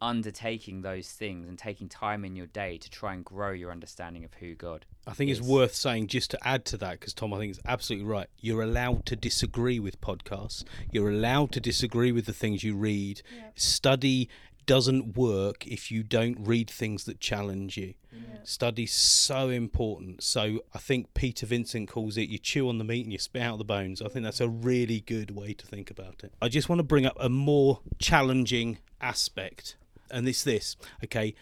undertaking 0.01 0.81
those 0.81 1.09
things 1.09 1.47
and 1.47 1.57
taking 1.57 1.89
time 1.89 2.23
in 2.23 2.35
your 2.35 2.45
day 2.47 2.77
to 2.77 2.89
try 2.89 3.13
and 3.13 3.25
grow 3.25 3.51
your 3.51 3.71
understanding 3.71 4.23
of 4.23 4.33
who 4.35 4.55
God. 4.55 4.85
I 5.05 5.13
think 5.13 5.31
it's 5.31 5.41
worth 5.41 5.75
saying 5.75 6.07
just 6.07 6.31
to 6.31 6.47
add 6.47 6.65
to 6.65 6.77
that 6.77 6.99
because 6.99 7.13
Tom, 7.13 7.33
I 7.33 7.37
think 7.37 7.51
is 7.51 7.59
absolutely 7.65 8.07
right. 8.07 8.27
You're 8.39 8.61
allowed 8.61 9.05
to 9.07 9.15
disagree 9.15 9.79
with 9.79 9.99
podcasts. 9.99 10.63
You're 10.91 11.09
allowed 11.09 11.51
to 11.53 11.59
disagree 11.59 12.11
with 12.11 12.25
the 12.25 12.33
things 12.33 12.63
you 12.63 12.75
read. 12.75 13.21
Study. 13.55 14.29
Doesn't 14.69 15.17
work 15.17 15.65
if 15.65 15.89
you 15.89 16.03
don't 16.03 16.37
read 16.39 16.69
things 16.69 17.05
that 17.05 17.19
challenge 17.19 17.75
you. 17.75 17.95
Study's 18.43 18.93
so 18.93 19.49
important. 19.49 20.21
So 20.21 20.59
I 20.75 20.77
think 20.77 21.15
Peter 21.15 21.47
Vincent 21.47 21.89
calls 21.89 22.17
it 22.17 22.29
you 22.29 22.37
chew 22.37 22.69
on 22.69 22.77
the 22.77 22.83
meat 22.83 23.03
and 23.03 23.11
you 23.11 23.17
spit 23.17 23.41
out 23.41 23.57
the 23.57 23.63
bones. 23.63 23.99
I 23.99 24.09
think 24.09 24.23
that's 24.23 24.39
a 24.39 24.47
really 24.47 24.99
good 24.99 25.31
way 25.31 25.53
to 25.55 25.65
think 25.65 25.89
about 25.89 26.23
it. 26.23 26.33
I 26.39 26.49
just 26.49 26.69
want 26.69 26.77
to 26.77 26.83
bring 26.83 27.07
up 27.07 27.17
a 27.19 27.29
more 27.29 27.79
challenging 27.97 28.77
aspect, 29.01 29.75
and 30.11 30.27
it's 30.27 30.43
this. 30.43 30.77
Okay, 31.03 31.33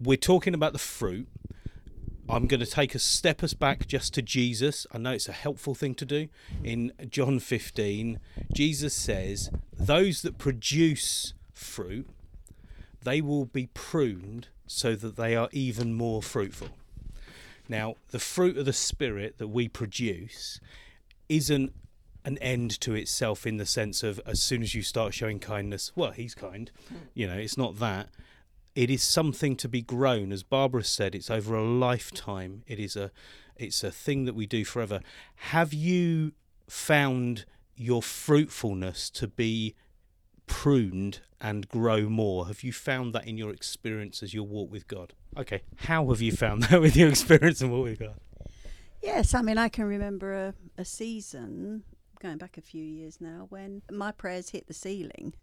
we're 0.00 0.16
talking 0.16 0.52
about 0.52 0.72
the 0.72 0.80
fruit. 0.80 1.28
I'm 2.28 2.48
going 2.48 2.58
to 2.58 2.66
take 2.66 2.96
a 2.96 2.98
step 2.98 3.44
us 3.44 3.54
back 3.54 3.86
just 3.86 4.12
to 4.14 4.22
Jesus. 4.22 4.88
I 4.90 4.98
know 4.98 5.12
it's 5.12 5.28
a 5.28 5.32
helpful 5.32 5.76
thing 5.76 5.94
to 5.94 6.04
do. 6.04 6.26
In 6.64 6.92
John 7.08 7.38
15, 7.38 8.18
Jesus 8.52 8.92
says, 8.92 9.50
Those 9.72 10.22
that 10.22 10.36
produce 10.36 11.34
fruit, 11.54 12.08
they 13.04 13.20
will 13.20 13.46
be 13.46 13.66
pruned 13.74 14.48
so 14.66 14.94
that 14.94 15.16
they 15.16 15.36
are 15.36 15.48
even 15.52 15.94
more 15.94 16.22
fruitful. 16.22 16.68
Now, 17.68 17.94
the 18.10 18.18
fruit 18.18 18.56
of 18.56 18.66
the 18.66 18.72
Spirit 18.72 19.38
that 19.38 19.48
we 19.48 19.68
produce 19.68 20.60
isn't 21.28 21.72
an 22.24 22.38
end 22.38 22.80
to 22.80 22.94
itself 22.94 23.46
in 23.46 23.56
the 23.56 23.66
sense 23.66 24.02
of 24.02 24.20
as 24.26 24.42
soon 24.42 24.62
as 24.62 24.74
you 24.74 24.82
start 24.82 25.14
showing 25.14 25.38
kindness, 25.38 25.92
well, 25.96 26.12
he's 26.12 26.34
kind. 26.34 26.70
You 27.14 27.26
know, 27.26 27.36
it's 27.36 27.58
not 27.58 27.78
that. 27.78 28.08
It 28.74 28.90
is 28.90 29.02
something 29.02 29.56
to 29.56 29.68
be 29.68 29.82
grown. 29.82 30.32
As 30.32 30.42
Barbara 30.42 30.84
said, 30.84 31.14
it's 31.14 31.30
over 31.30 31.54
a 31.54 31.64
lifetime. 31.64 32.62
It 32.66 32.78
is 32.78 32.96
a 32.96 33.10
it's 33.56 33.84
a 33.84 33.90
thing 33.90 34.24
that 34.24 34.34
we 34.34 34.46
do 34.46 34.64
forever. 34.64 35.00
Have 35.36 35.74
you 35.74 36.32
found 36.68 37.44
your 37.76 38.02
fruitfulness 38.02 39.10
to 39.10 39.28
be 39.28 39.74
pruned 40.46 41.20
and 41.40 41.68
grow 41.68 42.08
more? 42.08 42.46
Have 42.46 42.62
you 42.62 42.72
found 42.72 43.14
that 43.14 43.26
in 43.26 43.36
your 43.36 43.50
experience 43.50 44.22
as 44.22 44.32
your 44.34 44.44
walk 44.44 44.70
with 44.70 44.88
God? 44.88 45.12
Okay. 45.36 45.62
How 45.76 46.08
have 46.08 46.20
you 46.20 46.32
found 46.32 46.62
that 46.64 46.80
with 46.80 46.96
your 46.96 47.08
experience 47.08 47.60
and 47.60 47.72
walk 47.72 47.84
with 47.84 47.98
God? 47.98 48.14
Yes, 49.02 49.34
I 49.34 49.42
mean, 49.42 49.58
I 49.58 49.68
can 49.68 49.84
remember 49.84 50.32
a, 50.32 50.54
a 50.78 50.84
season 50.84 51.82
going 52.20 52.38
back 52.38 52.56
a 52.56 52.60
few 52.60 52.84
years 52.84 53.20
now 53.20 53.46
when 53.48 53.82
my 53.90 54.12
prayers 54.12 54.50
hit 54.50 54.68
the 54.68 54.74
ceiling 54.74 55.34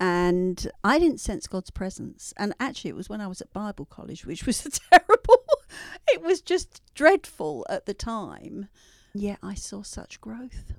and 0.00 0.70
I 0.82 0.98
didn't 0.98 1.20
sense 1.20 1.46
God's 1.46 1.70
presence. 1.70 2.34
And 2.36 2.54
actually, 2.58 2.90
it 2.90 2.96
was 2.96 3.08
when 3.08 3.20
I 3.20 3.26
was 3.26 3.40
at 3.40 3.52
Bible 3.52 3.84
college, 3.84 4.26
which 4.26 4.46
was 4.46 4.62
terrible. 4.92 5.44
it 6.08 6.22
was 6.22 6.40
just 6.40 6.82
dreadful 6.94 7.66
at 7.68 7.86
the 7.86 7.94
time. 7.94 8.68
Yet 9.14 9.38
I 9.42 9.54
saw 9.54 9.82
such 9.82 10.20
growth. 10.20 10.72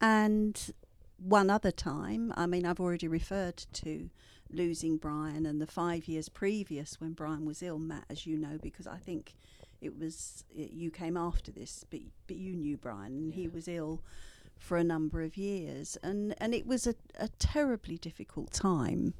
And 0.00 0.72
one 1.18 1.50
other 1.50 1.70
time, 1.70 2.32
I 2.36 2.46
mean, 2.46 2.66
I've 2.66 2.80
already 2.80 3.08
referred 3.08 3.56
to 3.74 4.10
losing 4.50 4.96
Brian 4.96 5.46
and 5.46 5.60
the 5.60 5.66
five 5.66 6.06
years 6.08 6.28
previous 6.28 7.00
when 7.00 7.12
Brian 7.12 7.44
was 7.44 7.62
ill, 7.62 7.78
Matt, 7.78 8.04
as 8.08 8.26
you 8.26 8.36
know, 8.36 8.58
because 8.60 8.86
I 8.86 8.98
think 8.98 9.34
it 9.80 9.98
was 9.98 10.44
it, 10.54 10.72
you 10.72 10.90
came 10.90 11.16
after 11.16 11.50
this, 11.50 11.84
but 11.90 12.00
but 12.26 12.36
you 12.36 12.54
knew 12.54 12.76
Brian 12.76 13.12
and 13.12 13.34
he 13.34 13.48
was 13.48 13.68
ill 13.68 14.02
for 14.58 14.76
a 14.78 14.84
number 14.84 15.22
of 15.22 15.36
years, 15.36 15.98
and 16.02 16.34
and 16.38 16.54
it 16.54 16.66
was 16.66 16.86
a, 16.86 16.94
a 17.18 17.28
terribly 17.38 17.98
difficult 17.98 18.52
time, 18.52 19.14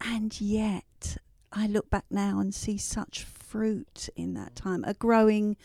and 0.00 0.40
yet 0.40 1.16
I 1.52 1.66
look 1.66 1.90
back 1.90 2.06
now 2.10 2.38
and 2.38 2.54
see 2.54 2.78
such 2.78 3.24
fruit 3.24 4.08
in 4.16 4.34
that 4.34 4.56
time, 4.56 4.84
a 4.84 4.94
growing 4.94 5.56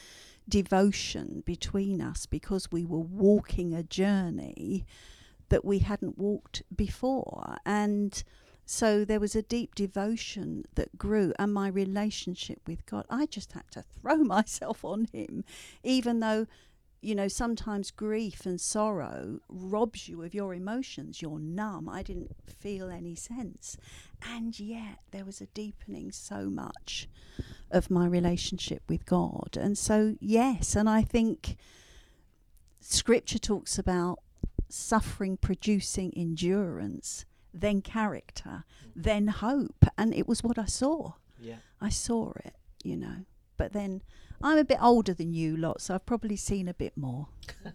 devotion 0.50 1.44
between 1.46 2.02
us 2.02 2.26
because 2.26 2.72
we 2.72 2.86
were 2.86 3.00
walking 3.00 3.74
a 3.74 3.84
journey 3.84 4.86
that 5.50 5.66
we 5.66 5.80
hadn't 5.80 6.18
walked 6.18 6.64
before 6.76 7.58
and 7.66 8.24
so 8.70 9.06
there 9.06 9.22
was 9.22 9.34
a 9.34 9.42
deep 9.42 9.76
devotion 9.76 10.66
that 10.76 10.98
grew, 10.98 11.34
and 11.40 11.54
my 11.54 11.70
relationship 11.70 12.60
with 12.68 12.86
God, 12.86 13.06
I 13.10 13.26
just 13.26 13.54
had 13.54 13.72
to 13.72 13.82
throw 14.02 14.18
myself 14.18 14.84
on 14.84 15.08
Him, 15.14 15.46
even 15.84 16.20
though, 16.20 16.48
you 17.00 17.16
know, 17.16 17.30
sometimes 17.30 17.92
grief 17.92 18.46
and 18.46 18.60
sorrow 18.60 19.40
robs 19.48 20.10
you 20.10 20.22
of 20.22 20.34
your 20.34 20.54
emotions. 20.54 21.22
You're 21.22 21.40
numb. 21.40 21.88
I 21.88 22.04
didn't 22.04 22.36
feel 22.46 22.90
any 22.90 23.16
sense. 23.16 23.78
And 24.22 24.60
yet 24.60 25.00
there 25.12 25.24
was 25.24 25.40
a 25.40 25.46
deepening 25.46 26.12
so 26.12 26.50
much 26.50 27.08
of 27.72 27.90
my 27.90 28.06
relationship 28.06 28.84
with 28.90 29.06
God. 29.06 29.56
And 29.58 29.78
so, 29.78 30.18
yes, 30.20 30.76
and 30.76 30.90
I 30.90 31.04
think 31.04 31.56
scripture 32.82 33.40
talks 33.40 33.80
about 33.80 34.20
suffering 34.70 35.38
producing 35.38 36.14
endurance 36.16 37.26
then 37.62 37.82
character, 37.82 38.64
mm. 38.86 38.92
then 38.96 39.28
hope. 39.28 39.86
And 39.98 40.14
it 40.14 40.28
was 40.28 40.44
what 40.44 40.58
I 40.58 40.66
saw. 40.66 41.14
Yeah. 41.40 41.58
I 41.82 41.90
saw 41.90 42.34
it, 42.44 42.56
you 42.84 42.98
know. 42.98 43.26
But 43.58 43.74
then 43.74 44.02
I'm 44.42 44.58
a 44.58 44.64
bit 44.64 44.78
older 44.82 45.14
than 45.14 45.34
you 45.34 45.58
lot, 45.58 45.82
so 45.82 45.96
I've 45.96 46.06
probably 46.06 46.36
seen 46.36 46.68
a 46.68 46.74
bit 46.74 46.94
more. 46.96 47.28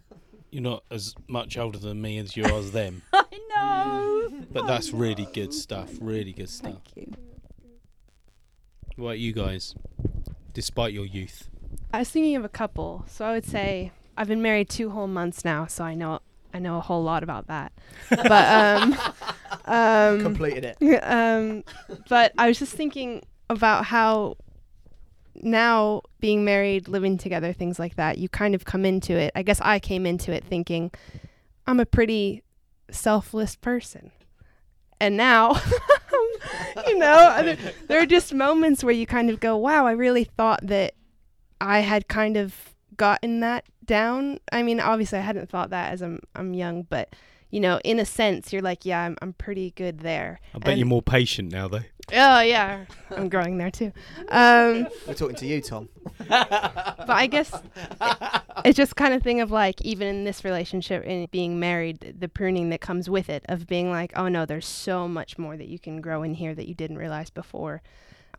You're 0.51 0.63
not 0.63 0.85
as 0.91 1.15
much 1.29 1.57
older 1.57 1.79
than 1.79 2.03
me 2.03 2.19
as 2.19 2.37
you 2.37 2.45
are 2.45 2.53
as 2.53 2.73
them. 2.73 3.03
I 3.13 3.25
know. 3.55 4.45
But 4.53 4.65
I 4.65 4.67
that's 4.67 4.93
really 4.93 5.27
good 5.33 5.55
stuff. 5.55 5.91
Really 6.01 6.33
good 6.33 6.51
stuff. 6.51 6.75
Thank 6.95 6.97
you. 6.97 7.15
What 8.97 9.07
about 9.07 9.19
you 9.19 9.33
guys? 9.33 9.75
Despite 10.53 10.93
your 10.93 11.07
youth. 11.07 11.49
I 11.95 12.01
was 12.01 12.11
thinking 12.11 12.37
of 12.37 12.45
a 12.45 12.51
couple, 12.51 13.05
so 13.09 13.25
I 13.25 13.33
would 13.33 13.47
say 13.47 13.93
I've 14.15 14.29
been 14.29 14.43
married 14.43 14.69
two 14.69 14.91
whole 14.91 15.07
months 15.07 15.43
now, 15.43 15.67
so 15.67 15.85
I 15.85 15.95
know 15.95 16.21
I 16.55 16.59
know 16.59 16.77
a 16.77 16.81
whole 16.81 17.03
lot 17.03 17.23
about 17.23 17.47
that. 17.49 17.73
but 18.11 18.83
um, 18.83 18.97
um, 19.65 20.21
Completed 20.23 20.65
it. 20.65 20.99
um, 21.03 21.65
but 22.09 22.33
I 22.39 22.49
was 22.49 22.59
just 22.59 22.75
thinking 22.75 23.23
about 23.49 23.85
how 23.87 24.37
now 25.35 26.03
being 26.21 26.45
married, 26.45 26.89
living 26.89 27.19
together, 27.19 27.53
things 27.53 27.79
like 27.79 27.97
that, 27.97 28.19
you 28.19 28.29
kind 28.29 28.55
of 28.55 28.65
come 28.65 28.85
into 28.85 29.17
it. 29.17 29.33
I 29.35 29.43
guess 29.43 29.61
I 29.61 29.79
came 29.79 30.07
into 30.07 30.33
it 30.33 30.45
thinking 30.45 30.91
I'm 31.67 31.81
a 31.81 31.87
pretty 31.87 32.43
selfless 32.91 33.57
person. 33.57 34.11
And 35.01 35.17
now, 35.17 35.55
you 36.87 36.99
know, 36.99 37.43
there, 37.43 37.59
there 37.89 38.01
are 38.01 38.07
just 38.07 38.33
moments 38.33 38.85
where 38.85 38.95
you 38.95 39.07
kind 39.07 39.31
of 39.31 39.41
go, 39.41 39.57
wow, 39.57 39.87
I 39.87 39.93
really 39.93 40.25
thought 40.25 40.61
that 40.63 40.95
I 41.61 41.81
had 41.81 42.09
kind 42.09 42.37
of 42.37 42.75
gotten 42.97 43.41
that 43.41 43.65
down. 43.87 44.39
I 44.53 44.63
mean, 44.63 44.81
obviously, 44.81 45.19
I 45.19 45.23
hadn't 45.23 45.49
thought 45.51 45.71
that 45.71 45.93
as 45.93 46.03
I'm, 46.03 46.21
I'm 46.35 46.55
young, 46.55 46.83
but 46.85 47.15
you 47.51 47.61
know, 47.61 47.79
in 47.85 47.99
a 47.99 48.07
sense, 48.07 48.51
you're 48.51 48.63
like, 48.63 48.87
yeah, 48.87 49.03
I'm, 49.03 49.17
I'm 49.21 49.35
pretty 49.35 49.73
good 49.73 49.99
there. 50.01 50.41
I 50.55 50.59
bet 50.59 50.69
And- 50.71 50.79
you're 50.79 50.87
more 50.87 51.03
patient 51.03 51.53
now, 51.53 51.69
though. 51.69 51.81
Oh 52.15 52.41
yeah, 52.41 52.85
I'm 53.17 53.29
growing 53.29 53.59
there 53.59 53.71
too. 53.71 53.93
Um, 54.29 54.89
We're 55.07 55.15
talking 55.15 55.37
to 55.37 55.47
you, 55.47 55.61
Tom. 55.61 55.89
but 56.29 57.09
I 57.09 57.27
guess 57.29 57.53
it- 57.55 58.43
it's 58.65 58.77
just 58.77 58.97
kind 58.97 59.15
of 59.15 59.23
thing 59.23 59.41
of 59.41 59.51
like 59.53 59.81
even 59.83 60.09
in 60.09 60.25
this 60.25 60.45
relationship 60.45 61.05
and 61.07 61.31
being 61.31 61.61
married, 61.61 62.17
the 62.19 62.29
pruning 62.29 62.71
that 62.71 62.81
comes 62.81 63.09
with 63.09 63.29
it 63.31 63.45
of 63.49 63.67
being 63.67 63.91
like, 63.91 64.13
oh 64.17 64.29
no, 64.29 64.45
there's 64.45 64.67
so 64.67 65.07
much 65.07 65.39
more 65.39 65.57
that 65.57 65.69
you 65.69 65.79
can 65.79 66.01
grow 66.01 66.23
in 66.23 66.35
here 66.35 66.55
that 66.55 66.67
you 66.67 66.75
didn't 66.75 66.99
realize 66.99 67.31
before. 67.31 67.83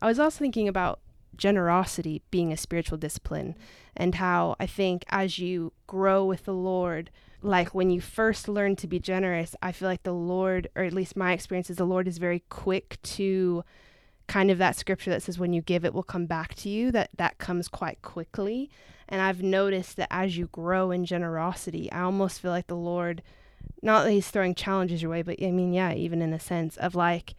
I 0.02 0.06
was 0.08 0.18
also 0.20 0.38
thinking 0.40 0.68
about 0.68 1.00
generosity 1.36 2.22
being 2.30 2.52
a 2.52 2.56
spiritual 2.56 2.98
discipline. 2.98 3.56
And 3.96 4.16
how 4.16 4.56
I 4.58 4.66
think 4.66 5.04
as 5.08 5.38
you 5.38 5.72
grow 5.86 6.24
with 6.24 6.44
the 6.44 6.54
Lord, 6.54 7.10
like 7.42 7.74
when 7.74 7.90
you 7.90 8.00
first 8.00 8.48
learn 8.48 8.76
to 8.76 8.86
be 8.86 8.98
generous, 8.98 9.54
I 9.62 9.72
feel 9.72 9.88
like 9.88 10.02
the 10.02 10.14
Lord, 10.14 10.68
or 10.74 10.82
at 10.82 10.92
least 10.92 11.16
my 11.16 11.32
experience 11.32 11.70
is 11.70 11.76
the 11.76 11.84
Lord 11.84 12.08
is 12.08 12.18
very 12.18 12.42
quick 12.48 12.98
to 13.02 13.64
kind 14.26 14.50
of 14.50 14.58
that 14.58 14.76
scripture 14.76 15.10
that 15.10 15.22
says 15.22 15.38
when 15.38 15.52
you 15.52 15.60
give 15.60 15.84
it 15.84 15.92
will 15.92 16.02
come 16.02 16.26
back 16.26 16.54
to 16.54 16.68
you 16.68 16.90
that 16.90 17.10
that 17.16 17.38
comes 17.38 17.68
quite 17.68 18.00
quickly. 18.02 18.70
And 19.06 19.20
i've 19.20 19.42
noticed 19.42 19.96
that 19.98 20.08
as 20.10 20.38
you 20.38 20.46
grow 20.46 20.90
in 20.90 21.04
generosity 21.04 21.92
i 21.92 22.00
almost 22.00 22.40
feel 22.40 22.50
like 22.50 22.68
the 22.68 22.74
lord 22.74 23.22
not 23.82 24.04
that 24.04 24.12
he's 24.12 24.30
throwing 24.30 24.54
challenges 24.54 25.02
your 25.02 25.10
way 25.10 25.20
but 25.20 25.36
i 25.42 25.50
mean 25.50 25.74
yeah 25.74 25.92
even 25.92 26.22
in 26.22 26.32
a 26.32 26.40
sense 26.40 26.78
of 26.78 26.94
like 26.94 27.34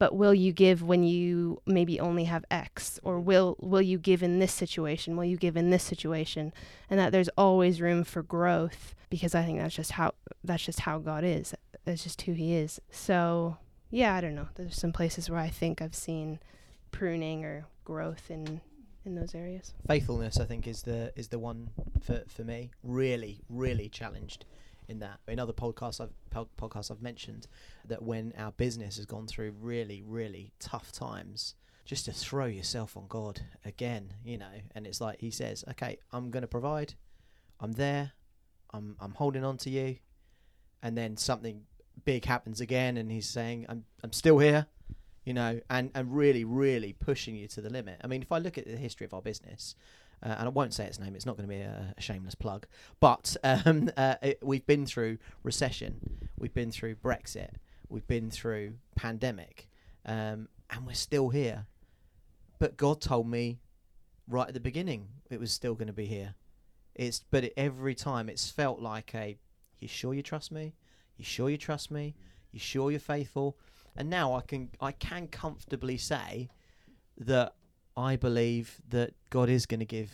but 0.00 0.16
will 0.16 0.34
you 0.34 0.52
give 0.52 0.82
when 0.82 1.04
you 1.04 1.62
maybe 1.66 2.00
only 2.00 2.24
have 2.24 2.44
x 2.50 2.98
or 3.04 3.20
will 3.20 3.56
will 3.60 3.80
you 3.82 3.98
give 3.98 4.24
in 4.24 4.40
this 4.40 4.52
situation 4.52 5.16
will 5.16 5.24
you 5.24 5.36
give 5.36 5.56
in 5.56 5.70
this 5.70 5.84
situation 5.84 6.52
and 6.88 6.98
that 6.98 7.12
there's 7.12 7.28
always 7.38 7.80
room 7.80 8.02
for 8.02 8.22
growth 8.22 8.96
because 9.10 9.36
i 9.36 9.44
think 9.44 9.60
that's 9.60 9.76
just 9.76 9.92
how 9.92 10.12
that's 10.42 10.64
just 10.64 10.80
how 10.80 10.98
god 10.98 11.22
is 11.22 11.54
that's 11.84 12.02
just 12.02 12.22
who 12.22 12.32
he 12.32 12.54
is 12.54 12.80
so 12.90 13.56
yeah, 13.90 14.14
I 14.14 14.20
don't 14.20 14.34
know. 14.34 14.48
There's 14.54 14.76
some 14.76 14.92
places 14.92 15.28
where 15.28 15.40
I 15.40 15.48
think 15.48 15.82
I've 15.82 15.94
seen 15.94 16.38
pruning 16.92 17.44
or 17.44 17.66
growth 17.84 18.30
in 18.30 18.60
in 19.04 19.14
those 19.14 19.34
areas. 19.34 19.74
Faithfulness, 19.86 20.38
I 20.38 20.44
think, 20.44 20.66
is 20.66 20.82
the 20.82 21.12
is 21.16 21.28
the 21.28 21.38
one 21.38 21.70
for 22.00 22.22
for 22.28 22.44
me. 22.44 22.70
Really, 22.82 23.40
really 23.48 23.88
challenged 23.88 24.44
in 24.90 24.98
that. 25.00 25.20
In 25.28 25.38
other 25.38 25.52
podcasts, 25.52 26.00
I've 26.00 26.12
po- 26.30 26.48
podcasts 26.58 26.90
I've 26.90 27.00
mentioned 27.02 27.46
that 27.86 28.02
when 28.02 28.34
our 28.36 28.52
business 28.52 28.96
has 28.96 29.06
gone 29.06 29.26
through 29.26 29.54
really, 29.60 30.02
really 30.02 30.52
tough 30.58 30.92
times, 30.92 31.54
just 31.84 32.04
to 32.04 32.12
throw 32.12 32.46
yourself 32.46 32.96
on 32.96 33.06
God 33.08 33.40
again, 33.64 34.14
you 34.24 34.36
know. 34.36 34.52
And 34.74 34.86
it's 34.86 35.00
like 35.00 35.20
He 35.20 35.30
says, 35.30 35.64
"Okay, 35.70 35.98
I'm 36.12 36.30
going 36.30 36.42
to 36.42 36.48
provide. 36.48 36.94
I'm 37.60 37.72
there. 37.72 38.12
I'm 38.72 38.96
I'm 39.00 39.14
holding 39.14 39.44
on 39.44 39.56
to 39.58 39.70
you." 39.70 39.96
And 40.82 40.96
then 40.96 41.16
something 41.16 41.62
big 42.04 42.24
happens 42.24 42.60
again, 42.60 42.96
and 42.96 43.10
He's 43.10 43.28
saying, 43.28 43.66
"I'm 43.68 43.84
I'm 44.02 44.12
still 44.12 44.38
here." 44.38 44.66
you 45.24 45.34
know, 45.34 45.60
and 45.68 45.90
and 45.94 46.14
really, 46.16 46.44
really 46.44 46.92
pushing 46.92 47.36
you 47.36 47.46
to 47.48 47.60
the 47.60 47.70
limit. 47.70 48.00
I 48.02 48.06
mean, 48.06 48.22
if 48.22 48.32
I 48.32 48.38
look 48.38 48.58
at 48.58 48.66
the 48.66 48.76
history 48.76 49.04
of 49.04 49.14
our 49.14 49.22
business. 49.22 49.74
Uh, 50.22 50.36
and 50.38 50.46
I 50.46 50.48
won't 50.48 50.74
say 50.74 50.84
its 50.84 50.98
name. 50.98 51.14
It's 51.14 51.26
not 51.26 51.36
going 51.36 51.48
to 51.48 51.54
be 51.54 51.60
a, 51.60 51.94
a 51.96 52.00
shameless 52.00 52.34
plug. 52.34 52.66
But 53.00 53.36
um, 53.42 53.90
uh, 53.96 54.16
it, 54.22 54.38
we've 54.42 54.66
been 54.66 54.86
through 54.86 55.18
recession, 55.42 56.28
we've 56.38 56.54
been 56.54 56.70
through 56.70 56.96
Brexit, 56.96 57.50
we've 57.88 58.06
been 58.06 58.30
through 58.30 58.74
pandemic, 58.96 59.68
um, 60.04 60.48
and 60.70 60.86
we're 60.86 60.94
still 60.94 61.30
here. 61.30 61.66
But 62.58 62.76
God 62.76 63.00
told 63.00 63.26
me 63.26 63.60
right 64.28 64.48
at 64.48 64.54
the 64.54 64.60
beginning 64.60 65.08
it 65.30 65.40
was 65.40 65.52
still 65.52 65.74
going 65.74 65.88
to 65.88 65.92
be 65.92 66.06
here. 66.06 66.34
It's 66.94 67.24
but 67.30 67.44
it, 67.44 67.54
every 67.56 67.94
time 67.94 68.28
it's 68.28 68.50
felt 68.50 68.80
like 68.80 69.14
a, 69.14 69.38
you 69.80 69.88
sure 69.88 70.12
you 70.12 70.22
trust 70.22 70.52
me? 70.52 70.74
You 71.16 71.24
sure 71.24 71.48
you 71.48 71.56
trust 71.56 71.90
me? 71.90 72.14
You 72.52 72.58
sure 72.58 72.90
you're 72.90 73.00
faithful? 73.00 73.56
And 73.96 74.10
now 74.10 74.34
I 74.34 74.40
can 74.42 74.70
I 74.80 74.92
can 74.92 75.28
comfortably 75.28 75.96
say 75.96 76.48
that 77.18 77.54
I 77.96 78.16
believe 78.16 78.80
that 78.88 79.14
God 79.30 79.48
is 79.48 79.66
going 79.66 79.80
to 79.80 79.86
give 79.86 80.10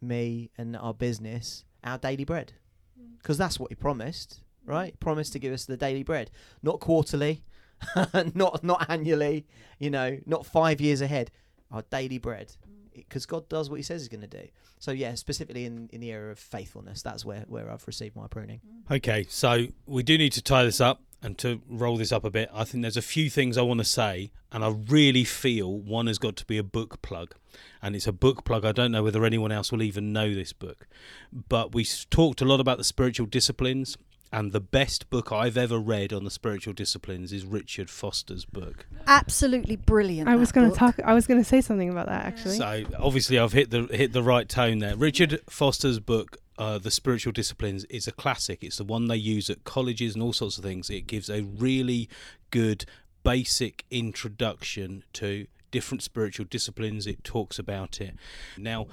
me 0.00 0.50
and 0.56 0.76
our 0.76 0.94
business 0.94 1.64
our 1.84 1.98
daily 1.98 2.24
bread. 2.24 2.52
Mm. 3.00 3.18
Because 3.18 3.38
that's 3.38 3.58
what 3.58 3.70
He 3.70 3.74
promised, 3.74 4.42
mm. 4.66 4.72
right? 4.72 4.92
He 4.92 4.96
promised 4.96 5.32
to 5.34 5.38
give 5.38 5.52
us 5.52 5.64
the 5.64 5.76
daily 5.76 6.02
bread, 6.02 6.30
not 6.62 6.80
quarterly, 6.80 7.44
not 8.34 8.64
not 8.64 8.86
annually, 8.88 9.46
you 9.78 9.90
know, 9.90 10.18
not 10.26 10.46
five 10.46 10.80
years 10.80 11.00
ahead. 11.00 11.30
Our 11.70 11.82
daily 11.90 12.18
bread, 12.18 12.56
because 12.96 13.26
God 13.26 13.48
does 13.48 13.70
what 13.70 13.76
He 13.76 13.82
says 13.82 14.02
He's 14.02 14.08
going 14.08 14.28
to 14.28 14.42
do. 14.42 14.48
So 14.78 14.90
yeah, 14.90 15.14
specifically 15.14 15.64
in, 15.64 15.88
in 15.92 16.00
the 16.00 16.12
area 16.12 16.32
of 16.32 16.38
faithfulness, 16.38 17.02
that's 17.02 17.24
where 17.24 17.44
where 17.48 17.70
I've 17.70 17.86
received 17.86 18.16
my 18.16 18.26
pruning. 18.26 18.60
Mm. 18.66 18.96
Okay, 18.96 19.26
so 19.28 19.66
we 19.86 20.02
do 20.02 20.18
need 20.18 20.32
to 20.32 20.42
tie 20.42 20.64
this 20.64 20.80
up 20.80 21.02
and 21.22 21.38
to 21.38 21.60
roll 21.68 21.96
this 21.96 22.12
up 22.12 22.24
a 22.24 22.30
bit. 22.30 22.48
I 22.52 22.64
think 22.64 22.82
there's 22.82 22.96
a 22.96 23.02
few 23.02 23.30
things 23.30 23.56
I 23.56 23.62
want 23.62 23.78
to 23.78 23.84
say, 23.84 24.30
and 24.52 24.64
I 24.64 24.68
really 24.68 25.24
feel 25.24 25.76
one 25.76 26.06
has 26.06 26.18
got 26.18 26.36
to 26.36 26.44
be 26.44 26.58
a 26.58 26.62
book 26.62 27.02
plug. 27.02 27.34
And 27.82 27.96
it's 27.96 28.06
a 28.06 28.12
book 28.12 28.44
plug. 28.44 28.64
I 28.64 28.72
don't 28.72 28.92
know 28.92 29.02
whether 29.02 29.24
anyone 29.24 29.50
else 29.50 29.72
will 29.72 29.82
even 29.82 30.12
know 30.12 30.34
this 30.34 30.52
book, 30.52 30.86
but 31.32 31.74
we 31.74 31.84
talked 32.10 32.40
a 32.42 32.44
lot 32.44 32.60
about 32.60 32.78
the 32.78 32.84
spiritual 32.84 33.26
disciplines. 33.26 33.96
And 34.36 34.52
the 34.52 34.60
best 34.60 35.08
book 35.08 35.32
I've 35.32 35.56
ever 35.56 35.78
read 35.78 36.12
on 36.12 36.24
the 36.24 36.30
spiritual 36.30 36.74
disciplines 36.74 37.32
is 37.32 37.46
Richard 37.46 37.88
Foster's 37.88 38.44
book. 38.44 38.84
Absolutely 39.06 39.76
brilliant. 39.76 40.28
I 40.28 40.36
was 40.36 40.52
going 40.52 40.70
to 40.70 40.76
talk. 40.76 41.00
I 41.02 41.14
was 41.14 41.26
going 41.26 41.40
to 41.40 41.44
say 41.44 41.62
something 41.62 41.88
about 41.88 42.04
that 42.08 42.26
actually. 42.26 42.58
So 42.58 42.84
obviously 42.98 43.38
I've 43.38 43.54
hit 43.54 43.70
the 43.70 43.84
hit 43.84 44.12
the 44.12 44.22
right 44.22 44.46
tone 44.46 44.80
there. 44.80 44.94
Richard 44.94 45.40
Foster's 45.48 46.00
book, 46.00 46.36
uh, 46.58 46.76
The 46.76 46.90
Spiritual 46.90 47.32
Disciplines, 47.32 47.84
is 47.86 48.06
a 48.06 48.12
classic. 48.12 48.62
It's 48.62 48.76
the 48.76 48.84
one 48.84 49.08
they 49.08 49.16
use 49.16 49.48
at 49.48 49.64
colleges 49.64 50.12
and 50.12 50.22
all 50.22 50.34
sorts 50.34 50.58
of 50.58 50.64
things. 50.64 50.90
It 50.90 51.06
gives 51.06 51.30
a 51.30 51.40
really 51.40 52.10
good 52.50 52.84
basic 53.22 53.86
introduction 53.90 55.02
to 55.14 55.46
different 55.76 56.02
spiritual 56.02 56.46
disciplines. 56.48 57.06
It 57.06 57.22
talks 57.22 57.58
about 57.58 58.00
it. 58.00 58.14
Now, 58.56 58.86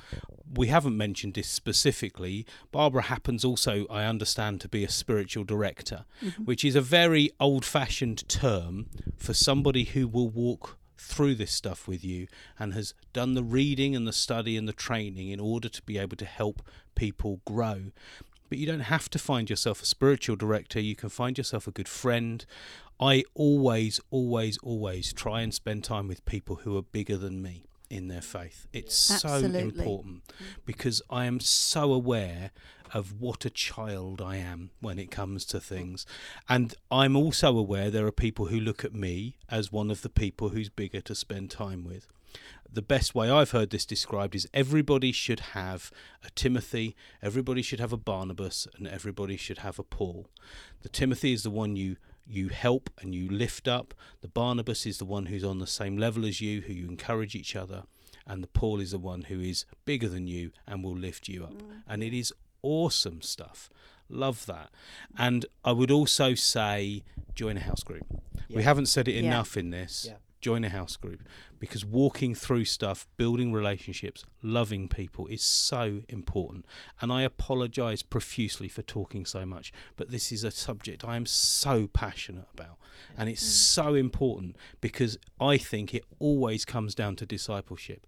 we 0.54 0.68
haven't 0.68 0.98
mentioned 0.98 1.36
this 1.36 1.48
specifically. 1.48 2.46
Barbara 2.74 3.04
happens 3.04 3.46
also, 3.46 3.86
I 3.90 4.04
understand, 4.04 4.60
to 4.62 4.68
be 4.68 4.84
a 4.84 4.90
spiritual 4.90 5.46
director, 5.46 6.04
mm-hmm. 6.22 6.44
which 6.44 6.66
is 6.66 6.76
a 6.76 6.82
very 6.82 7.32
old 7.40 7.64
fashioned 7.64 8.28
term 8.28 8.88
for 9.16 9.34
somebody 9.34 9.86
who 9.86 10.10
will 10.10 10.28
walk 10.28 10.78
through 10.98 11.36
this 11.36 11.54
stuff 11.54 11.88
with 11.88 12.04
you 12.04 12.28
and 12.60 12.74
has 12.74 12.94
done 13.14 13.34
the 13.34 13.44
reading 13.44 13.96
and 13.96 14.06
the 14.06 14.12
study 14.12 14.58
and 14.58 14.68
the 14.68 14.74
training 14.74 15.30
in 15.30 15.40
order 15.40 15.70
to 15.70 15.82
be 15.84 15.98
able 15.98 16.18
to 16.18 16.26
help 16.26 16.62
people 16.96 17.40
grow. 17.46 17.92
But 18.50 18.58
you 18.58 18.68
don't 18.68 18.82
have 18.82 19.10
to 19.12 19.20
find 19.20 19.50
yourself 19.50 19.82
a 19.82 19.86
spiritual 19.86 20.36
director, 20.36 20.82
you 20.82 20.98
can 20.98 21.08
find 21.08 21.38
yourself 21.38 21.66
a 21.66 21.72
good 21.72 21.88
friend. 21.88 22.46
I 23.00 23.24
always, 23.34 24.00
always, 24.10 24.58
always 24.60 25.14
try 25.14 25.42
and 25.42 25.54
spend 25.54 25.84
time 25.84 26.08
with 26.08 26.26
people 26.26 26.58
who 26.58 26.78
are 26.78 26.84
bigger 26.84 27.18
than 27.18 27.42
me 27.42 27.66
in 27.90 28.08
their 28.08 28.22
faith. 28.22 28.68
It's 28.74 28.96
so 28.96 29.36
important 29.36 30.24
mm. 30.28 30.46
because 30.66 31.02
I 31.10 31.26
am 31.26 31.40
so 31.40 31.94
aware 31.94 32.52
of 32.94 33.20
what 33.20 33.46
a 33.46 33.50
child 33.50 34.22
I 34.22 34.38
am 34.38 34.70
when 34.80 35.00
it 35.00 35.12
comes 35.12 35.46
to 35.46 35.60
things. 35.60 36.06
And 36.48 36.76
I'm 36.92 37.16
also 37.16 37.58
aware 37.58 37.90
there 37.90 38.06
are 38.06 38.12
people 38.12 38.48
who 38.48 38.60
look 38.60 38.86
at 38.86 38.94
me 38.94 39.38
as 39.50 39.72
one 39.72 39.90
of 39.90 40.02
the 40.02 40.10
people 40.10 40.50
who's 40.50 40.70
bigger 40.70 41.02
to 41.02 41.16
spend 41.16 41.50
time 41.50 41.84
with. 41.84 42.08
The 42.72 42.82
best 42.82 43.14
way 43.14 43.30
I've 43.30 43.52
heard 43.52 43.70
this 43.70 43.86
described 43.86 44.34
is 44.34 44.48
everybody 44.54 45.12
should 45.12 45.40
have 45.52 45.92
a 46.24 46.32
Timothy, 46.32 46.96
everybody 47.22 47.62
should 47.62 47.80
have 47.80 47.94
a 47.94 47.98
Barnabas, 47.98 48.68
and 48.76 48.88
everybody 48.88 49.38
should 49.38 49.60
have 49.60 49.78
a 49.78 49.84
Paul. 49.84 50.28
The 50.82 50.90
Timothy 50.90 51.34
is 51.34 51.44
the 51.44 51.52
one 51.52 51.76
you 51.76 51.98
you 52.26 52.50
help 52.50 52.90
and 53.02 53.14
you 53.14 53.30
lift 53.30 53.68
up. 53.68 53.94
The 54.22 54.28
Barnabas 54.28 54.86
is 54.86 54.98
the 54.98 55.06
one 55.06 55.28
who's 55.28 55.44
on 55.44 55.60
the 55.60 55.68
same 55.68 55.98
level 55.98 56.26
as 56.26 56.42
you, 56.42 56.62
who 56.62 56.74
you 56.74 56.88
encourage 56.88 57.36
each 57.36 57.56
other. 57.56 57.84
And 58.26 58.42
the 58.42 58.48
Paul 58.48 58.80
is 58.80 58.92
the 58.92 58.98
one 58.98 59.24
who 59.24 59.40
is 59.42 59.66
bigger 59.86 60.08
than 60.08 60.28
you 60.28 60.52
and 60.66 60.84
will 60.84 60.96
lift 60.96 61.28
you 61.28 61.44
up. 61.44 61.54
Mm. 61.54 61.84
And 61.88 62.04
it 62.04 62.14
is 62.14 62.34
awesome 62.62 63.22
stuff. 63.22 63.70
Love 64.10 64.46
that. 64.46 64.70
And 65.18 65.46
I 65.66 65.74
would 65.74 65.92
also 65.92 66.34
say 66.34 67.04
join 67.36 67.58
a 67.58 67.62
house 67.62 67.84
group. 67.84 68.06
We 68.50 68.64
haven't 68.64 68.86
said 68.86 69.08
it 69.08 69.14
Yeah. 69.16 69.22
enough 69.28 69.58
in 69.58 69.72
this. 69.72 70.06
Yeah. 70.10 70.18
Join 70.44 70.66
a 70.66 70.70
house 70.70 70.98
group 70.98 71.24
because 71.58 71.86
walking 71.86 72.36
through 72.36 72.66
stuff, 72.66 73.08
building 73.16 73.54
relationships, 73.54 74.26
loving 74.42 74.90
people 74.90 75.26
is 75.28 75.42
so 75.42 76.02
important. 76.10 76.66
And 77.00 77.14
I 77.14 77.22
apologize 77.22 78.04
profusely 78.04 78.68
for 78.68 78.82
talking 78.82 79.26
so 79.26 79.46
much, 79.46 79.72
but 79.96 80.12
this 80.12 80.34
is 80.34 80.44
a 80.44 80.52
subject 80.52 81.06
I 81.06 81.16
am 81.16 81.26
so 81.26 81.88
passionate 81.88 82.48
about. 82.54 82.78
And 83.18 83.30
it's 83.30 83.42
mm. 83.42 83.52
so 83.52 83.94
important 83.94 84.58
because 84.82 85.18
I 85.40 85.58
think 85.58 85.94
it 85.94 86.04
always 86.20 86.66
comes 86.66 86.94
down 86.94 87.16
to 87.16 87.26
discipleship 87.26 88.06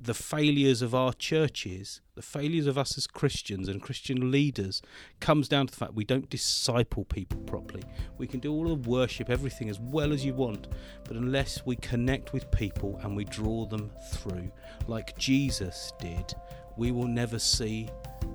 the 0.00 0.14
failures 0.14 0.82
of 0.82 0.94
our 0.94 1.12
churches, 1.12 2.00
the 2.14 2.22
failures 2.22 2.66
of 2.66 2.78
us 2.78 2.96
as 2.96 3.06
Christians 3.06 3.68
and 3.68 3.82
Christian 3.82 4.30
leaders, 4.30 4.82
comes 5.20 5.48
down 5.48 5.66
to 5.66 5.72
the 5.72 5.76
fact 5.76 5.94
we 5.94 6.04
don't 6.04 6.30
disciple 6.30 7.04
people 7.04 7.40
properly. 7.40 7.82
We 8.18 8.26
can 8.26 8.40
do 8.40 8.52
all 8.52 8.68
the 8.68 8.88
worship, 8.88 9.30
everything 9.30 9.68
as 9.68 9.78
well 9.78 10.12
as 10.12 10.24
you 10.24 10.34
want, 10.34 10.68
but 11.04 11.16
unless 11.16 11.64
we 11.66 11.76
connect 11.76 12.32
with 12.32 12.50
people 12.50 12.98
and 13.02 13.16
we 13.16 13.24
draw 13.24 13.66
them 13.66 13.90
through, 14.12 14.50
like 14.86 15.16
Jesus 15.18 15.92
did, 15.98 16.34
we 16.76 16.90
will 16.90 17.08
never 17.08 17.38
see 17.38 17.88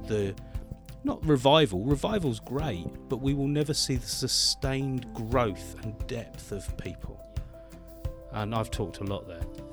the 0.08 0.36
not 1.04 1.26
revival. 1.26 1.86
Revival's 1.86 2.40
great, 2.40 2.88
but 3.08 3.22
we 3.22 3.34
will 3.34 3.48
never 3.48 3.74
see 3.74 3.96
the 3.96 4.08
sustained 4.08 5.12
growth 5.14 5.76
and 5.84 5.96
depth 6.08 6.52
of 6.52 6.76
people. 6.78 7.24
And 8.34 8.54
I've 8.54 8.70
talked 8.70 9.00
a 9.00 9.04
lot 9.04 9.28
there. 9.28 9.67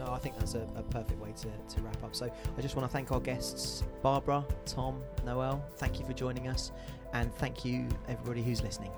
No, 0.00 0.14
I 0.14 0.18
think 0.18 0.38
that's 0.38 0.54
a, 0.54 0.66
a 0.76 0.82
perfect 0.84 1.20
way 1.20 1.34
to, 1.36 1.74
to 1.74 1.82
wrap 1.82 2.02
up. 2.02 2.16
So 2.16 2.32
I 2.56 2.62
just 2.62 2.74
want 2.74 2.88
to 2.88 2.92
thank 2.92 3.12
our 3.12 3.20
guests, 3.20 3.84
Barbara, 4.02 4.42
Tom, 4.64 5.02
Noelle. 5.26 5.62
Thank 5.76 6.00
you 6.00 6.06
for 6.06 6.14
joining 6.14 6.48
us, 6.48 6.72
and 7.12 7.34
thank 7.34 7.66
you 7.66 7.86
everybody 8.08 8.42
who's 8.42 8.62
listening. 8.62 8.90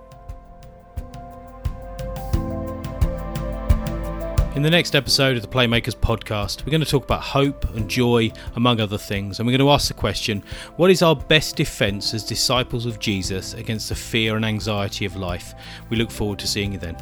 In 4.54 4.62
the 4.62 4.70
next 4.70 4.94
episode 4.94 5.34
of 5.34 5.42
the 5.42 5.48
Playmakers 5.48 5.96
podcast, 5.96 6.64
we're 6.64 6.70
going 6.70 6.84
to 6.84 6.88
talk 6.88 7.02
about 7.02 7.22
hope 7.22 7.64
and 7.74 7.90
joy, 7.90 8.30
among 8.54 8.80
other 8.80 8.98
things, 8.98 9.40
and 9.40 9.46
we're 9.46 9.58
going 9.58 9.66
to 9.66 9.72
ask 9.72 9.88
the 9.88 9.94
question 9.94 10.44
what 10.76 10.88
is 10.88 11.02
our 11.02 11.16
best 11.16 11.56
defence 11.56 12.14
as 12.14 12.22
disciples 12.22 12.86
of 12.86 13.00
Jesus 13.00 13.54
against 13.54 13.88
the 13.88 13.96
fear 13.96 14.36
and 14.36 14.44
anxiety 14.44 15.04
of 15.04 15.16
life? 15.16 15.52
We 15.90 15.96
look 15.96 16.12
forward 16.12 16.38
to 16.38 16.46
seeing 16.46 16.74
you 16.74 16.78
then. 16.78 16.96